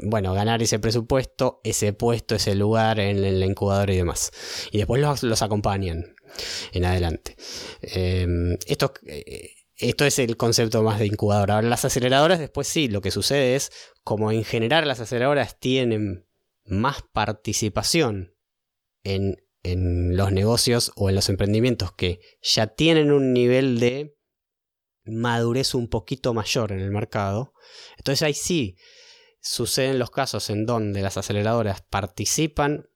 bueno, 0.00 0.34
ganar 0.34 0.62
ese 0.62 0.78
presupuesto, 0.78 1.60
ese 1.64 1.92
puesto, 1.92 2.34
ese 2.34 2.54
lugar 2.54 3.00
en, 3.00 3.24
el 3.24 3.40
la 3.40 3.46
incubadora 3.46 3.92
y 3.92 3.96
demás. 3.96 4.30
Y 4.72 4.78
después 4.78 5.00
los, 5.00 5.42
acompañan 5.42 6.14
en 6.72 6.84
adelante. 6.84 7.36
Em, 7.82 8.56
esto, 8.66 8.92
eh, 9.06 9.50
esto 9.76 10.04
es 10.04 10.18
el 10.18 10.36
concepto 10.36 10.82
más 10.82 10.98
de 10.98 11.06
incubadora. 11.06 11.56
Ahora, 11.56 11.68
las 11.68 11.84
aceleradoras, 11.84 12.38
después 12.38 12.68
sí, 12.68 12.88
lo 12.88 13.00
que 13.00 13.10
sucede 13.10 13.54
es, 13.56 13.70
como 14.02 14.32
en 14.32 14.44
general 14.44 14.86
las 14.86 15.00
aceleradoras 15.00 15.58
tienen 15.58 16.26
más 16.64 17.02
participación 17.12 18.34
en 19.02 19.36
en 19.64 20.16
los 20.16 20.30
negocios 20.30 20.92
o 20.94 21.08
en 21.08 21.16
los 21.16 21.28
emprendimientos 21.28 21.92
que 21.92 22.20
ya 22.42 22.68
tienen 22.68 23.10
un 23.10 23.32
nivel 23.32 23.80
de 23.80 24.16
madurez 25.04 25.74
un 25.74 25.88
poquito 25.88 26.34
mayor 26.34 26.70
en 26.70 26.80
el 26.80 26.90
mercado. 26.90 27.54
Entonces 27.96 28.22
ahí 28.22 28.34
sí 28.34 28.76
suceden 29.44 29.98
los 29.98 30.10
casos 30.10 30.48
en 30.48 30.64
donde 30.64 31.02
las 31.02 31.18
aceleradoras 31.18 31.82
participan 31.82 32.88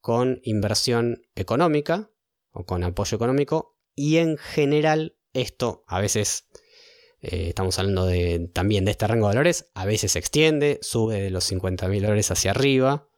con 0.00 0.40
inversión 0.42 1.22
económica 1.36 2.10
o 2.50 2.66
con 2.66 2.82
apoyo 2.82 3.16
económico 3.16 3.78
y 3.94 4.16
en 4.16 4.36
general 4.36 5.16
esto 5.32 5.84
a 5.86 6.00
veces 6.00 6.48
eh, 7.20 7.46
estamos 7.48 7.78
hablando 7.78 8.10
también 8.52 8.84
de 8.84 8.90
este 8.90 9.06
rango 9.06 9.28
de 9.28 9.36
valores, 9.36 9.70
a 9.74 9.86
veces 9.86 10.12
se 10.12 10.18
extiende, 10.18 10.80
sube 10.82 11.22
de 11.22 11.30
los 11.30 11.44
50 11.44 11.88
mil 11.88 12.02
dólares 12.02 12.30
hacia 12.30 12.50
arriba 12.50 13.08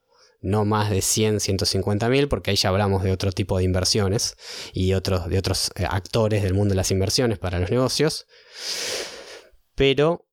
no 0.42 0.64
más 0.64 0.90
de 0.90 1.00
100, 1.00 1.40
150 1.40 2.08
mil, 2.08 2.28
porque 2.28 2.50
ahí 2.50 2.56
ya 2.56 2.68
hablamos 2.68 3.02
de 3.02 3.10
otro 3.10 3.32
tipo 3.32 3.58
de 3.58 3.64
inversiones 3.64 4.36
y 4.72 4.92
otros, 4.92 5.28
de 5.28 5.38
otros 5.38 5.70
eh, 5.76 5.86
actores 5.88 6.42
del 6.42 6.54
mundo 6.54 6.72
de 6.72 6.76
las 6.76 6.90
inversiones 6.90 7.38
para 7.38 7.58
los 7.58 7.70
negocios. 7.70 8.26
Pero 9.74 10.25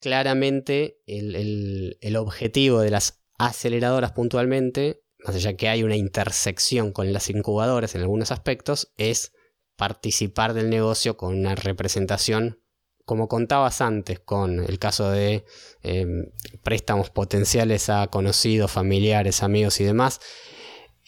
claramente 0.00 1.00
el, 1.06 2.16
objetivo 2.16 2.80
de 2.80 2.90
las 2.90 3.22
aceleradoras 3.38 4.12
puntualmente, 4.12 5.02
más 5.24 5.36
allá 5.36 5.56
que 5.56 5.68
hay 5.68 5.82
una 5.82 5.96
intersección 5.96 6.92
con 6.92 7.12
las 7.12 7.30
incubadoras 7.30 7.94
en 7.94 8.02
algunos 8.02 8.32
aspectos, 8.32 8.92
es 8.96 9.32
participar 9.76 10.54
del 10.54 10.70
negocio 10.70 11.16
con 11.16 11.38
una 11.38 11.54
representación 11.54 12.60
como 13.04 13.28
contabas 13.28 13.80
antes 13.80 14.20
con 14.20 14.60
el 14.60 14.78
caso 14.78 15.10
de 15.10 15.44
em, 15.82 16.30
préstamos 16.62 17.10
potenciales 17.10 17.88
a 17.88 18.06
conocidos, 18.06 18.70
familiares, 18.70 19.42
amigos 19.42 19.80
y 19.80 19.84
demás, 19.84 20.20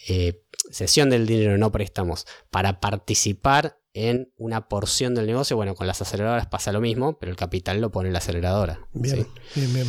eh, 0.08 0.42
sesión 0.70 1.10
del 1.10 1.26
dinero, 1.26 1.58
no 1.58 1.70
préstamos, 1.70 2.26
para 2.50 2.80
participar 2.80 3.81
en 3.94 4.32
una 4.36 4.68
porción 4.68 5.14
del 5.14 5.26
negocio. 5.26 5.56
Bueno, 5.56 5.74
con 5.74 5.86
las 5.86 6.00
aceleradoras 6.02 6.46
pasa 6.46 6.72
lo 6.72 6.80
mismo, 6.80 7.18
pero 7.18 7.30
el 7.30 7.36
capital 7.36 7.80
lo 7.80 7.90
pone 7.90 8.10
la 8.10 8.18
aceleradora. 8.18 8.86
Bien, 8.92 9.26
bien, 9.54 9.74
bien. 9.74 9.86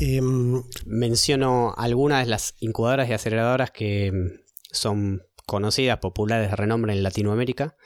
Em, 0.00 0.62
Menciono 0.86 1.74
algunas 1.76 2.24
de 2.24 2.30
las 2.30 2.54
incubadoras 2.60 3.08
y 3.08 3.12
aceleradoras 3.12 3.70
que 3.70 4.06
em, 4.06 4.40
son 4.70 5.22
conocidas, 5.46 5.98
populares 5.98 6.50
de 6.50 6.56
renombre 6.56 6.92
en 6.92 7.02
Latinoamérica 7.02 7.76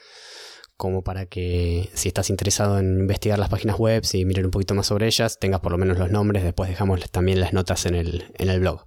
como 0.76 1.02
para 1.02 1.26
que 1.26 1.88
si 1.94 2.08
estás 2.08 2.28
interesado 2.28 2.78
en 2.78 3.00
investigar 3.00 3.38
las 3.38 3.48
páginas 3.48 3.78
web 3.78 4.02
y 4.12 4.24
mirar 4.24 4.44
un 4.44 4.50
poquito 4.50 4.74
más 4.74 4.86
sobre 4.86 5.06
ellas, 5.06 5.38
tengas 5.38 5.60
por 5.60 5.72
lo 5.72 5.78
menos 5.78 5.98
los 5.98 6.10
nombres, 6.10 6.44
después 6.44 6.68
dejamos 6.68 7.10
también 7.10 7.40
las 7.40 7.52
notas 7.52 7.86
en 7.86 7.94
el, 7.94 8.24
en 8.36 8.50
el 8.50 8.60
blog. 8.60 8.86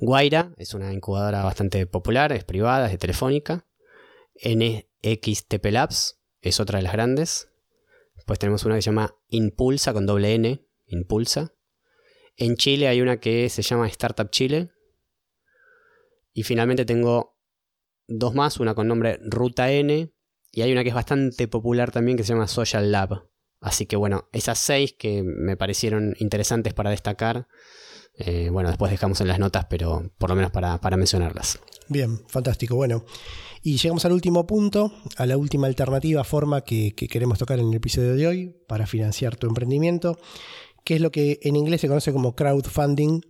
Guaira 0.00 0.52
es 0.56 0.74
una 0.74 0.92
incubadora 0.92 1.44
bastante 1.44 1.86
popular, 1.86 2.32
es 2.32 2.44
privada, 2.44 2.86
es 2.86 2.92
de 2.92 2.98
Telefónica. 2.98 3.66
NXTP 5.02 5.66
Labs 5.70 6.20
es 6.40 6.60
otra 6.60 6.78
de 6.78 6.82
las 6.82 6.92
grandes. 6.92 7.48
Después 8.14 8.38
tenemos 8.38 8.64
una 8.64 8.76
que 8.76 8.82
se 8.82 8.86
llama 8.86 9.14
Impulsa 9.28 9.92
con 9.92 10.06
doble 10.06 10.34
N, 10.34 10.64
Impulsa. 10.86 11.54
En 12.36 12.56
Chile 12.56 12.88
hay 12.88 13.00
una 13.00 13.20
que 13.20 13.48
se 13.48 13.62
llama 13.62 13.88
Startup 13.88 14.30
Chile. 14.30 14.70
Y 16.32 16.44
finalmente 16.44 16.84
tengo 16.84 17.36
dos 18.06 18.34
más, 18.34 18.60
una 18.60 18.74
con 18.74 18.88
nombre 18.88 19.18
Ruta 19.22 19.70
N 19.70 20.12
y 20.52 20.62
hay 20.62 20.72
una 20.72 20.82
que 20.82 20.88
es 20.88 20.94
bastante 20.94 21.46
popular 21.46 21.90
también 21.90 22.16
que 22.16 22.24
se 22.24 22.32
llama 22.32 22.48
Social 22.48 22.90
Lab. 22.90 23.28
Así 23.60 23.86
que 23.86 23.96
bueno, 23.96 24.28
esas 24.32 24.58
seis 24.58 24.92
que 24.92 25.22
me 25.22 25.56
parecieron 25.56 26.14
interesantes 26.18 26.74
para 26.74 26.90
destacar. 26.90 27.48
Eh, 28.18 28.50
bueno, 28.50 28.68
después 28.68 28.90
dejamos 28.90 29.20
en 29.20 29.28
las 29.28 29.38
notas, 29.38 29.66
pero 29.70 30.10
por 30.18 30.30
lo 30.30 30.36
menos 30.36 30.50
para, 30.50 30.78
mencionarlas. 30.96 31.60
Bien, 31.88 32.20
fantástico. 32.26 32.74
Bueno, 32.74 33.04
y 33.62 33.76
llegamos 33.76 34.04
al 34.04 34.12
último 34.12 34.46
punto, 34.46 34.92
a 35.16 35.26
la 35.26 35.36
última 35.36 35.68
alternativa, 35.68 36.24
forma 36.24 36.62
que, 36.62 36.94
queremos 36.94 37.38
tocar 37.38 37.60
en 37.60 37.68
el 37.68 37.74
episodio 37.74 38.16
de 38.16 38.26
hoy 38.26 38.56
para 38.66 38.86
financiar 38.86 39.36
tu 39.36 39.46
emprendimiento, 39.46 40.18
que 40.84 40.96
es 40.96 41.00
lo 41.00 41.12
que 41.12 41.38
en 41.42 41.54
inglés 41.54 41.80
se 41.80 41.88
conoce 41.88 42.12
como 42.12 42.34
crowdfunding 42.34 43.20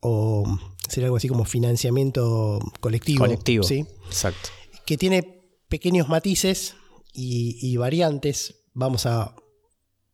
o 0.00 0.58
sería 0.88 1.06
algo 1.06 1.16
así 1.16 1.28
como 1.28 1.44
financiamiento 1.44 2.58
colectivo. 2.80 3.24
Colectivo. 3.24 3.62
Sí, 3.62 3.86
exacto. 4.06 4.50
Que 4.84 4.96
tiene 4.96 5.44
pequeños 5.68 6.08
matices 6.08 6.74
y, 7.12 7.76
variantes. 7.76 8.64
Vamos 8.74 9.06
a, 9.06 9.34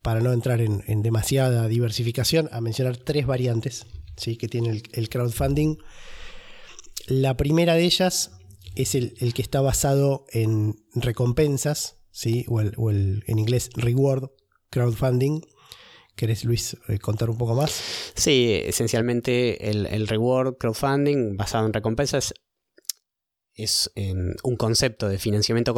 para 0.04 0.20
no 0.20 0.34
entrar 0.34 0.60
en, 0.60 1.02
demasiada 1.02 1.66
diversificación, 1.66 2.50
a 2.52 2.60
mencionar 2.60 2.98
tres 2.98 3.26
variantes 3.26 3.86
¿sí? 4.18 4.36
que 4.36 4.48
tiene 4.48 4.82
el, 4.92 5.08
crowdfunding. 5.08 5.78
La 7.06 7.38
primera 7.38 7.72
de 7.72 7.84
ellas 7.84 8.32
es 8.74 8.94
el, 8.94 9.32
que 9.32 9.40
está 9.40 9.62
basado 9.62 10.26
en 10.30 10.76
recompensas, 10.94 11.96
¿sí? 12.10 12.44
o, 12.48 12.60
el, 12.60 13.24
en 13.26 13.38
inglés 13.38 13.70
reward 13.76 14.28
crowdfunding. 14.68 15.40
¿Querés, 16.16 16.44
Luis, 16.44 16.76
eh, 16.88 16.98
contar 16.98 17.30
un 17.30 17.38
poco 17.38 17.54
más? 17.54 18.12
Sí, 18.14 18.60
esencialmente 18.62 19.70
el, 19.70 20.06
reward 20.06 20.58
crowdfunding 20.58 21.38
basado 21.38 21.64
en 21.64 21.72
recompensas 21.72 22.34
es 23.54 23.90
em, 23.94 24.34
un 24.42 24.56
concepto 24.56 25.08
de 25.08 25.16
financiamiento 25.16 25.72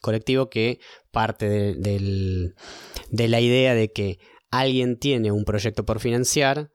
colectivo 0.00 0.50
que 0.50 0.80
parte 1.10 1.48
de, 1.48 2.54
la 3.10 3.40
idea 3.40 3.74
de 3.74 3.92
que 3.92 4.18
alguien 4.50 4.98
tiene 4.98 5.32
un 5.32 5.44
proyecto 5.44 5.84
por 5.84 6.00
financiar, 6.00 6.70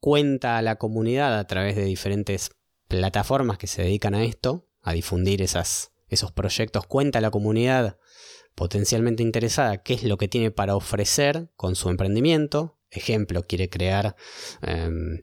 cuenta 0.00 0.58
a 0.58 0.62
la 0.62 0.76
comunidad 0.76 1.38
a 1.38 1.46
través 1.46 1.76
de 1.76 1.84
diferentes 1.84 2.50
plataformas 2.88 3.58
que 3.58 3.66
se 3.66 3.82
dedican 3.82 4.14
a 4.14 4.24
esto, 4.24 4.68
a 4.82 4.92
difundir 4.92 5.42
esas, 5.42 5.92
esos 6.08 6.32
proyectos, 6.32 6.86
cuenta 6.86 7.18
a 7.18 7.22
la 7.22 7.30
comunidad 7.30 7.98
potencialmente 8.54 9.22
interesada 9.22 9.82
qué 9.82 9.94
es 9.94 10.04
lo 10.04 10.18
que 10.18 10.28
tiene 10.28 10.50
para 10.50 10.76
ofrecer 10.76 11.50
con 11.56 11.74
su 11.74 11.88
emprendimiento. 11.88 12.78
Ejemplo, 12.90 13.44
quiere 13.44 13.70
crear... 13.70 14.16
Em, 14.60 15.22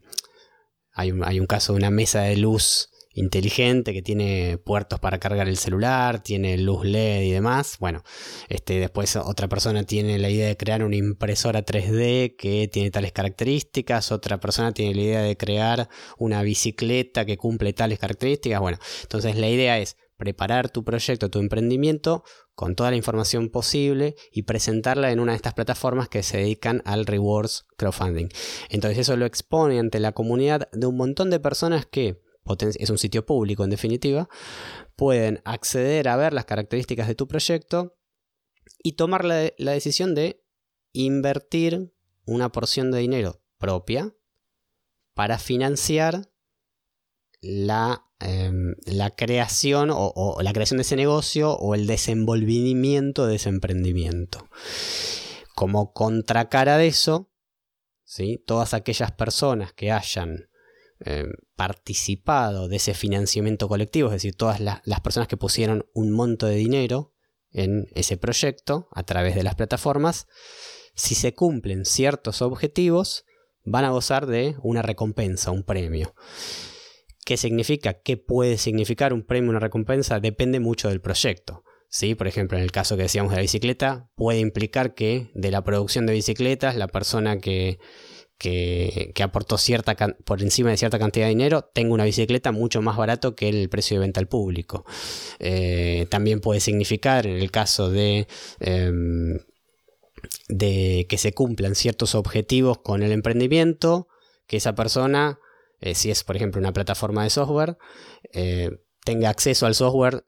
hay, 0.92 1.12
un, 1.12 1.24
hay 1.24 1.40
un 1.40 1.46
caso 1.46 1.74
de 1.74 1.78
una 1.78 1.92
mesa 1.92 2.22
de 2.22 2.36
luz 2.38 2.89
inteligente 3.14 3.94
que 3.94 4.02
tiene 4.02 4.58
puertos 4.58 5.00
para 5.00 5.20
cargar 5.20 5.48
el 5.48 5.58
celular, 5.58 6.22
tiene 6.22 6.58
luz 6.58 6.86
LED 6.86 7.24
y 7.24 7.32
demás. 7.32 7.78
Bueno, 7.80 8.04
este, 8.48 8.80
después 8.80 9.16
otra 9.16 9.48
persona 9.48 9.84
tiene 9.84 10.20
la 10.20 10.30
idea 10.30 10.48
de 10.48 10.58
crear 10.58 10.84
una 10.84 10.96
impresora 10.96 11.66
3D 11.66 12.36
que 12.38 12.68
tiene 12.72 12.92
tales 12.92 13.12
características, 13.12 14.12
otra 14.12 14.40
persona 14.40 14.74
tiene 14.74 14.96
la 14.96 15.02
idea 15.02 15.22
de 15.22 15.38
crear 15.38 15.90
una 16.18 16.42
bicicleta 16.44 17.26
que 17.26 17.38
cumple 17.38 17.74
tales 17.74 18.00
características. 18.00 18.60
Bueno, 18.60 18.78
entonces 19.04 19.36
la 19.38 19.50
idea 19.50 19.80
es 19.80 19.98
preparar 20.20 20.70
tu 20.70 20.84
proyecto, 20.84 21.30
tu 21.30 21.40
emprendimiento 21.40 22.24
con 22.54 22.76
toda 22.76 22.92
la 22.92 22.98
información 22.98 23.50
posible 23.50 24.16
y 24.34 24.44
presentarla 24.44 25.12
en 25.12 25.22
una 25.22 25.32
de 25.32 25.38
estas 25.38 25.54
plataformas 25.54 26.10
que 26.10 26.24
se 26.24 26.38
dedican 26.38 26.82
al 26.84 27.06
rewards 27.06 27.66
crowdfunding. 27.78 28.28
Entonces 28.70 29.00
eso 29.00 29.16
lo 29.16 29.26
expone 29.26 29.80
ante 29.80 30.00
la 30.00 30.12
comunidad 30.12 30.70
de 30.74 30.88
un 30.88 30.98
montón 30.98 31.30
de 31.30 31.40
personas 31.40 31.86
que 31.86 32.22
es 32.60 32.90
un 32.90 32.98
sitio 32.98 33.26
público 33.26 33.64
en 33.64 33.70
definitiva, 33.70 34.30
pueden 34.96 35.42
acceder 35.46 36.08
a 36.08 36.18
ver 36.18 36.34
las 36.34 36.46
características 36.46 37.08
de 37.08 37.16
tu 37.16 37.28
proyecto 37.28 37.98
y 38.84 38.94
tomar 38.94 39.26
la, 39.26 39.52
decisión 39.58 40.16
de 40.16 40.44
invertir 40.94 41.94
una 42.26 42.52
porción 42.52 42.92
de 42.92 43.00
dinero 43.00 43.42
propia 43.58 44.16
para 45.14 45.38
financiar 45.38 46.32
la, 47.42 48.06
em, 48.20 48.76
la 48.86 49.10
creación 49.12 49.90
o, 49.92 50.38
la 50.42 50.54
creación 50.54 50.78
de 50.78 50.84
ese 50.84 50.96
negocio 50.96 51.54
o 51.54 51.76
el 51.76 51.88
desenvolvimiento 51.88 53.28
de 53.28 53.36
ese 53.36 53.50
emprendimiento. 53.50 54.50
Como 55.56 55.94
contracara 55.94 56.78
de 56.78 56.88
eso, 56.88 57.32
¿sí? 58.06 58.42
todas 58.46 58.74
aquellas 58.74 59.12
personas 59.12 59.74
que 59.74 59.92
hayan 59.92 60.49
eh, 61.06 61.26
participado 61.56 62.68
de 62.68 62.76
ese 62.76 62.94
financiamiento 62.94 63.68
colectivo, 63.68 64.10
es 64.10 64.16
decir, 64.16 64.36
todas 64.36 64.60
las 64.60 65.00
personas 65.02 65.28
que 65.28 65.38
pusieron 65.38 65.86
un 65.94 66.12
monto 66.12 66.46
de 66.46 66.56
dinero 66.56 67.14
en 67.52 67.88
ese 67.96 68.18
proyecto 68.18 68.90
a 68.92 69.04
través 69.04 69.36
de 69.36 69.44
las 69.44 69.56
plataformas, 69.56 70.28
si 70.96 71.16
se 71.16 71.34
cumplen 71.34 71.86
ciertos 71.86 72.42
objetivos, 72.42 73.26
van 73.64 73.86
a 73.86 73.92
gozar 73.92 74.26
de 74.26 74.56
una 74.62 74.82
recompensa, 74.82 75.52
un 75.52 75.64
premio. 75.64 76.14
¿Qué 77.26 77.38
significa? 77.38 77.94
¿Qué 77.94 78.18
puede 78.18 78.58
significar 78.58 79.14
un 79.14 79.24
premio, 79.24 79.52
una 79.52 79.60
recompensa? 79.60 80.20
Depende 80.20 80.60
mucho 80.60 80.90
del 80.90 81.02
proyecto. 81.02 81.64
¿Sí? 81.88 82.14
Por 82.14 82.28
ejemplo, 82.28 82.58
en 82.58 82.64
el 82.64 82.72
caso 82.72 82.98
que 82.98 83.04
decíamos 83.04 83.32
de 83.32 83.38
la 83.38 83.42
bicicleta, 83.42 84.10
puede 84.16 84.40
implicar 84.40 84.94
que 84.94 85.32
de 85.34 85.52
la 85.52 85.64
producción 85.64 86.06
de 86.06 86.14
bicicletas, 86.14 86.76
la 86.76 86.88
persona 86.88 87.40
que, 87.40 87.80
que, 88.40 89.14
aportó 89.22 89.58
cierta 89.58 89.96
por 90.24 90.42
encima 90.42 90.72
de 90.72 90.78
cierta 90.78 90.98
cantidad 90.98 91.26
de 91.26 91.32
dinero, 91.32 91.62
tengo 91.62 91.94
una 91.94 92.06
bicicleta 92.06 92.52
mucho 92.52 92.82
más 92.82 92.98
barato 92.98 93.36
que 93.36 93.50
el 93.50 93.70
precio 93.70 93.98
de 93.98 94.02
venta 94.02 94.20
al 94.22 94.28
público. 94.28 94.86
Eh, 95.40 96.08
también 96.10 96.40
puede 96.40 96.62
significar, 96.62 97.28
en 97.28 97.36
el 97.36 97.52
caso 97.52 97.92
de, 97.92 98.28
em, 98.62 99.40
de 100.48 101.06
que 101.10 101.18
se 101.18 101.34
cumplan 101.34 101.76
ciertos 101.76 102.16
objetivos 102.16 102.80
con 102.80 103.04
el 103.04 103.12
emprendimiento, 103.12 104.08
que 104.48 104.58
esa 104.58 104.74
persona, 104.74 105.40
eh, 105.82 105.94
si 105.94 106.10
es 106.10 106.24
por 106.24 106.36
ejemplo 106.38 106.60
una 106.60 106.74
plataforma 106.74 107.24
de 107.24 107.30
software, 107.30 107.78
eh, 108.34 108.72
tenga 109.04 109.30
acceso 109.30 109.66
al 109.66 109.76
software 109.76 110.26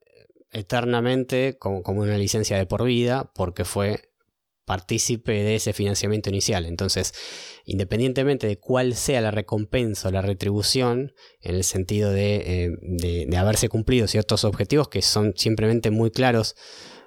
eternamente 0.51 1.57
como, 1.57 1.81
como 1.81 2.01
una 2.01 2.17
licencia 2.17 2.57
de 2.57 2.65
por 2.65 2.83
vida, 2.83 3.31
porque 3.33 3.63
fue 3.63 4.10
partícipe 4.65 5.31
de 5.31 5.55
ese 5.55 5.73
financiamiento 5.73 6.29
inicial. 6.29 6.65
Entonces, 6.65 7.13
independientemente 7.65 8.47
de 8.47 8.57
cuál 8.57 8.95
sea 8.95 9.21
la 9.21 9.31
recompensa 9.31 10.09
o 10.09 10.11
la 10.11 10.21
retribución, 10.21 11.13
en 11.41 11.55
el 11.55 11.63
sentido 11.63 12.11
de, 12.11 12.71
eh, 13.03 13.37
haberse 13.37 13.69
cumplido 13.69 14.07
ciertos 14.07 14.43
objetivos 14.43 14.87
que 14.89 15.01
son 15.01 15.33
simplemente 15.35 15.91
muy 15.91 16.11
claros 16.11 16.55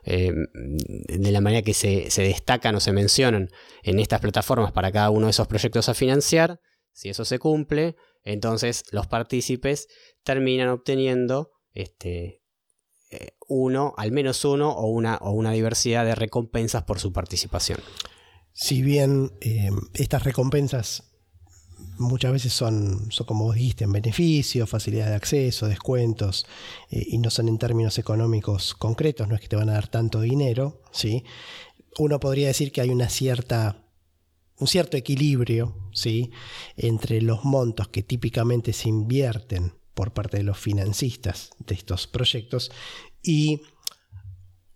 eh, 0.05 0.33
de 0.53 1.31
la 1.31 1.41
manera 1.41 1.63
que 1.63 1.73
se, 1.73 2.11
se, 2.11 2.23
destacan 2.23 2.75
o 2.75 2.81
se 2.81 2.93
mencionan 2.93 3.49
en 3.83 3.99
estas 3.99 4.21
plataformas 4.21 4.73
para 4.73 4.93
cada 4.93 5.11
uno 5.11 5.27
de 5.27 5.31
esos 5.31 5.47
proyectos 5.47 5.89
a 5.89 5.95
financiar, 5.95 6.61
si 6.93 7.09
eso 7.09 7.25
se 7.25 7.39
cumple, 7.39 7.97
entonces 8.23 8.85
los 8.91 9.07
partícipes 9.07 9.89
terminan 10.23 10.69
obteniendo 10.69 11.51
este, 11.73 12.43
uno, 13.49 13.95
al 13.97 14.13
menos 14.13 14.45
uno 14.45 14.71
o 14.71 14.87
una, 14.87 15.17
o 15.17 15.31
una 15.33 15.53
diversidad 15.53 16.05
de 16.05 16.15
recompensas 16.15 16.85
por 16.85 16.99
su 16.99 17.13
participación. 17.13 17.79
Si 18.53 18.83
bien 18.83 19.33
eh, 19.41 19.71
estas 19.95 20.25
recompensas 20.25 21.15
muchas 21.99 22.33
veces 22.33 22.53
son, 22.53 23.11
son, 23.11 23.27
como 23.27 23.45
vos 23.45 23.57
dijiste, 23.57 23.85
en 23.85 23.93
beneficio, 23.93 24.67
facilidad 24.67 25.09
de 25.09 25.15
acceso, 25.15 25.67
descuentos, 25.67 26.47
eh, 26.91 27.05
y 27.07 27.19
no 27.19 27.31
son 27.31 27.49
en 27.49 27.59
términos 27.59 27.99
económicos 27.99 28.75
concretos, 28.75 29.29
no 29.29 29.35
es 29.35 29.41
que 29.41 29.49
te 29.49 29.57
van 29.57 29.69
a 29.71 29.75
dar 29.75 29.89
tanto 29.89 30.21
dinero, 30.21 30.81
¿sí? 30.93 31.25
Uno 31.99 32.19
podría 32.21 32.49
decir 32.49 32.73
que 32.73 32.81
hay 32.81 32.91
una 32.91 33.09
cierta, 33.09 33.85
un 34.59 34.67
cierto 34.67 34.97
equilibrio, 34.97 35.77
¿sí? 35.93 36.31
Entre 36.77 37.21
los 37.21 37.45
montos 37.45 37.89
que 37.89 38.03
típicamente 38.03 38.73
se 38.73 38.89
invierten 38.89 39.75
por 39.95 40.13
parte 40.13 40.37
de 40.37 40.43
los 40.43 40.59
financistas 40.59 41.51
de 41.59 41.75
estos 41.75 42.07
proyectos 42.07 42.71
y 43.23 43.63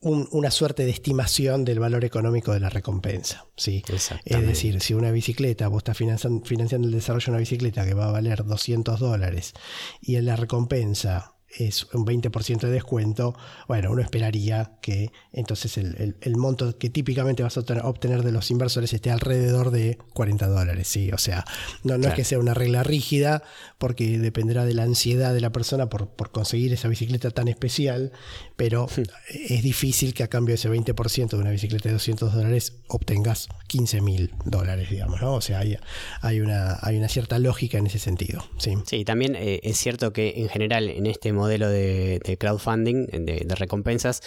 una 0.01 0.51
suerte 0.53 0.85
de 0.85 0.91
estimación 0.91 1.65
del 1.65 1.81
valor 1.81 2.05
económico 2.05 2.53
de 2.53 2.61
la 2.61 2.71
recompensa. 2.71 3.47
¿sí? 3.57 3.83
Es 4.25 4.47
decir, 4.47 4.81
si 4.81 4.95
una 4.95 5.11
bicicleta, 5.11 5.67
vos 5.67 5.79
estás 5.79 5.97
financiando, 5.97 6.45
financiando 6.45 6.87
el 6.87 6.95
desarrollo 6.95 7.25
de 7.27 7.31
una 7.33 7.39
bicicleta 7.41 7.85
que 7.85 7.95
va 7.95 8.07
a 8.09 8.13
valer 8.13 8.45
200 8.45 9.01
dólares 9.01 9.55
y 10.01 10.15
en 10.15 10.27
la 10.27 10.37
recompensa 10.37 11.35
es 11.57 11.85
un 11.95 12.05
20% 12.05 12.61
de 12.61 12.71
descuento, 12.71 13.35
bueno, 13.67 13.91
uno 13.91 14.03
esperaría 14.03 14.73
que 14.83 15.11
entonces 15.33 15.79
el, 15.79 16.37
monto 16.37 16.79
que 16.79 16.91
típicamente 16.91 17.43
vas 17.43 17.57
a 17.57 17.61
obtener 17.85 18.23
de 18.23 18.33
los 18.33 18.51
inversores 18.51 18.93
esté 18.93 19.11
alrededor 19.11 19.71
de 19.71 19.99
40 20.15 20.47
dólares, 20.47 20.89
¿sí? 20.89 21.11
O 21.13 21.19
sea, 21.19 21.45
no, 21.85 21.99
no 21.99 22.09
es 22.09 22.15
que 22.15 22.25
sea 22.25 22.39
una 22.39 22.55
regla 22.55 22.83
rígida, 22.83 23.43
porque 23.79 24.19
dependerá 24.19 24.65
de 24.65 24.75
la 24.75 24.83
ansiedad 24.83 25.33
de 25.33 25.41
la 25.41 25.51
persona 25.51 25.89
por, 25.89 26.09
por 26.11 26.31
conseguir 26.31 26.73
esa 26.73 26.89
bicicleta 26.89 27.31
tan 27.31 27.49
especial, 27.49 28.13
pero 28.57 28.89
es 29.29 29.63
difícil 29.63 30.15
que 30.15 30.23
a 30.23 30.29
cambio 30.29 30.53
de 30.53 30.57
ese 30.57 30.71
20% 30.71 31.29
de 31.31 31.37
una 31.37 31.51
bicicleta 31.51 31.89
de 31.89 31.95
200 31.95 32.35
dólares 32.35 32.75
obtengas 32.89 33.49
15 33.69 34.01
mil 34.01 34.31
dólares, 34.45 34.91
digamos, 34.91 35.21
¿no? 35.21 35.35
O 35.35 35.41
sea, 35.41 35.61
hay, 35.61 35.77
hay, 36.21 36.41
una, 36.41 36.79
hay 36.83 36.97
una 36.97 37.09
cierta 37.09 37.39
lógica 37.39 37.79
en 37.79 37.87
ese 37.87 37.99
sentido, 37.99 38.45
¿sí? 38.59 38.75
Sí, 38.87 39.05
también 39.05 39.35
eh, 39.37 39.61
es 39.63 39.79
cierto 39.79 40.13
que 40.13 40.35
en 40.37 40.49
general 40.49 40.89
en 40.89 41.07
este 41.07 41.33
modelo 41.39 41.69
de, 41.69 42.37
crowdfunding, 42.39 43.07
de, 43.07 43.55
recompensas, 43.55 44.23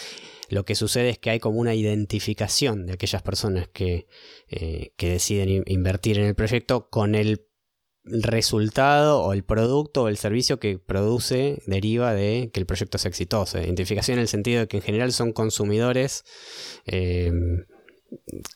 lo 0.49 0.65
que 0.65 0.75
sucede 0.75 1.09
es 1.09 1.19
que 1.19 1.29
hay 1.29 1.39
como 1.39 1.59
una 1.59 1.75
identificación 1.75 2.85
de 2.85 2.93
aquellas 2.93 3.21
personas 3.21 3.67
que, 3.67 4.07
eh, 4.49 4.93
que 4.97 5.09
deciden 5.09 5.63
invertir 5.67 6.17
en 6.17 6.25
el 6.25 6.35
proyecto 6.35 6.89
con 6.89 7.15
el 7.15 7.45
resultado 8.03 9.21
o 9.21 9.33
el 9.33 9.43
producto 9.43 10.03
o 10.03 10.07
el 10.07 10.17
servicio 10.17 10.59
que 10.59 10.79
produce 10.79 11.61
deriva 11.67 12.13
de 12.13 12.49
que 12.51 12.59
el 12.59 12.65
proyecto 12.65 12.97
es 12.97 13.05
exitoso. 13.05 13.59
Identificación 13.59 14.17
en 14.17 14.23
el 14.23 14.27
sentido 14.27 14.61
de 14.61 14.67
que 14.67 14.77
en 14.77 14.83
general 14.83 15.11
son 15.11 15.33
consumidores 15.33 16.23
eh, 16.85 17.31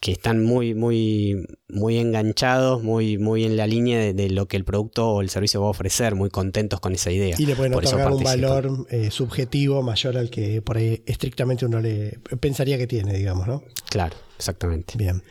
que 0.02 0.12
están 0.12 0.44
muy, 0.44 0.74
muy, 0.74 1.46
muy 1.70 1.98
enganchados, 1.98 2.84
muy, 2.84 3.18
muy 3.18 3.46
en 3.46 3.58
la 3.58 3.68
línea 3.68 4.14
de, 4.14 4.30
lo 4.30 4.48
que 4.48 4.58
el 4.58 4.66
producto 4.66 5.10
o 5.10 5.22
el 5.22 5.30
servicio 5.30 5.62
va 5.62 5.68
a 5.68 5.70
ofrecer, 5.70 6.16
muy 6.16 6.30
contentos 6.30 6.80
con 6.80 6.94
esa 6.94 7.12
idea. 7.12 7.36
Y 7.38 7.46
le 7.46 7.56
pueden 7.56 7.74
otorgar 7.74 8.12
un 8.12 8.24
valor 8.24 8.88
eh, 8.90 9.12
subjetivo 9.12 9.82
mayor 9.82 10.18
al 10.18 10.30
que 10.30 10.62
por 10.62 10.78
ahí 10.78 11.02
estrictamente 11.06 11.66
uno 11.66 11.80
le 11.80 12.20
pensaría 12.40 12.78
que 12.78 12.88
tiene, 12.88 13.14
digamos, 13.14 13.48
¿no? 13.48 13.64
Claro, 13.90 14.16
exactamente. 14.38 14.98
Bien. 14.98 15.24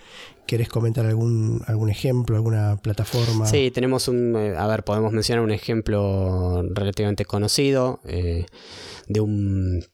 ¿Querés 0.47 0.69
comentar 0.69 1.07
algún, 1.07 1.63
algún 1.67 1.91
ejemplo, 1.91 2.37
alguna 2.37 2.77
plataforma? 2.77 3.47
Sí, 3.47 3.71
tenemos 3.71 4.09
un, 4.09 4.37
eh, 4.37 4.55
a 4.57 4.67
ver, 4.67 4.85
podemos 4.85 5.13
mencionar 5.13 5.43
un 5.43 5.51
ejemplo 5.51 6.63
relativamente 6.71 7.25
conocido 7.25 8.01
eh, 8.05 8.47
de 9.07 9.21
un 9.21 9.85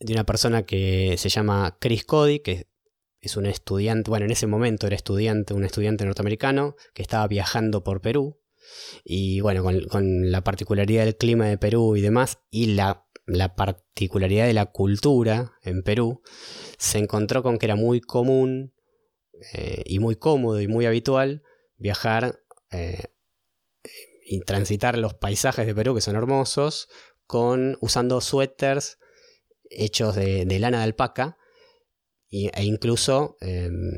de 0.00 0.12
una 0.12 0.24
persona 0.24 0.64
que 0.64 1.14
se 1.16 1.28
llama 1.28 1.76
Chris 1.80 2.04
Cody, 2.04 2.40
que 2.40 2.66
es 3.22 3.36
un 3.36 3.46
estudiante, 3.46 4.10
bueno, 4.10 4.26
en 4.26 4.32
ese 4.32 4.48
momento 4.48 4.88
era 4.88 4.96
estudiante, 4.96 5.54
un 5.54 5.64
estudiante 5.64 6.04
norteamericano 6.04 6.74
que 6.92 7.02
estaba 7.02 7.26
viajando 7.28 7.84
por 7.84 8.00
Perú. 8.00 8.40
Y 9.04 9.40
bueno, 9.40 9.62
con, 9.62 10.30
la 10.30 10.42
particularidad 10.42 11.04
del 11.04 11.16
clima 11.16 11.46
de 11.46 11.56
Perú 11.56 11.96
y 11.96 12.00
demás, 12.00 12.40
y 12.50 12.74
la, 12.74 13.06
particularidad 13.56 14.46
de 14.46 14.54
la 14.54 14.66
cultura 14.66 15.52
en 15.62 15.84
Perú, 15.84 16.20
se 16.78 16.98
encontró 16.98 17.44
con 17.44 17.58
que 17.58 17.66
era 17.66 17.76
muy 17.76 18.00
común 18.00 18.74
eh, 19.54 19.82
y 19.86 20.00
muy 20.00 20.16
cómodo 20.16 20.60
y 20.60 20.66
muy 20.66 20.86
habitual 20.86 21.44
viajar 21.76 22.40
eh, 22.72 23.04
y 24.26 24.40
transitar 24.40 24.98
los 24.98 25.14
paisajes 25.14 25.64
de 25.64 25.74
Perú, 25.76 25.94
que 25.94 26.00
son 26.00 26.16
hermosos, 26.16 26.88
con, 27.26 27.78
usando 27.80 28.20
suéteres 28.20 28.98
hechos 29.70 30.16
de, 30.16 30.44
de 30.44 30.58
lana 30.58 30.78
de 30.78 30.84
alpaca 30.84 31.38
e 32.32 32.64
incluso 32.64 33.36
em, 33.40 33.92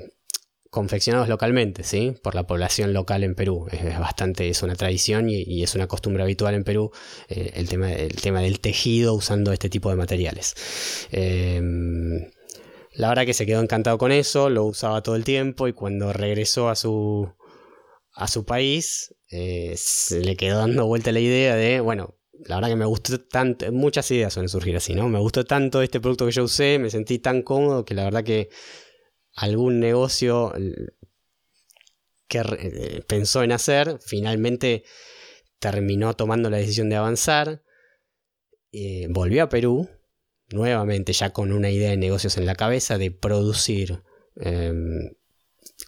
confeccionados 0.74 1.28
localmente, 1.28 1.84
¿sí? 1.84 2.16
Por 2.20 2.34
la 2.34 2.48
población 2.48 2.92
local 2.92 3.22
en 3.22 3.36
Perú. 3.36 3.68
Es, 3.70 3.96
bastante, 3.98 4.48
es 4.48 4.60
una 4.64 4.74
tradición 4.74 5.30
y, 5.30 5.62
es 5.62 5.76
una 5.76 5.86
costumbre 5.86 6.24
habitual 6.24 6.54
en 6.54 6.64
Perú 6.64 6.90
eh, 7.28 7.52
el, 7.54 7.68
tema, 7.68 7.92
el 7.92 8.16
tema 8.16 8.40
del 8.40 8.58
tejido 8.58 9.14
usando 9.14 9.52
este 9.52 9.70
tipo 9.70 9.88
de 9.88 9.96
materiales. 9.96 10.54
Em, 11.12 12.28
la 12.92 13.08
verdad 13.08 13.24
que 13.24 13.34
se 13.34 13.46
quedó 13.46 13.62
encantado 13.62 13.98
con 13.98 14.10
eso, 14.10 14.50
lo 14.50 14.64
usaba 14.64 15.00
todo 15.02 15.14
el 15.14 15.22
tiempo 15.22 15.68
y 15.68 15.72
cuando 15.72 16.12
regresó 16.12 16.68
a 16.68 16.74
su, 16.74 17.32
a 18.12 18.26
su 18.26 18.44
país, 18.44 19.14
eh, 19.30 19.76
le 20.10 20.36
quedó 20.36 20.58
dando 20.58 20.86
vuelta 20.86 21.12
la 21.12 21.20
idea 21.20 21.54
de, 21.54 21.78
bueno, 21.78 22.16
la 22.46 22.56
verdad 22.56 22.68
que 22.70 22.76
me 22.76 22.84
gustó 22.84 23.20
tanto, 23.20 23.70
muchas 23.72 24.10
ideas 24.10 24.32
suelen 24.32 24.48
surgir 24.48 24.76
así, 24.76 24.94
¿no? 24.94 25.08
Me 25.08 25.18
gustó 25.18 25.44
tanto 25.44 25.82
este 25.82 26.00
producto 26.00 26.26
que 26.26 26.32
yo 26.32 26.44
usé, 26.44 26.78
me 26.78 26.90
sentí 26.90 27.18
tan 27.18 27.42
cómodo 27.42 27.84
que 27.84 27.94
la 27.94 28.04
verdad 28.04 28.24
que 28.24 28.48
algún 29.34 29.80
negocio 29.80 30.52
que 32.28 32.38
eh, 32.38 33.02
pensó 33.06 33.42
en 33.42 33.52
hacer, 33.52 33.98
finalmente 34.04 34.84
terminó 35.58 36.14
tomando 36.14 36.50
la 36.50 36.58
decisión 36.58 36.88
de 36.88 36.96
avanzar, 36.96 37.62
eh, 38.72 39.06
volvió 39.08 39.44
a 39.44 39.48
Perú, 39.48 39.88
nuevamente 40.50 41.12
ya 41.12 41.30
con 41.30 41.52
una 41.52 41.70
idea 41.70 41.90
de 41.90 41.96
negocios 41.96 42.36
en 42.36 42.46
la 42.46 42.54
cabeza, 42.54 42.98
de 42.98 43.10
producir 43.10 44.02
em, 44.36 45.12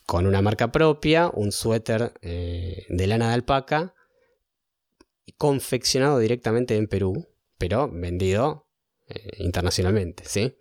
con 0.07 0.27
una 0.27 0.41
marca 0.41 0.73
propia 0.73 1.31
un 1.33 1.53
suéter 1.53 2.13
eh, 2.23 2.87
de 2.89 3.07
lana 3.07 3.29
de 3.29 3.35
alpaca, 3.35 3.95
confeccionado 5.37 6.19
directamente 6.19 6.77
en 6.77 6.87
Perú, 6.87 7.27
pero 7.59 7.91
vendido 7.91 8.69
internacionalmente, 9.39 10.25
¿sí? 10.27 10.57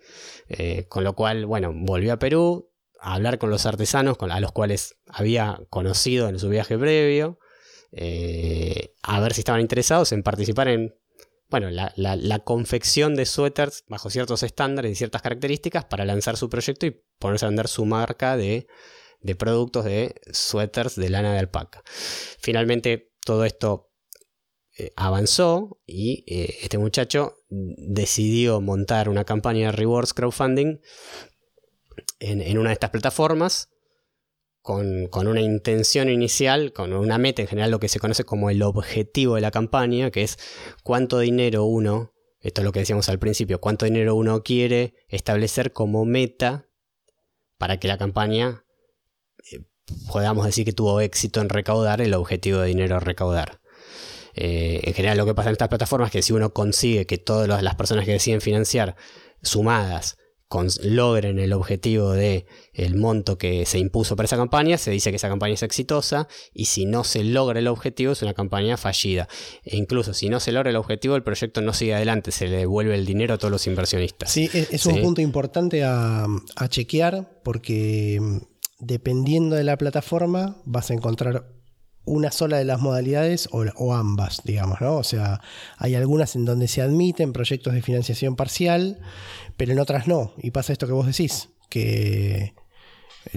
con 0.88 1.04
lo 1.04 1.16
cual, 1.16 1.48
bueno, 1.48 1.72
volvió 1.74 2.14
a 2.14 2.20
Perú, 2.20 2.72
a 3.00 3.16
hablar 3.16 3.38
con 3.38 3.50
los 3.50 3.66
artesanos 3.66 4.18
a 4.20 4.40
los 4.40 4.52
cuales 4.52 4.98
había 5.08 5.62
conocido 5.70 6.30
en 6.30 6.40
su 6.40 6.50
viaje 6.50 6.78
previo, 6.78 7.40
eh, 7.92 8.94
a 9.04 9.20
ver 9.22 9.34
si 9.34 9.42
estaban 9.42 9.62
interesados 9.62 10.12
en 10.12 10.24
participar 10.24 10.68
en 10.68 10.96
bueno, 11.50 11.70
la, 11.70 12.40
confección 12.40 13.16
de 13.16 13.26
suéteres 13.26 13.86
bajo 13.88 14.10
ciertos 14.10 14.44
estándares 14.44 14.92
y 14.92 14.96
ciertas 14.96 15.22
características 15.22 15.86
para 15.86 16.04
lanzar 16.04 16.36
su 16.36 16.50
proyecto 16.50 16.88
y 16.88 17.02
ponerse 17.20 17.46
a 17.46 17.50
vender 17.50 17.68
su 17.68 17.86
marca 17.86 18.36
de, 18.36 18.68
productos 19.38 19.86
de 19.86 20.16
suéteres 20.34 20.96
de 20.96 21.10
lana 21.10 21.32
de 21.32 21.40
alpaca. 21.40 21.84
Finalmente 22.40 23.14
todo 23.24 23.46
esto 23.46 23.92
eh, 23.94 23.95
avanzó 24.96 25.80
y 25.86 26.24
eh, 26.28 26.58
este 26.62 26.78
muchacho 26.78 27.38
decidió 27.50 28.60
montar 28.62 29.10
una 29.10 29.24
campaña 29.24 29.68
de 29.68 29.72
rewards 29.72 30.14
crowdfunding 30.14 30.80
en, 32.20 32.58
una 32.58 32.70
de 32.70 32.74
estas 32.74 32.90
plataformas 32.90 33.70
con, 34.62 35.10
una 35.14 35.42
intención 35.42 36.10
inicial, 36.10 36.74
con 36.74 36.92
una 36.94 37.18
meta 37.18 37.42
en 37.42 37.48
general, 37.48 37.72
lo 37.72 37.80
que 37.80 37.88
se 37.88 38.00
conoce 38.00 38.24
como 38.24 38.50
el 38.50 38.64
objetivo 38.64 39.36
de 39.36 39.42
la 39.42 39.52
campaña, 39.52 40.12
que 40.12 40.24
es 40.24 40.40
cuánto 40.84 41.20
dinero 41.20 41.66
uno, 41.66 42.14
esto 42.40 42.62
es 42.62 42.66
lo 42.66 42.72
que 42.72 42.80
decíamos 42.80 43.08
al 43.10 43.20
principio, 43.20 43.62
cuánto 43.62 43.86
dinero 43.86 44.16
uno 44.16 44.44
quiere 44.44 44.96
establecer 45.08 45.72
como 45.72 46.04
meta 46.06 46.68
para 47.58 47.80
que 47.80 47.88
la 47.88 47.98
campaña 47.98 48.66
eh, 49.52 49.66
podamos 50.12 50.46
decir 50.46 50.66
que 50.66 50.74
tuvo 50.74 51.00
éxito 51.00 51.42
en 51.42 51.50
recaudar 51.50 52.02
el 52.02 52.14
objetivo 52.14 52.60
de 52.60 52.68
dinero 52.68 53.00
recaudar. 53.00 53.62
Eh, 54.36 54.82
en 54.84 54.94
general 54.94 55.18
lo 55.18 55.26
que 55.26 55.34
pasa 55.34 55.50
en 55.50 55.54
estas 55.54 55.70
plataformas 55.70 56.10
es 56.10 56.12
que 56.12 56.22
si 56.22 56.34
uno 56.34 56.54
consigue 56.54 57.06
que 57.06 57.18
todas 57.18 57.64
las 57.64 57.76
personas 57.76 58.06
que 58.06 58.12
deciden 58.12 58.42
financiar 58.42 58.96
sumadas 59.42 60.18
logren 60.82 61.40
el 61.40 61.54
objetivo 61.54 62.12
de 62.12 62.46
el 62.74 62.96
monto 62.96 63.38
que 63.38 63.66
se 63.66 63.80
impuso 63.80 64.16
para 64.16 64.26
esa 64.26 64.38
campaña, 64.38 64.78
se 64.78 64.92
dice 64.92 65.10
que 65.10 65.18
esa 65.18 65.28
campaña 65.28 65.56
es 65.56 65.64
exitosa 65.64 66.28
y 66.54 66.66
si 66.66 66.86
no 66.86 67.04
se 67.04 67.24
logra 67.24 67.60
el 67.60 67.68
objetivo 67.68 68.14
es 68.14 68.22
una 68.22 68.34
campaña 68.34 68.78
fallida. 68.78 69.28
E 69.64 69.76
incluso 69.78 70.14
si 70.14 70.30
no 70.30 70.40
se 70.40 70.52
logra 70.52 70.70
el 70.70 70.76
objetivo, 70.76 71.16
el 71.16 71.24
proyecto 71.24 71.62
no 71.62 71.74
sigue 71.74 71.96
adelante, 71.96 72.32
se 72.32 72.48
le 72.48 72.58
devuelve 72.58 72.96
el 72.96 73.06
dinero 73.06 73.34
a 73.34 73.38
todos 73.38 73.52
los 73.52 73.68
inversionistas. 73.68 74.32
Sí, 74.32 74.50
es, 74.54 74.86
un 74.86 75.02
punto 75.02 75.22
importante 75.22 75.84
a, 75.84 76.26
a 76.56 76.70
chequear 76.70 77.42
porque 77.44 78.20
mm, 78.22 78.38
dependiendo 78.80 79.56
de 79.56 79.64
la 79.64 79.78
plataforma 79.78 80.62
vas 80.66 80.92
a 80.92 80.94
encontrar 80.94 81.55
una 82.06 82.32
sola 82.32 82.58
de 82.58 82.66
las 82.66 82.80
modalidades 82.80 83.50
o, 83.52 83.94
ambas, 83.94 84.42
digamos, 84.44 84.82
¿no? 84.82 84.98
O 84.98 85.04
sea, 85.04 85.42
hay 85.78 85.96
algunas 85.96 86.36
en 86.36 86.46
donde 86.46 86.68
se 86.68 86.82
admiten 86.82 87.34
proyectos 87.34 87.74
de 87.74 87.82
financiación 87.82 88.36
parcial, 88.36 89.00
pero 89.58 89.72
en 89.72 89.80
otras 89.80 90.08
no. 90.08 90.34
Y 90.38 90.52
pasa 90.52 90.74
esto 90.74 90.88
que 90.88 90.94
vos 90.94 91.08
decís, 91.08 91.50
que 91.70 92.54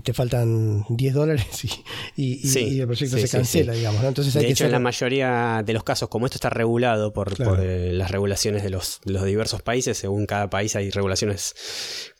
te 0.02 0.12
faltan 0.12 0.84
10 0.88 1.14
dólares 1.14 1.46
y, 2.16 2.78
el 2.80 2.86
proyecto 2.86 3.18
se 3.18 3.28
cancela, 3.28 3.72
digamos. 3.72 4.04
Entonces 4.04 4.34
de 4.34 4.48
hecho, 4.48 4.66
en 4.66 4.72
la 4.72 4.78
mayoría 4.78 5.62
de 5.64 5.72
los 5.72 5.82
casos, 5.82 6.08
como 6.08 6.26
esto 6.26 6.36
está 6.36 6.50
regulado 6.50 7.12
por, 7.12 7.34
eh, 7.60 7.92
las 7.92 8.10
regulaciones 8.10 8.62
de 8.62 8.70
los, 8.70 9.00
los, 9.04 9.24
diversos 9.24 9.62
países, 9.62 9.96
según 9.96 10.26
cada 10.26 10.50
país 10.50 10.76
hay 10.76 10.90
regulaciones 10.90 11.54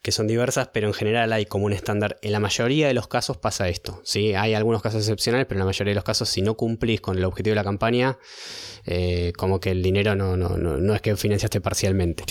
que 0.03 0.13
son 0.13 0.27
diversas, 0.27 0.69
pero 0.73 0.87
en 0.87 0.95
general 0.95 1.33
hay 1.33 1.47
como 1.47 1.67
un 1.67 1.73
estándar. 1.73 2.19
En 2.23 2.33
la 2.33 2.41
mayoría 2.41 2.87
de 2.87 2.95
los 2.95 3.09
casos 3.09 3.37
pasa 3.37 3.69
esto. 3.69 4.01
¿sí? 4.05 4.35
Hay 4.35 4.55
algunos 4.55 4.83
casos 4.83 5.03
excepcionales, 5.03 5.47
pero 5.47 5.57
en 5.57 5.61
la 5.61 5.67
mayoría 5.67 5.91
de 5.91 5.97
los 5.97 6.05
casos, 6.05 6.29
si 6.29 6.43
no 6.43 6.55
cumplís 6.57 7.01
con 7.01 7.19
el 7.19 7.25
objetivo 7.25 7.53
de 7.53 7.57
la 7.57 7.65
campaña, 7.65 8.19
eh, 8.87 9.33
como 9.37 9.61
que 9.61 9.71
el 9.71 9.83
dinero 9.83 10.15
no, 10.15 10.37
no, 10.37 10.57
no, 10.57 10.95
es 10.95 11.03
que 11.03 11.17
financiaste 11.17 11.61
parcialmente. 11.61 12.25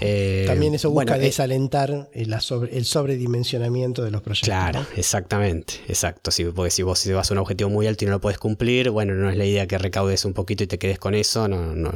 Eh, 0.00 0.44
También 0.46 0.74
eso 0.74 0.90
busca 0.90 1.16
eh, 1.16 1.20
desalentar 1.20 2.08
el, 2.12 2.34
el, 2.72 2.84
sobredimensionamiento 2.84 4.02
de 4.02 4.10
los 4.10 4.22
proyectos. 4.22 4.48
Claro, 4.48 4.86
exactamente, 4.96 5.74
exacto. 5.88 6.30
Si, 6.30 6.44
porque 6.44 6.70
si 6.70 6.82
vos 6.82 7.02
te 7.02 7.12
vas 7.12 7.30
a 7.30 7.34
un 7.34 7.38
objetivo 7.38 7.70
muy 7.70 7.86
alto 7.86 8.04
y 8.04 8.06
no 8.06 8.12
lo 8.12 8.20
puedes 8.20 8.38
cumplir, 8.38 8.90
bueno, 8.90 9.14
no 9.14 9.30
es 9.30 9.36
la 9.36 9.44
idea 9.44 9.66
que 9.66 9.78
recaudes 9.78 10.24
un 10.24 10.32
poquito 10.32 10.64
y 10.64 10.66
te 10.66 10.78
quedes 10.78 10.98
con 10.98 11.14
eso, 11.14 11.48
no, 11.48 11.92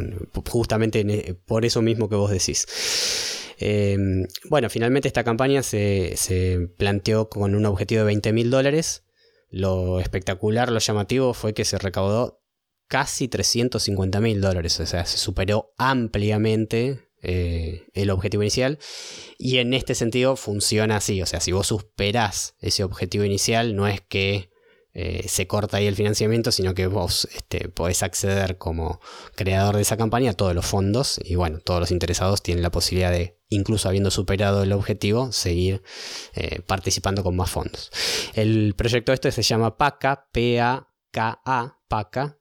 justamente 0.49 1.01
e, 1.01 1.35
por 1.35 1.65
eso 1.65 1.83
mismo 1.83 2.09
que 2.09 2.17
vos 2.17 2.31
decís. 2.31 2.67
Bueno, 4.49 4.71
finalmente 4.71 5.09
esta 5.09 5.25
campaña 5.25 5.63
se, 5.63 6.15
se, 6.17 6.69
planteó 6.77 7.29
con 7.29 7.55
un 7.55 7.67
objetivo 7.67 8.01
de 8.01 8.07
20 8.07 8.33
mil 8.33 8.51
dólares. 8.51 9.05
Lo 9.49 10.01
espectacular, 10.01 10.73
lo 10.73 10.81
llamativo 10.81 11.35
fue 11.35 11.55
que 11.55 11.65
se 11.65 11.79
recaudó 11.79 12.43
casi 12.89 13.29
350 13.29 14.21
mil 14.21 14.41
dólares, 14.41 14.79
o 14.81 14.87
sea, 14.87 15.07
se 15.07 15.19
superó 15.19 15.73
ampliamente 15.79 17.01
eh, 17.23 17.87
el 17.95 18.11
objetivo 18.11 18.43
inicial. 18.43 18.79
Y 19.39 19.59
en 19.59 19.75
este 19.75 19.95
sentido 19.95 20.37
funciona 20.37 20.97
así, 20.97 21.23
o 21.23 21.27
sea, 21.27 21.41
si 21.41 21.53
vos 21.53 21.69
superás 21.69 22.55
ese 22.61 22.85
objetivo 22.85 23.25
inicial, 23.25 23.75
no 23.75 23.89
es 23.89 24.01
que 24.01 24.51
eh, 24.97 25.27
se 25.29 25.49
corta 25.49 25.79
ahí 25.79 25.87
el 25.87 25.97
financiamiento, 25.97 26.53
sino 26.53 26.73
que 26.73 26.87
vos 26.87 27.29
este, 27.35 27.69
podés 27.69 28.05
acceder 28.05 28.59
como 28.59 29.01
creador 29.35 29.75
de 29.75 29.83
esa 29.83 29.97
campaña 29.97 30.31
a 30.31 30.35
todos 30.35 30.55
los 30.55 30.65
fondos 30.65 31.21
y 31.25 31.35
bueno, 31.35 31.59
todos 31.59 31.81
los 31.81 31.91
interesados 31.91 32.43
tienen 32.43 32.63
la 32.63 32.71
posibilidad 32.71 33.11
de, 33.11 33.37
incluso 33.49 33.89
habiendo 33.89 34.13
superado 34.13 34.63
el 34.63 34.73
objetivo, 34.73 35.33
seguir 35.33 35.83
eh, 36.35 36.61
participando 36.65 37.25
con 37.25 37.35
más 37.35 37.51
fondos. 37.51 37.91
El 38.35 38.75
proyecto 38.77 39.13
este 39.13 39.33
se 39.33 39.43
llama 39.43 39.77
PACA, 39.77 40.29
P-A-K-A, 40.31 41.79
PACA, 41.89 42.39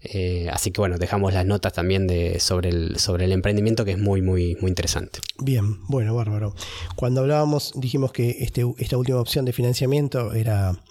eh, 0.00 0.48
así 0.50 0.70
que 0.70 0.80
bueno, 0.80 0.96
dejamos 0.98 1.32
las 1.32 1.46
notas 1.46 1.74
también 1.74 2.06
de, 2.06 2.40
sobre, 2.40 2.70
el, 2.70 2.98
sobre 2.98 3.26
el 3.26 3.32
emprendimiento 3.32 3.84
que 3.84 3.92
es 3.92 3.98
muy, 3.98 4.22
muy, 4.22 4.56
muy 4.60 4.70
interesante. 4.70 5.20
Bien, 5.38 5.84
bueno, 5.88 6.14
bárbaro. 6.14 6.54
Cuando 6.96 7.20
hablábamos, 7.20 7.72
dijimos 7.76 8.12
que 8.12 8.30
este, 8.40 8.64
esta 8.78 8.96
última 8.96 9.20
opción 9.20 9.44
de 9.44 9.52
financiamiento 9.52 10.32
era 10.32 10.82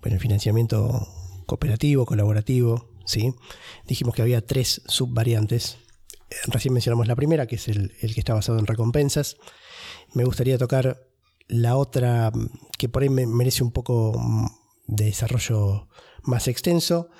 bueno, 0.00 0.16
el 0.16 0.20
financiamiento 0.20 1.08
cooperativo, 1.46 2.06
colaborativo, 2.06 2.88
¿sí? 3.04 3.34
Dijimos 3.86 4.14
que 4.14 4.22
había 4.22 4.44
tres 4.44 4.82
subvariantes. 4.86 5.78
Recién 6.46 6.72
mencionamos 6.72 7.06
la 7.06 7.16
primera, 7.16 7.46
que 7.46 7.56
es 7.56 7.68
el, 7.68 7.92
que 8.00 8.20
está 8.20 8.34
basado 8.34 8.58
en 8.58 8.66
recompensas. 8.66 9.36
Me 10.14 10.24
gustaría 10.24 10.58
tocar 10.58 11.06
la 11.48 11.76
otra, 11.76 12.32
que 12.78 12.88
por 12.88 13.02
ahí 13.02 13.10
me 13.10 13.26
merece 13.26 13.62
un 13.62 13.72
poco 13.72 14.12
de 14.86 15.06
desarrollo 15.06 15.88
más 16.22 16.48
extenso, 16.48 17.10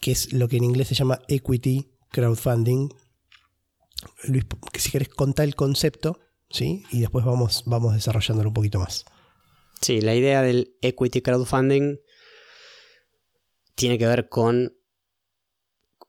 que 0.00 0.12
es 0.12 0.32
lo 0.32 0.48
que 0.48 0.56
en 0.56 0.64
inglés 0.64 0.88
se 0.88 0.94
llama 0.94 1.20
equity 1.28 1.90
crowdfunding. 2.10 2.88
Luis, 4.24 4.46
si 4.74 4.90
querés 4.90 5.08
contar 5.08 5.44
el 5.44 5.56
concepto, 5.56 6.20
¿sí? 6.48 6.84
Y 6.90 7.00
después 7.00 7.24
vamos, 7.24 7.64
vamos 7.66 7.94
desarrollándolo 7.94 8.50
un 8.50 8.54
poquito 8.54 8.78
más. 8.78 9.04
Sí, 9.80 10.00
la 10.00 10.14
idea 10.14 10.42
del 10.42 10.76
equity 10.82 11.22
crowdfunding 11.22 11.98
tiene 13.74 13.98
que 13.98 14.06
ver 14.06 14.28
con 14.28 14.76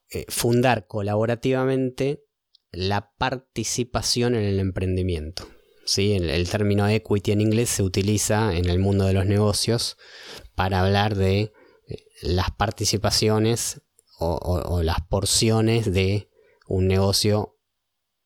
eh, 0.09 0.25
fundar 0.27 0.87
colaborativamente 0.87 2.23
la 2.71 3.13
participación 3.17 4.35
en 4.35 4.43
el 4.43 4.59
emprendimiento. 4.59 5.47
¿sí? 5.85 6.13
El, 6.13 6.29
el, 6.29 6.49
término 6.49 6.87
equity 6.87 7.31
en 7.31 7.41
inglés 7.41 7.69
se 7.69 7.83
utiliza 7.83 8.55
en 8.55 8.69
el 8.69 8.79
mundo 8.79 9.05
de 9.05 9.13
los 9.13 9.25
negocios 9.25 9.97
para 10.55 10.81
hablar 10.81 11.15
de 11.15 11.53
las 12.21 12.51
participaciones 12.51 13.81
o, 14.19 14.81
las 14.83 14.99
porciones 15.07 15.91
de 15.91 16.29
un 16.67 16.87
negocio, 16.87 17.57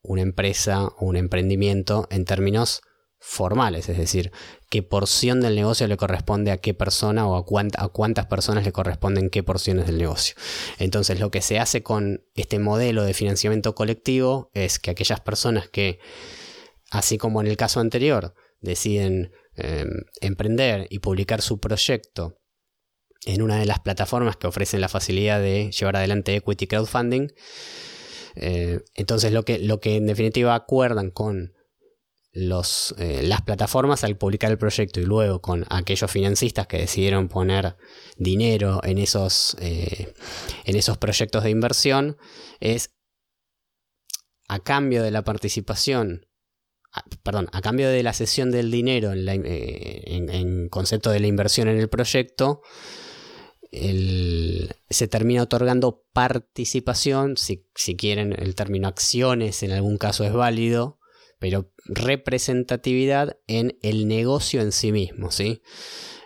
una 0.02 0.22
empresa 0.22 0.86
o 0.86 1.06
un 1.06 1.16
emprendimiento 1.16 2.06
en 2.10 2.24
términos 2.24 2.82
formales, 3.26 3.88
es 3.88 3.96
decir, 3.96 4.32
qué 4.68 4.82
porción 4.82 5.40
del 5.40 5.56
negocio 5.56 5.88
le 5.88 5.96
corresponde 5.96 6.50
a 6.50 6.58
qué 6.58 6.74
persona 6.74 7.26
o 7.26 7.36
a, 7.36 7.44
cuántas 7.90 8.26
personas 8.26 8.64
le 8.64 8.70
corresponden 8.70 9.30
qué 9.30 9.42
porciones 9.42 9.86
del 9.86 9.96
negocio. 9.96 10.36
Entonces 10.78 11.18
lo 11.18 11.30
que 11.30 11.40
se 11.40 11.58
hace 11.58 11.82
con 11.82 12.22
este 12.34 12.58
modelo 12.58 13.02
de 13.02 13.14
financiamiento 13.14 13.74
colectivo 13.74 14.50
es 14.52 14.78
que 14.78 14.90
aquellas 14.90 15.20
personas 15.20 15.68
que, 15.70 16.00
así 16.90 17.16
como 17.16 17.40
en 17.40 17.46
el 17.46 17.56
caso 17.56 17.80
anterior, 17.80 18.34
deciden 18.60 19.32
em, 19.56 19.88
emprender 20.20 20.86
y 20.90 20.98
publicar 20.98 21.40
su 21.40 21.58
proyecto 21.58 22.38
en 23.24 23.40
una 23.40 23.58
de 23.58 23.64
las 23.64 23.80
plataformas 23.80 24.36
que 24.36 24.48
ofrecen 24.48 24.82
la 24.82 24.88
facilidad 24.90 25.40
de 25.40 25.72
llevar 25.72 25.96
adelante 25.96 26.36
equity 26.36 26.66
crowdfunding, 26.66 27.28
eh, 28.36 28.80
entonces 28.94 29.32
lo 29.32 29.44
que 29.44 29.96
en 29.96 30.06
definitiva 30.06 30.54
acuerdan 30.54 31.10
con 31.10 31.53
eh, 32.34 33.22
las 33.22 33.42
plataformas 33.42 34.02
al 34.02 34.16
publicar 34.16 34.50
el 34.50 34.58
proyecto 34.58 34.98
y 35.00 35.04
luego 35.04 35.40
con 35.40 35.64
aquellos 35.70 36.10
financistas 36.10 36.66
que 36.66 36.78
decidieron 36.78 37.28
poner 37.28 37.76
dinero 38.16 38.80
en 38.82 38.98
esos, 38.98 39.56
eh, 39.60 40.12
en 40.64 40.74
esos 40.74 40.98
proyectos 40.98 41.44
de 41.44 41.50
inversión 41.50 42.16
es 42.58 42.90
a 44.48 44.58
cambio 44.58 45.04
de 45.04 45.12
la 45.12 45.22
participación, 45.22 46.26
perdón, 47.22 47.48
a 47.52 47.60
cambio 47.60 47.88
de 47.88 48.02
la 48.02 48.12
cesión 48.12 48.50
del 48.50 48.70
dinero 48.72 49.12
en, 49.12 49.28
en, 50.28 50.68
concepto 50.68 51.10
de 51.10 51.20
la 51.20 51.28
inversión 51.28 51.68
en 51.68 51.78
el 51.78 51.88
proyecto, 51.88 52.62
se 53.70 55.08
termina 55.08 55.42
otorgando 55.42 56.04
participación, 56.12 57.36
si, 57.36 57.66
si, 57.74 57.96
quieren 57.96 58.34
el 58.36 58.54
término 58.54 58.88
acciones 58.88 59.62
en 59.62 59.72
algún 59.72 59.98
caso 59.98 60.24
es 60.24 60.32
válido, 60.32 60.98
pero 61.38 61.73
representatividad 61.86 63.36
en 63.46 63.78
el 63.82 64.08
negocio 64.08 64.60
en 64.60 64.72
sí 64.72 64.92
mismo, 64.92 65.30
¿sí? 65.30 65.62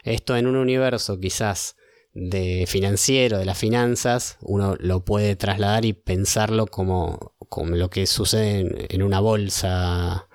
Esto 0.05 0.37
en 0.37 0.47
un 0.47 0.57
universo 0.57 1.19
quizás 1.19 1.77
de 2.15 2.65
financiero, 2.67 3.39
de 3.39 3.45
las 3.45 3.59
finanzas, 3.59 4.39
uno 4.41 4.77
lo 4.79 5.05
puede 5.05 5.37
trasladar 5.37 5.85
y 5.85 5.93
pensarlo 5.93 6.67
como, 6.67 7.37
como 7.49 7.77
lo 7.77 7.91
que 7.91 8.07
sucede 8.07 8.87
en, 8.91 9.03
una 9.03 9.21
bolsa 9.21 10.29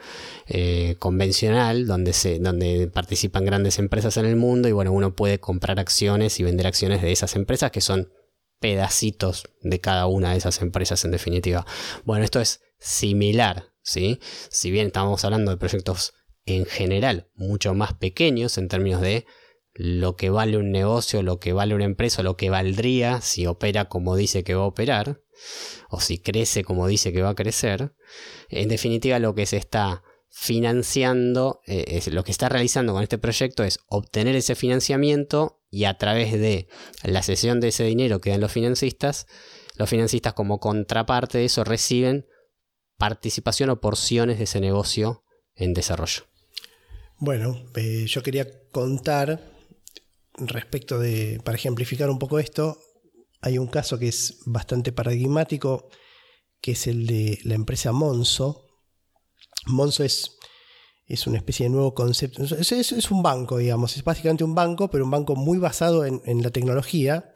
eh, 0.48 0.96
convencional, 1.00 1.88
donde, 1.88 2.14
se, 2.14 2.40
donde 2.40 2.88
participan 2.88 3.46
grandes 3.46 3.80
empresas 3.80 4.18
en 4.18 4.26
el 4.26 4.36
mundo 4.36 4.70
y 4.70 4.72
bueno, 4.72 4.92
uno 4.92 5.16
puede 5.16 5.40
comprar 5.40 5.80
acciones 5.80 6.40
y 6.40 6.44
vender 6.44 6.68
acciones 6.68 7.02
de 7.02 7.12
esas 7.12 7.36
empresas 7.36 7.72
que 7.72 7.82
son 7.82 8.14
pedacitos 8.60 9.50
de 9.62 9.82
cada 9.82 10.06
una 10.06 10.32
de 10.32 10.38
esas 10.38 10.62
empresas 10.62 11.04
en 11.04 11.12
definitiva. 11.12 11.66
Bueno, 12.06 12.24
esto 12.24 12.40
es 12.40 12.62
similar 12.80 13.73
¿sí? 13.84 14.20
Si 14.50 14.72
bien 14.72 14.88
estamos 14.88 15.24
hablando 15.24 15.52
de 15.52 15.58
proyectos 15.58 16.14
en 16.46 16.66
general 16.66 17.30
mucho 17.36 17.74
más 17.74 17.94
pequeños 17.94 18.58
en 18.58 18.68
términos 18.68 19.02
de 19.02 19.26
lo 19.76 20.16
que 20.16 20.30
vale 20.30 20.58
un 20.58 20.72
negocio, 20.72 21.24
lo 21.24 21.40
que 21.40 21.54
vale 21.54 21.74
una 21.76 21.86
empresa, 21.86 22.24
lo 22.24 22.38
que 22.38 22.50
valdría 22.50 23.22
si 23.22 23.48
opera 23.48 23.86
como 23.86 24.16
dice 24.16 24.44
que 24.44 24.56
va 24.56 24.64
a 24.64 24.68
operar, 24.68 25.22
o 25.90 26.00
si 26.00 26.20
crece 26.20 26.64
como 26.64 26.88
dice 26.88 27.12
que 27.12 27.22
va 27.22 27.30
a 27.30 27.36
crecer, 27.36 27.94
en 28.50 28.70
definitiva 28.70 29.20
lo 29.20 29.34
que 29.34 29.46
se 29.46 29.58
está 29.58 30.04
financiando, 30.30 31.62
eh, 31.66 32.02
lo 32.12 32.24
que 32.24 32.32
está 32.32 32.50
realizando 32.50 32.94
con 32.94 33.04
este 33.04 33.18
proyecto 33.18 33.64
es 33.64 33.80
obtener 33.88 34.36
ese 34.36 34.56
financiamiento 34.56 35.62
y 35.70 35.86
a 35.86 35.98
través 35.98 36.34
de 36.34 36.68
la 37.04 37.24
cesión 37.24 37.60
de 37.60 37.70
ese 37.70 37.84
dinero 37.84 38.20
que 38.20 38.32
dan 38.32 38.42
los 38.42 38.52
financistas, 38.52 39.28
los 39.76 39.90
financistas 39.90 40.34
como 40.34 40.60
contraparte 40.60 41.40
de 41.40 41.46
eso 41.46 41.64
reciben 41.64 42.28
participación 42.98 43.70
o 43.70 43.80
porciones 43.82 44.38
de 44.38 44.46
ese 44.46 44.60
negocio 44.60 45.24
en 45.56 45.74
desarrollo. 45.74 46.24
Bueno, 47.18 47.64
eh, 47.76 48.06
yo 48.08 48.24
quería 48.24 48.48
contar 48.72 49.52
respecto 50.38 51.00
de, 51.00 51.40
para 51.44 51.58
ejemplificar 51.58 52.10
un 52.10 52.20
poco 52.20 52.40
esto, 52.40 52.80
hay 53.42 53.58
un 53.58 53.68
caso 53.68 54.00
que 54.00 54.08
es 54.08 54.40
bastante 54.46 54.92
paradigmático, 54.92 55.90
que 56.62 56.72
es 56.72 56.88
el 56.88 57.06
de 57.06 57.40
la 57.44 57.56
empresa 57.56 57.92
Monzo. 57.92 58.68
Monzo 59.68 60.04
es, 60.04 60.38
es 61.06 61.28
una 61.28 61.38
especie 61.38 61.66
de 61.66 61.72
nuevo 61.72 61.94
concepto, 61.94 62.44
es, 62.44 63.12
un 63.12 63.22
banco, 63.22 63.58
digamos, 63.58 63.98
es 63.98 64.04
básicamente 64.04 64.44
un 64.44 64.56
banco, 64.56 64.90
pero 64.90 65.04
un 65.04 65.12
banco 65.12 65.36
muy 65.36 65.58
basado 65.58 66.06
en, 66.06 66.22
en 66.26 66.42
la 66.42 66.52
tecnología 66.52 67.33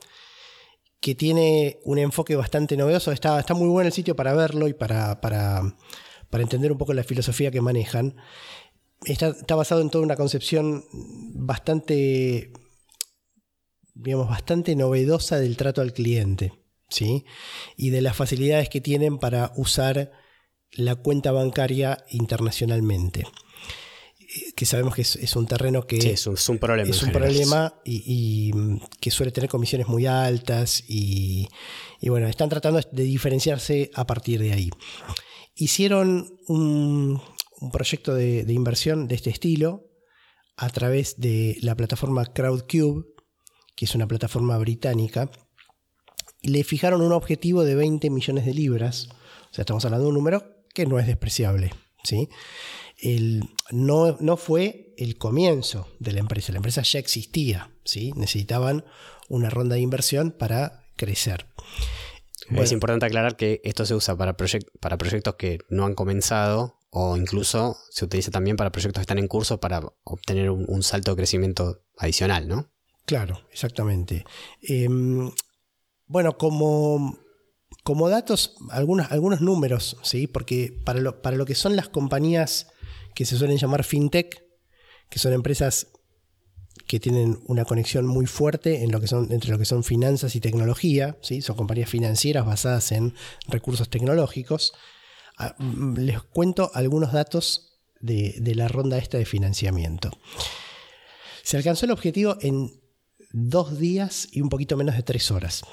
que 0.99 1.15
tiene 1.15 1.79
un 1.83 1.97
enfoque 1.99 2.35
bastante 2.35 2.77
novedoso. 2.77 3.11
Está, 3.11 3.39
está 3.39 3.53
muy 3.53 3.67
bueno 3.67 3.87
el 3.87 3.93
sitio 3.93 4.15
para 4.15 4.33
verlo 4.33 4.67
y 4.67 4.73
para, 4.73 5.21
para, 5.21 5.75
entender 6.33 6.71
un 6.71 6.77
poco 6.77 6.93
la 6.93 7.03
filosofía 7.03 7.51
que 7.51 7.61
manejan. 7.61 8.15
Está, 9.05 9.27
está, 9.29 9.55
basado 9.55 9.81
en 9.81 9.89
toda 9.89 10.03
una 10.03 10.15
concepción 10.15 10.83
bastante, 10.91 12.51
digamos, 13.93 14.29
bastante 14.29 14.75
novedosa 14.75 15.39
del 15.39 15.55
trato 15.55 15.81
al 15.81 15.93
cliente, 15.93 16.53
¿sí? 16.89 17.25
Y 17.75 17.91
de 17.91 18.01
las 18.01 18.15
facilidades 18.15 18.69
que 18.69 18.81
tienen 18.81 19.19
para 19.19 19.51
usar 19.55 20.11
la 20.71 20.95
cuenta 20.95 21.31
bancaria 21.31 22.03
internacionalmente 22.09 23.25
que 24.55 24.65
sabemos 24.65 24.95
que 24.95 25.01
es, 25.01 25.35
un 25.35 25.45
terreno 25.45 25.85
que 25.85 25.97
es, 25.97 26.27
un, 26.27 26.57
problema, 26.57 26.89
es 26.89 27.03
un 27.03 27.11
problema 27.11 27.73
y, 27.83 28.51
mm, 28.53 28.77
que 28.99 29.11
suele 29.11 29.31
tener 29.31 29.49
comisiones 29.49 29.87
muy 29.87 30.05
altas 30.05 30.83
y, 30.87 31.47
bueno, 32.01 32.27
están 32.27 32.49
tratando 32.49 32.79
de 32.91 33.03
diferenciarse 33.03 33.91
a 33.93 34.05
partir 34.05 34.39
de 34.41 34.53
ahí. 34.53 34.69
Hicieron 35.55 36.37
un, 36.47 37.21
proyecto 37.71 38.13
de, 38.13 38.45
inversión 38.49 39.07
de 39.07 39.15
este 39.15 39.29
estilo 39.29 39.89
a 40.55 40.69
través 40.69 41.19
de 41.19 41.57
la 41.61 41.75
plataforma 41.75 42.25
Crowdcube, 42.25 43.05
que 43.75 43.85
es 43.85 43.95
una 43.95 44.07
plataforma 44.07 44.57
británica, 44.57 45.29
y 46.41 46.49
le 46.49 46.63
fijaron 46.63 47.01
un 47.01 47.13
objetivo 47.13 47.63
de 47.63 47.75
20 47.75 48.09
millones 48.09 48.45
de 48.45 48.53
libras, 48.53 49.09
o 49.51 49.53
sea, 49.53 49.63
estamos 49.63 49.85
hablando 49.85 50.05
de 50.05 50.09
un 50.09 50.15
número 50.15 50.43
que 50.73 50.85
no 50.85 50.99
es 50.99 51.07
despreciable, 51.07 51.71
¿sí? 52.03 52.29
No, 53.71 54.17
no, 54.19 54.37
fue 54.37 54.93
el 54.97 55.17
comienzo 55.17 55.87
de 55.99 56.13
la 56.13 56.19
empresa, 56.19 56.51
la 56.51 56.57
empresa 56.57 56.81
ya 56.81 56.99
existía, 56.99 57.71
¿sí? 57.83 58.11
necesitaban 58.15 58.85
una 59.29 59.49
ronda 59.49 59.75
de 59.75 59.81
inversión 59.81 60.31
para 60.31 60.85
crecer. 60.95 61.47
Es 62.49 62.71
importante 62.71 63.05
aclarar 63.05 63.35
que 63.35 63.61
esto 63.63 63.85
se 63.85 63.93
usa 63.93 64.15
para, 64.15 64.35
para 64.79 64.97
proyectos 64.97 65.35
que 65.35 65.59
no 65.69 65.85
han 65.85 65.95
comenzado 65.95 66.77
o 66.89 67.17
incluso 67.17 67.77
se 67.89 68.05
utiliza 68.05 68.31
también 68.31 68.55
para 68.55 68.71
proyectos 68.71 68.99
que 68.99 69.03
están 69.03 69.19
en 69.19 69.27
curso 69.27 69.59
para 69.59 69.81
obtener 70.03 70.49
un, 70.49 70.83
salto 70.83 71.11
de 71.11 71.17
crecimiento 71.17 71.83
adicional, 71.97 72.47
¿no? 72.47 72.71
Claro, 73.05 73.41
exactamente. 73.51 74.25
Em, 74.61 75.29
bueno, 76.05 76.37
como, 76.37 77.19
como 77.83 78.09
datos, 78.09 78.55
algunos, 78.69 79.11
algunos 79.11 79.41
números, 79.41 79.97
¿sí? 80.03 80.27
Porque 80.27 80.79
para 80.85 81.01
lo, 81.01 81.21
para 81.21 81.35
lo 81.35 81.45
que 81.45 81.55
son 81.55 81.75
las 81.75 81.89
compañías 81.89 82.67
que 83.17 83.25
se 83.25 83.35
suelen 83.35 83.57
llamar 83.57 83.83
fintech, 83.83 84.43
que 85.09 85.17
son 85.17 85.33
empresas 85.33 85.87
que 86.85 86.99
tienen 86.99 87.39
una 87.47 87.65
conexión 87.65 88.05
muy 88.05 88.27
fuerte 88.27 88.83
entre 88.83 89.49
lo 89.49 89.57
que 89.57 89.65
son 89.65 89.83
finanzas 89.83 90.35
y 90.35 90.39
tecnología, 90.39 91.17
son 91.23 91.55
compañías 91.55 91.89
financieras 91.89 92.45
basadas 92.45 92.91
en 92.91 93.15
recursos 93.47 93.89
tecnológicos. 93.89 94.73
Ah, 95.35 95.55
mm, 95.57 95.97
les 95.97 96.21
cuento 96.21 96.69
algunos 96.75 97.11
datos 97.11 97.79
de, 98.01 98.35
de 98.39 98.53
la 98.53 98.67
ronda 98.67 98.99
esta 98.99 99.17
de 99.17 99.25
financiamiento. 99.25 100.11
Se 101.41 101.57
alcanzó 101.57 101.87
el 101.87 101.93
objetivo 101.93 102.37
en 102.41 102.79
dos 103.31 103.79
días 103.79 104.27
y 104.31 104.41
un 104.41 104.49
poquito 104.49 104.77
menos 104.77 104.95
de 104.95 105.01
tres 105.01 105.31
horas. 105.31 105.63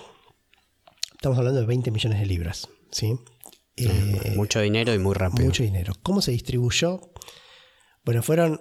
Estamos 1.12 1.36
hablando 1.36 1.61
de 1.61 1.66
20 1.66 1.90
millones 1.90 2.20
de 2.20 2.26
libras. 2.26 2.68
¿sí? 2.90 3.18
Eh, 3.76 4.32
mucho 4.36 4.60
dinero 4.60 4.94
y 4.94 4.98
muy 4.98 5.14
rápido. 5.14 5.46
Mucho 5.46 5.62
dinero. 5.62 5.94
¿Cómo 6.02 6.22
se 6.22 6.30
distribuyó? 6.30 7.12
Bueno, 8.04 8.22
fueron, 8.22 8.60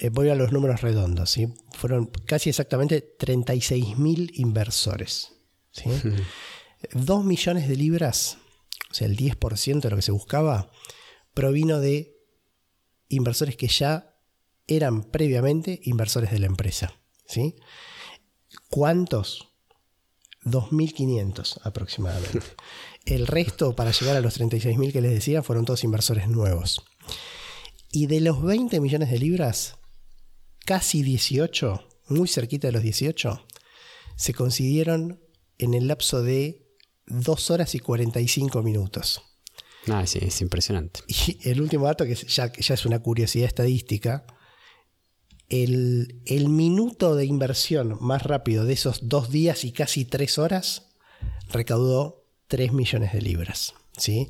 eh, 0.00 0.08
voy 0.10 0.30
a 0.30 0.34
los 0.34 0.52
números 0.52 0.80
redondos, 0.80 1.30
¿sí? 1.30 1.54
fueron 1.72 2.06
casi 2.26 2.50
exactamente 2.50 3.16
36.000 3.18 4.32
inversores. 4.34 5.32
¿sí? 5.70 5.90
2 6.92 7.24
millones 7.24 7.68
de 7.68 7.76
libras, 7.76 8.38
o 8.90 8.94
sea, 8.94 9.06
el 9.06 9.16
10% 9.16 9.80
de 9.80 9.90
lo 9.90 9.96
que 9.96 10.02
se 10.02 10.12
buscaba, 10.12 10.70
provino 11.34 11.80
de 11.80 12.16
inversores 13.08 13.56
que 13.56 13.68
ya 13.68 14.16
eran 14.66 15.04
previamente 15.04 15.80
inversores 15.84 16.30
de 16.30 16.38
la 16.38 16.46
empresa. 16.46 16.92
¿sí? 17.26 17.56
¿Cuántos? 18.68 19.48
2.500 20.44 21.60
aproximadamente. 21.64 22.40
El 23.04 23.26
resto, 23.26 23.74
para 23.74 23.92
llegar 23.92 24.16
a 24.16 24.20
los 24.20 24.38
36.000 24.38 24.92
que 24.92 25.00
les 25.00 25.12
decía, 25.12 25.42
fueron 25.42 25.64
todos 25.64 25.84
inversores 25.84 26.28
nuevos. 26.28 26.82
Y 27.90 28.06
de 28.06 28.20
los 28.20 28.42
20 28.42 28.78
millones 28.80 29.10
de 29.10 29.18
libras, 29.18 29.76
casi 30.64 31.02
18, 31.02 31.88
muy 32.08 32.28
cerquita 32.28 32.68
de 32.68 32.72
los 32.72 32.82
18, 32.82 33.46
se 34.16 34.34
consiguieron 34.34 35.20
en 35.58 35.74
el 35.74 35.88
lapso 35.88 36.22
de 36.22 36.66
2 37.06 37.50
horas 37.50 37.74
y 37.74 37.80
45 37.80 38.62
minutos. 38.62 39.22
Ah, 39.88 40.06
sí, 40.06 40.18
es 40.22 40.40
impresionante. 40.40 41.00
Y 41.08 41.38
el 41.48 41.60
último 41.60 41.86
dato, 41.86 42.04
que 42.04 42.14
ya, 42.14 42.52
ya 42.52 42.74
es 42.74 42.86
una 42.86 43.00
curiosidad 43.00 43.46
estadística, 43.46 44.26
el, 45.48 46.22
el, 46.26 46.48
minuto 46.48 47.16
de 47.16 47.24
inversión 47.24 47.98
más 48.00 48.22
rápido 48.22 48.64
de 48.64 48.74
esos 48.74 49.08
dos 49.08 49.30
días 49.30 49.64
y 49.64 49.72
casi 49.72 50.04
tres 50.04 50.38
horas 50.38 50.92
recaudó 51.48 52.19
3 52.50 52.72
millones 52.72 53.12
de 53.12 53.22
libras. 53.22 53.74
¿sí? 53.96 54.28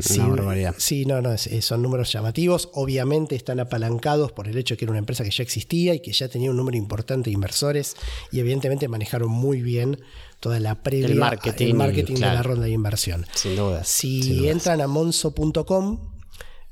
sí, 0.00 0.18
una 0.18 0.28
barbaridad. 0.28 0.74
Sí, 0.78 1.04
no, 1.04 1.20
no, 1.20 1.36
son 1.36 1.82
números 1.82 2.10
llamativos. 2.10 2.70
Obviamente 2.72 3.36
están 3.36 3.60
apalancados 3.60 4.32
por 4.32 4.48
el 4.48 4.56
hecho 4.56 4.74
de 4.74 4.78
que 4.78 4.86
era 4.86 4.92
una 4.92 4.98
empresa 4.98 5.24
que 5.24 5.30
ya 5.30 5.42
existía 5.42 5.94
y 5.94 6.00
que 6.00 6.12
ya 6.12 6.28
tenía 6.28 6.50
un 6.50 6.56
número 6.56 6.78
importante 6.78 7.28
de 7.28 7.34
inversores 7.34 7.96
y 8.32 8.40
evidentemente 8.40 8.88
manejaron 8.88 9.30
muy 9.30 9.60
bien 9.60 10.00
toda 10.40 10.58
la 10.58 10.82
previa, 10.82 11.08
el 11.08 11.16
marketing, 11.16 11.74
marketing 11.74 12.14
de 12.14 12.20
la 12.20 12.42
ronda 12.42 12.64
de 12.64 12.70
inversión. 12.70 13.26
Sin 13.34 13.56
duda. 13.56 13.84
Si 13.84 14.48
entran 14.48 14.80
a 14.80 14.86
monzo.com 14.86 16.14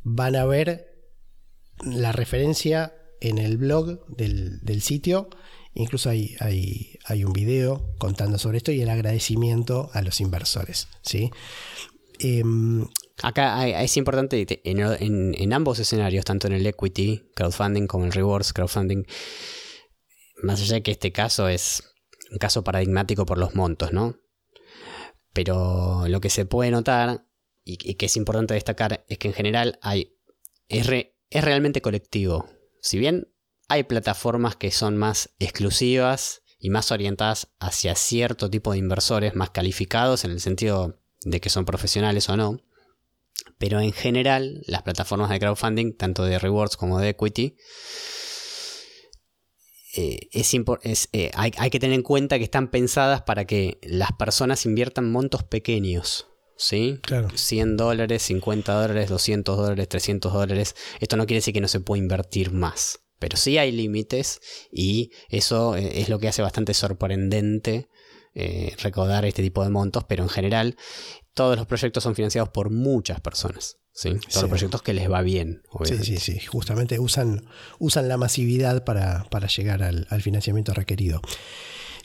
van 0.05 0.37
a 0.37 0.47
ver 0.47 0.89
la 1.83 2.13
referencia 2.13 2.95
en 3.21 3.37
el 3.37 3.59
blog 3.59 4.07
del, 4.09 4.61
del 4.61 4.81
sitio. 4.81 5.29
Incluso 5.79 6.11
hay, 6.11 6.37
hay, 6.41 6.99
hay, 7.05 7.25
un 7.25 7.33
video 7.33 7.95
contando 7.99 8.37
sobre 8.37 8.59
esto 8.59 8.73
y 8.73 8.83
el 8.83 8.91
agradecimiento 8.91 9.91
a 9.95 10.03
los 10.03 10.21
inversores. 10.21 10.89
¿sí? 11.03 11.31
Em, 12.19 12.87
Acá 13.23 13.67
es 13.83 13.97
importante 13.97 14.47
en, 14.63 15.35
en, 15.35 15.53
ambos 15.53 15.81
escenarios, 15.81 16.25
tanto 16.25 16.47
en 16.47 16.53
el 16.53 16.67
equity 16.67 17.31
crowdfunding 17.35 17.89
como 17.89 18.05
el 18.05 18.13
rewards 18.13 18.53
crowdfunding, 18.53 19.05
más 20.43 20.61
allá 20.61 20.75
de 20.75 20.83
que 20.85 20.93
este 20.93 21.11
caso 21.11 21.49
es 21.49 21.83
un 22.31 22.39
caso 22.39 22.63
paradigmático 22.63 23.27
por 23.27 23.39
los 23.39 23.57
montos, 23.57 23.93
¿no? 23.93 24.17
Pero 25.33 26.07
lo 26.07 26.21
que 26.21 26.31
se 26.31 26.45
puede 26.45 26.71
notar 26.71 27.27
y, 27.65 27.95
que 27.95 28.07
es 28.07 28.17
importante 28.17 28.55
destacar 28.55 29.05
es 29.09 29.19
que 29.19 29.29
en 29.29 29.35
general 29.35 29.79
hay, 29.83 30.17
es, 30.69 30.89
es 31.31 31.45
realmente 31.45 31.83
colectivo. 31.83 32.49
Si 32.81 32.99
bien 32.99 33.33
hay 33.69 33.85
plataformas 33.85 34.57
que 34.57 34.71
son 34.71 34.97
más 34.97 35.31
exclusivas 35.39 36.43
y 36.59 36.71
más 36.71 36.91
orientadas 36.91 37.49
hacia 37.61 37.95
cierto 37.95 38.51
tipo 38.51 38.73
de 38.73 38.79
inversores 38.79 39.37
más 39.37 39.51
calificados 39.51 40.25
en 40.25 40.33
el 40.33 40.41
sentido 40.41 40.99
de 41.23 41.41
que 41.41 41.51
son 41.51 41.65
profesionales 41.65 42.29
o 42.29 42.37
no. 42.37 42.61
Pero 43.59 43.81
en 43.81 43.93
general, 43.93 44.63
las 44.67 44.83
plataformas 44.83 45.31
de 45.31 45.39
crowdfunding, 45.39 45.97
tanto 45.97 46.25
de 46.25 46.39
rewards 46.39 46.77
como 46.77 46.99
de 46.99 47.11
equity, 47.11 47.57
eh, 49.95 50.29
es, 50.33 51.09
eh, 51.13 51.31
hay, 51.35 51.71
que 51.71 51.81
tener 51.81 51.95
en 51.95 52.03
cuenta 52.03 52.39
que 52.39 52.45
están 52.45 52.71
pensadas 52.71 53.23
para 53.23 53.47
que 53.47 53.79
las 53.83 54.13
personas 54.13 54.65
inviertan 54.67 55.11
montos 55.11 55.45
pequeños. 55.45 56.27
¿Sí? 56.57 56.99
Claro. 57.03 57.29
100 57.33 57.77
dólares, 57.77 58.23
50 58.23 58.73
dólares, 58.73 59.09
200 59.09 59.57
dólares, 59.57 59.89
300 59.89 60.33
dólares. 60.33 60.75
Esto 60.99 61.17
no 61.17 61.27
quiere 61.27 61.39
decir 61.39 61.55
que 61.55 61.61
no 61.61 61.69
se 61.69 61.79
pueda 61.79 62.03
invertir 62.03 62.51
más. 62.51 63.08
Pero 63.19 63.37
sí 63.37 63.59
hay 63.59 63.73
límites 63.73 64.41
y 64.71 65.11
eso 65.29 65.77
eh, 65.77 66.01
es 66.01 66.09
lo 66.09 66.19
que 66.19 66.29
hace 66.29 66.43
bastante 66.43 66.75
sorprendente 66.75 67.89
eh, 68.35 68.75
recaudar 68.81 69.25
este 69.25 69.43
tipo 69.43 69.65
de 69.65 69.71
montos, 69.71 70.05
pero 70.05 70.23
en 70.23 70.29
general 70.29 70.77
todos 71.35 71.57
los 71.57 71.67
proyectos 71.67 72.03
son 72.03 72.15
financiados 72.15 72.51
por 72.51 72.71
muchas 72.71 73.21
personas. 73.21 73.79
¿sí? 73.93 74.11
Todos 74.15 74.43
los 74.43 74.51
proyectos 74.51 74.83
que 74.83 74.95
les 74.95 75.11
va 75.11 75.23
bien. 75.23 75.63
Sí, 75.85 75.99
sí, 76.05 76.17
sí. 76.19 76.39
Justamente 76.41 76.99
usan, 77.01 77.49
usan 77.79 78.09
la 78.09 78.17
masividad 78.17 78.85
para, 78.85 79.27
llegar 79.57 79.83
al, 79.83 80.23
financiamiento 80.23 80.73
requerido. 80.73 81.21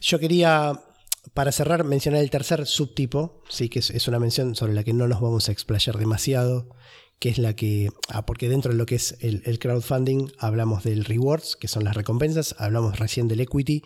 Yo 0.01 0.20
quería, 0.20 0.82
para 1.34 1.51
cerrar, 1.51 1.84
mencionar 1.84 2.22
el 2.22 2.30
tercer 2.30 2.66
subtipo, 2.66 3.43
sí, 3.49 3.70
que 3.70 3.80
es, 3.80 4.07
una 4.07 4.20
mención 4.20 4.55
sobre 4.55 4.74
la 4.74 4.84
que 4.84 4.93
no 4.93 5.07
nos 5.07 5.22
vamos 5.22 5.49
a 5.49 5.51
explayar 5.51 5.97
demasiado, 5.97 6.76
que 7.24 7.30
es 7.30 7.38
la 7.38 7.55
que, 7.55 7.89
ah, 8.09 8.26
porque 8.26 8.49
dentro 8.49 8.74
de 8.74 8.78
lo 8.78 8.86
que 8.86 8.95
es 8.95 9.15
el, 9.21 9.57
crowdfunding 9.57 10.28
hablamos 10.39 10.84
del 10.84 11.05
rewards, 11.05 11.55
que 11.55 11.69
son 11.69 11.86
las 11.86 11.95
recompensas, 11.95 12.53
hablamos 12.57 12.99
recién 12.99 13.30
del 13.30 13.39
equity. 13.39 13.82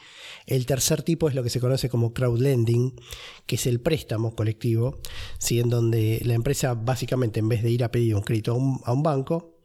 El 0.47 0.65
tercer 0.65 1.03
tipo 1.03 1.29
es 1.29 1.35
lo 1.35 1.43
que 1.43 1.51
se 1.51 1.59
conoce 1.59 1.87
como 1.87 2.15
crowdlending, 2.15 2.99
que 3.45 3.57
es 3.57 3.67
el 3.67 3.79
préstamo 3.79 4.35
colectivo, 4.35 4.97
¿sí? 5.37 5.59
en 5.59 5.69
donde 5.69 6.19
la 6.25 6.33
empresa 6.33 6.73
básicamente 6.73 7.39
en 7.39 7.47
vez 7.47 7.61
de 7.61 7.69
ir 7.69 7.83
a 7.83 7.91
pedir 7.91 8.15
un 8.15 8.23
crédito 8.23 8.53
a 8.83 8.91
un, 8.91 9.03
banco, 9.03 9.59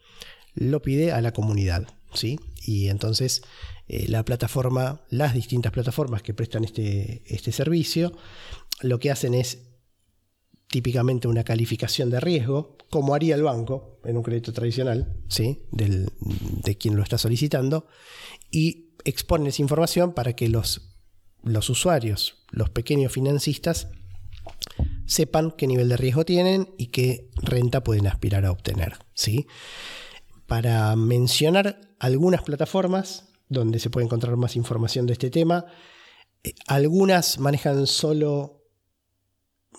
lo 0.52 0.82
pide 0.82 1.12
a 1.12 1.22
la 1.22 1.32
comunidad. 1.32 1.88
¿sí? 2.12 2.38
Y 2.66 2.88
entonces 2.88 3.40
eh, 3.88 4.04
la 4.06 4.22
plataforma, 4.22 5.00
las 5.08 5.32
distintas 5.32 5.72
plataformas 5.72 6.20
que 6.22 6.34
prestan 6.34 6.64
este, 6.64 7.22
este 7.24 7.52
servicio, 7.52 8.12
lo 8.82 8.98
que 8.98 9.10
hacen 9.10 9.32
es 9.32 9.71
típicamente 10.72 11.28
una 11.28 11.44
calificación 11.44 12.08
de 12.08 12.18
riesgo, 12.18 12.78
como 12.88 13.14
haría 13.14 13.34
el 13.34 13.42
banco 13.42 14.00
en 14.04 14.16
un 14.16 14.22
crédito 14.22 14.54
tradicional, 14.54 15.20
¿sí? 15.28 15.66
de 15.70 16.78
quien 16.78 16.96
lo 16.96 17.02
está 17.02 17.18
solicitando, 17.18 17.86
y 18.50 18.94
exponen 19.04 19.48
esa 19.48 19.60
información 19.60 20.14
para 20.14 20.32
que 20.32 20.48
los, 20.48 20.96
los 21.42 21.68
usuarios, 21.68 22.46
los 22.50 22.70
pequeños 22.70 23.12
financistas, 23.12 23.88
sepan 25.04 25.50
qué 25.50 25.66
nivel 25.66 25.90
de 25.90 25.98
riesgo 25.98 26.24
tienen 26.24 26.74
y 26.78 26.86
qué 26.86 27.28
renta 27.42 27.84
pueden 27.84 28.06
aspirar 28.06 28.46
a 28.46 28.50
obtener. 28.50 28.94
¿sí? 29.12 29.46
Para 30.46 30.96
mencionar 30.96 31.80
algunas 31.98 32.40
plataformas 32.44 33.28
donde 33.50 33.78
se 33.78 33.90
puede 33.90 34.06
encontrar 34.06 34.38
más 34.38 34.56
información 34.56 35.04
de 35.04 35.12
este 35.12 35.28
tema, 35.28 35.66
eh, 36.42 36.54
algunas 36.66 37.38
manejan 37.38 37.86
solo 37.86 38.64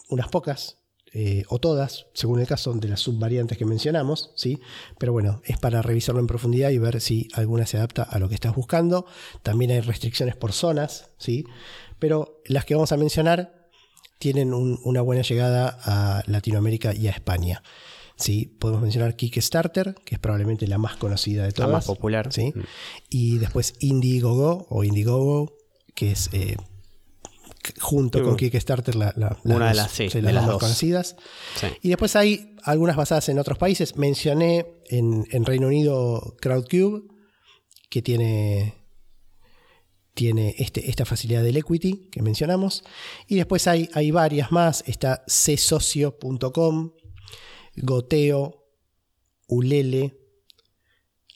unas 0.10 0.28
pocas 0.28 0.83
eh, 1.14 1.44
o 1.48 1.60
todas, 1.60 2.08
según 2.14 2.40
el 2.40 2.48
caso 2.48 2.74
de 2.74 2.88
las 2.88 3.00
subvariantes 3.00 3.58
que 3.58 3.66
mencionamos, 3.66 4.32
¿sí? 4.36 4.60
Pero 4.98 5.12
bueno, 5.12 5.42
es 5.46 5.60
para 5.60 5.82
revisarlo 5.84 6.20
en 6.20 6.28
profundidad 6.28 6.72
y 6.72 6.80
ver 6.80 7.00
si 7.02 7.28
alguna 7.34 7.68
se 7.68 7.78
adapta 7.78 8.02
a 8.04 8.18
lo 8.18 8.30
que 8.30 8.36
estás 8.36 8.56
buscando. 8.56 9.06
También 9.44 9.72
hay 9.72 9.82
restricciones 9.82 10.36
por 10.36 10.54
zonas, 10.54 11.12
¿sí? 11.18 11.46
Pero 12.00 12.42
las 12.46 12.66
que 12.66 12.74
vamos 12.74 12.92
a 12.92 12.98
mencionar 12.98 13.70
tienen 14.18 14.54
una 14.54 15.02
buena 15.02 15.22
llegada 15.22 15.80
a 15.84 16.24
Latinoamérica 16.28 16.96
y 16.96 17.08
a 17.08 17.12
España. 17.12 17.62
¿sí? 18.16 18.46
Podemos 18.58 18.82
mencionar 18.82 19.16
Kickstarter, 19.16 19.96
que 20.06 20.16
es 20.16 20.20
probablemente 20.20 20.68
la 20.68 20.78
más 20.78 20.96
conocida 20.96 21.44
de 21.44 21.52
todas. 21.52 21.70
La 21.70 21.78
más 21.78 21.86
popular. 21.86 22.32
¿sí? 22.32 22.54
Mm. 22.56 22.62
Y 23.10 23.38
después 23.38 23.76
Indiegogo 23.80 24.66
o 24.70 24.84
Indiegogo, 24.84 25.54
que 25.94 26.12
es 26.12 26.30
eh, 26.34 26.58
junto 27.80 28.24
con 28.24 28.36
Kickstarter 28.36 28.96
la, 28.96 29.14
una 29.44 29.70
de 29.70 29.76
las, 29.76 30.46
más 30.46 30.58
conocidas. 30.58 31.16
Y 31.82 31.90
después 31.90 32.16
hay 32.16 32.56
algunas 32.64 32.96
basadas 32.96 33.30
en 33.30 33.40
otros 33.40 33.58
países. 33.58 33.96
Mencioné 33.96 34.66
en, 34.90 35.46
Reino 35.46 35.68
Unido 35.68 36.36
Crowdcube, 36.40 37.04
que 37.90 38.02
tiene, 38.02 38.76
tiene 40.14 40.56
este, 40.58 40.90
esta 40.90 41.06
facilidad 41.06 41.44
del 41.44 41.58
equity 41.58 42.10
que 42.12 42.22
mencionamos. 42.22 42.84
Y 43.28 43.36
después 43.36 43.68
hay, 43.68 43.90
hay 43.94 44.12
varias 44.12 44.52
más. 44.52 44.84
Está 44.88 45.24
csocio.com, 45.28 46.92
Goteo, 47.78 48.66
Ulele, 49.48 50.18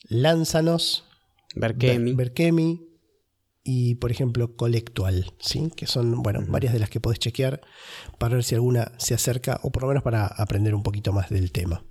Lánzanos, 0.10 1.06
Berkemi 1.56 2.87
y, 3.70 3.96
por 3.96 4.12
ejemplo, 4.12 4.56
Colectual, 4.56 5.34
¿sí? 5.40 5.70
que 5.76 5.88
son 5.88 6.24
bueno, 6.24 6.40
varias 6.48 6.72
de 6.72 6.80
las 6.80 6.90
que 6.90 7.02
podés 7.02 7.20
chequear 7.20 7.60
para 8.18 8.36
ver 8.36 8.46
si 8.46 8.56
alguna 8.56 8.94
se 8.98 9.14
acerca 9.14 9.60
o 9.62 9.74
por 9.74 9.84
lo 9.84 9.90
menos 9.90 10.04
para 10.04 10.26
aprender 10.26 10.74
un 10.74 10.84
poquito 10.84 11.12
más 11.12 11.30
del 11.30 11.52
tema. 11.52 11.84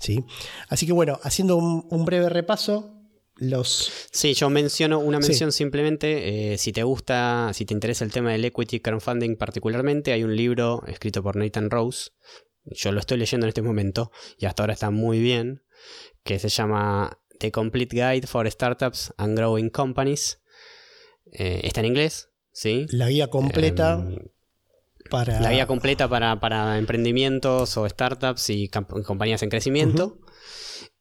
¿sí? 0.00 0.24
Así 0.68 0.84
que 0.84 0.92
bueno, 0.92 1.20
haciendo 1.22 1.56
un, 1.56 2.04
breve 2.04 2.28
repaso, 2.28 2.98
los... 3.36 4.08
Sí, 4.10 4.34
yo 4.34 4.50
menciono 4.50 4.98
una 4.98 5.20
mención 5.20 5.52
simplemente, 5.52 6.54
eh, 6.54 6.58
si 6.58 6.72
te 6.72 6.82
gusta, 6.82 7.52
si 7.54 7.66
te 7.66 7.74
interesa 7.74 8.04
el 8.04 8.10
tema 8.10 8.32
del 8.32 8.44
equity 8.44 8.80
crowdfunding 8.80 9.36
particularmente, 9.36 10.12
hay 10.12 10.24
un 10.24 10.34
libro 10.34 10.82
escrito 10.88 11.22
por 11.22 11.36
Nathan 11.36 11.70
Rose, 11.70 12.10
yo 12.64 12.90
lo 12.90 12.98
estoy 12.98 13.18
leyendo 13.18 13.46
en 13.46 13.48
este 13.50 13.62
momento 13.62 14.10
y 14.38 14.46
hasta 14.46 14.64
ahora 14.64 14.72
está 14.72 14.90
muy 14.90 15.20
bien, 15.20 15.62
que 16.24 16.40
se 16.40 16.48
llama 16.48 17.16
The 17.38 17.52
Complete 17.52 17.94
Guide 17.94 18.26
for 18.26 18.50
Startups 18.50 19.14
and 19.18 19.38
Growing 19.38 19.70
Companies 19.70 20.41
eh, 21.32 21.60
está 21.64 21.80
en 21.80 21.86
inglés, 21.86 22.30
¿sí? 22.52 22.86
La 22.90 23.08
guía 23.08 23.28
completa. 23.28 23.94
Em, 23.94 24.18
para... 25.10 25.40
La 25.40 25.52
guía 25.52 25.66
completa 25.66 26.08
para, 26.08 26.78
emprendimientos 26.78 27.76
o 27.76 27.88
startups 27.88 28.50
y 28.50 28.68
compañías 28.68 29.42
en 29.42 29.50
crecimiento. 29.50 30.18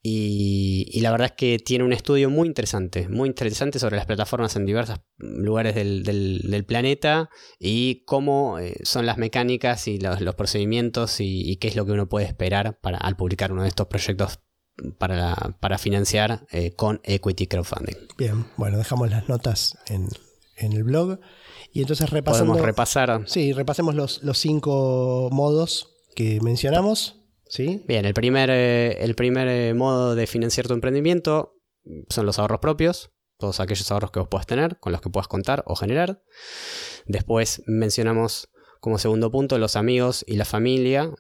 y, 0.01 0.99
la 1.01 1.11
verdad 1.11 1.27
es 1.27 1.33
que 1.33 1.59
tiene 1.59 1.83
un 1.83 1.93
estudio 1.93 2.29
muy 2.29 2.47
interesante, 2.47 3.07
muy 3.07 3.29
interesante 3.29 3.77
sobre 3.77 3.97
las 3.97 4.05
plataformas 4.05 4.55
en 4.55 4.65
diversos 4.65 4.99
lugares 5.17 5.75
del, 5.75 6.65
planeta 6.67 7.29
y 7.59 8.03
cómo 8.05 8.57
eh, 8.59 8.75
son 8.83 9.05
las 9.05 9.17
mecánicas 9.17 9.87
y 9.87 9.99
los, 9.99 10.35
procedimientos 10.35 11.17
y, 11.19 11.57
qué 11.57 11.67
es 11.67 11.75
lo 11.75 11.85
que 11.85 11.91
uno 11.91 12.09
puede 12.09 12.25
esperar 12.25 12.79
para, 12.81 12.97
al 12.97 13.15
publicar 13.15 13.51
uno 13.51 13.63
de 13.63 13.69
estos 13.69 13.87
proyectos 13.87 14.39
para, 14.97 15.35
para 15.59 15.77
financiar 15.77 16.45
eh, 16.51 16.71
con 16.75 17.01
equity 17.03 17.47
crowdfunding. 17.47 17.95
Bien, 18.17 18.45
bueno, 18.57 18.77
dejamos 18.77 19.09
las 19.09 19.27
notas 19.29 19.77
en, 19.87 20.09
el 20.57 20.83
blog. 20.83 21.19
Y 21.71 21.81
entonces 21.81 22.09
repasamos. 22.09 22.49
Podemos 22.49 22.65
repasar. 22.65 23.23
Sí, 23.25 23.53
repasemos 23.53 23.95
los, 23.95 24.23
los 24.23 24.37
cinco 24.37 25.29
modos 25.31 25.95
que 26.15 26.39
mencionamos. 26.41 27.17
¿Sí? 27.47 27.83
Bien, 27.87 28.05
el 28.05 28.13
primer, 28.13 28.49
eh, 28.49 29.03
el 29.03 29.13
primer 29.15 29.47
eh, 29.49 29.73
modo 29.73 30.15
de 30.15 30.25
financiar 30.25 30.67
tu 30.67 30.73
emprendimiento 30.73 31.55
son 32.07 32.25
los 32.25 32.39
ahorros 32.39 32.59
propios, 32.59 33.11
todos 33.37 33.59
aquellos 33.59 33.91
ahorros 33.91 34.11
que 34.11 34.19
vos 34.19 34.29
puedas 34.29 34.47
tener, 34.47 34.79
con 34.79 34.93
los 34.93 35.01
que 35.01 35.09
puedas 35.09 35.27
contar 35.27 35.63
o 35.65 35.75
generar. 35.75 36.23
Después 37.07 37.61
mencionamos 37.65 38.49
como 38.79 38.97
segundo 38.97 39.31
punto 39.31 39.57
los 39.57 39.75
amigos 39.75 40.23
y 40.27 40.37
la 40.37 40.45
familia, 40.45 41.11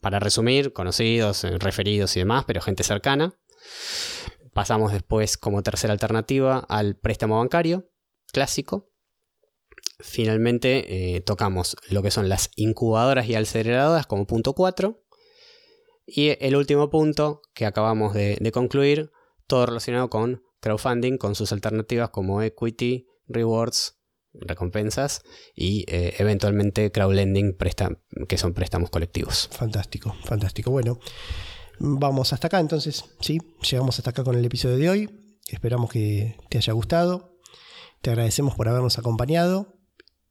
para 0.00 0.18
resumir, 0.18 0.72
conocidos, 0.72 1.44
eh, 1.44 1.58
referidos 1.58 2.16
y 2.16 2.20
demás, 2.20 2.44
pero 2.46 2.60
gente 2.60 2.82
cercana. 2.82 3.38
Pasamos 4.52 4.92
después 4.92 5.36
como 5.36 5.62
tercera 5.62 5.92
alternativa 5.92 6.58
al 6.68 6.96
préstamo 6.96 7.38
bancario 7.38 7.90
clásico. 8.32 8.90
Finalmente 9.98 11.16
eh, 11.16 11.20
tocamos 11.20 11.76
lo 11.88 12.02
que 12.02 12.10
son 12.10 12.28
las 12.28 12.50
incubadoras 12.56 13.26
y 13.26 13.34
aceleradoras 13.34 14.06
como 14.06 14.26
punto 14.26 14.54
4. 14.54 15.02
Y 16.06 16.36
el 16.44 16.56
último 16.56 16.90
punto 16.90 17.42
que 17.54 17.66
acabamos 17.66 18.14
de, 18.14 18.36
de 18.40 18.52
concluir, 18.52 19.10
todo 19.46 19.66
relacionado 19.66 20.10
con 20.10 20.42
crowdfunding, 20.60 21.18
con 21.18 21.34
sus 21.34 21.52
alternativas 21.52 22.10
como 22.10 22.42
equity, 22.42 23.06
rewards, 23.28 23.99
recompensas 24.32 25.22
y 25.54 25.84
eh, 25.88 26.14
eventualmente 26.18 26.90
crowdlending, 26.92 27.56
que 28.28 28.38
son 28.38 28.54
préstamos 28.54 28.90
colectivos. 28.90 29.48
Fantástico, 29.52 30.14
fantástico. 30.24 30.70
Bueno, 30.70 30.98
vamos 31.78 32.32
hasta 32.32 32.46
acá 32.46 32.60
entonces, 32.60 33.04
¿sí? 33.20 33.38
Llegamos 33.68 33.98
hasta 33.98 34.10
acá 34.10 34.24
con 34.24 34.36
el 34.36 34.44
episodio 34.44 34.76
de 34.76 34.90
hoy. 34.90 35.36
Esperamos 35.48 35.90
que 35.90 36.36
te 36.48 36.58
haya 36.58 36.72
gustado. 36.72 37.38
Te 38.02 38.10
agradecemos 38.10 38.54
por 38.54 38.68
habernos 38.68 38.98
acompañado 38.98 39.80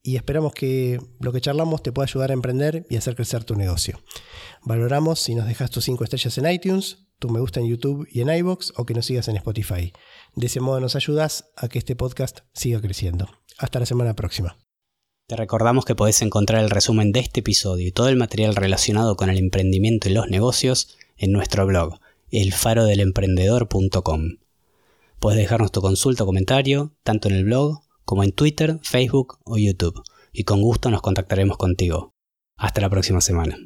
y 0.01 0.15
esperamos 0.15 0.53
que 0.53 0.99
lo 1.19 1.31
que 1.31 1.41
charlamos 1.41 1.83
te 1.83 1.91
pueda 1.91 2.05
ayudar 2.05 2.31
a 2.31 2.33
emprender 2.33 2.85
y 2.89 2.95
hacer 2.95 3.15
crecer 3.15 3.43
tu 3.43 3.55
negocio. 3.55 3.99
Valoramos 4.63 5.19
si 5.19 5.35
nos 5.35 5.45
dejas 5.45 5.69
tus 5.71 5.85
5 5.85 6.03
estrellas 6.03 6.37
en 6.37 6.49
iTunes, 6.49 7.09
tu 7.19 7.29
me 7.29 7.39
gusta 7.39 7.59
en 7.59 7.67
YouTube 7.67 8.07
y 8.09 8.21
en 8.21 8.29
iBox 8.29 8.73
o 8.77 8.85
que 8.85 8.93
nos 8.93 9.05
sigas 9.05 9.27
en 9.27 9.35
Spotify. 9.35 9.93
De 10.35 10.47
ese 10.47 10.61
modo 10.61 10.79
nos 10.79 10.95
ayudas 10.95 11.51
a 11.57 11.67
que 11.67 11.79
este 11.79 11.95
podcast 11.95 12.39
siga 12.53 12.79
creciendo. 12.81 13.38
Hasta 13.59 13.79
la 13.79 13.85
semana 13.85 14.15
próxima. 14.15 14.57
Te 15.27 15.35
recordamos 15.35 15.85
que 15.85 15.93
podés 15.93 16.21
encontrar 16.21 16.63
el 16.63 16.69
resumen 16.69 17.11
de 17.11 17.19
este 17.19 17.41
episodio 17.41 17.87
y 17.87 17.91
todo 17.91 18.07
el 18.07 18.15
material 18.15 18.55
relacionado 18.55 19.17
con 19.17 19.29
el 19.29 19.37
emprendimiento 19.37 20.07
y 20.09 20.13
los 20.13 20.29
negocios 20.29 20.97
en 21.17 21.33
nuestro 21.33 21.67
blog, 21.67 21.99
elfarodelemprendedor.com. 22.31 24.37
Puedes 25.19 25.37
dejarnos 25.37 25.73
tu 25.73 25.81
consulta 25.81 26.23
o 26.23 26.25
comentario, 26.25 26.93
tanto 27.03 27.27
en 27.27 27.35
el 27.35 27.43
blog 27.43 27.81
como 28.05 28.23
en 28.23 28.31
Twitter, 28.31 28.79
Facebook 28.81 29.39
o 29.43 29.57
YouTube, 29.57 30.01
y 30.31 30.45
con 30.45 30.61
gusto 30.61 30.89
nos 30.89 31.01
contactaremos 31.01 31.57
contigo. 31.57 32.13
Hasta 32.57 32.79
la 32.81 32.89
próxima 32.89 33.19
semana. 33.19 33.59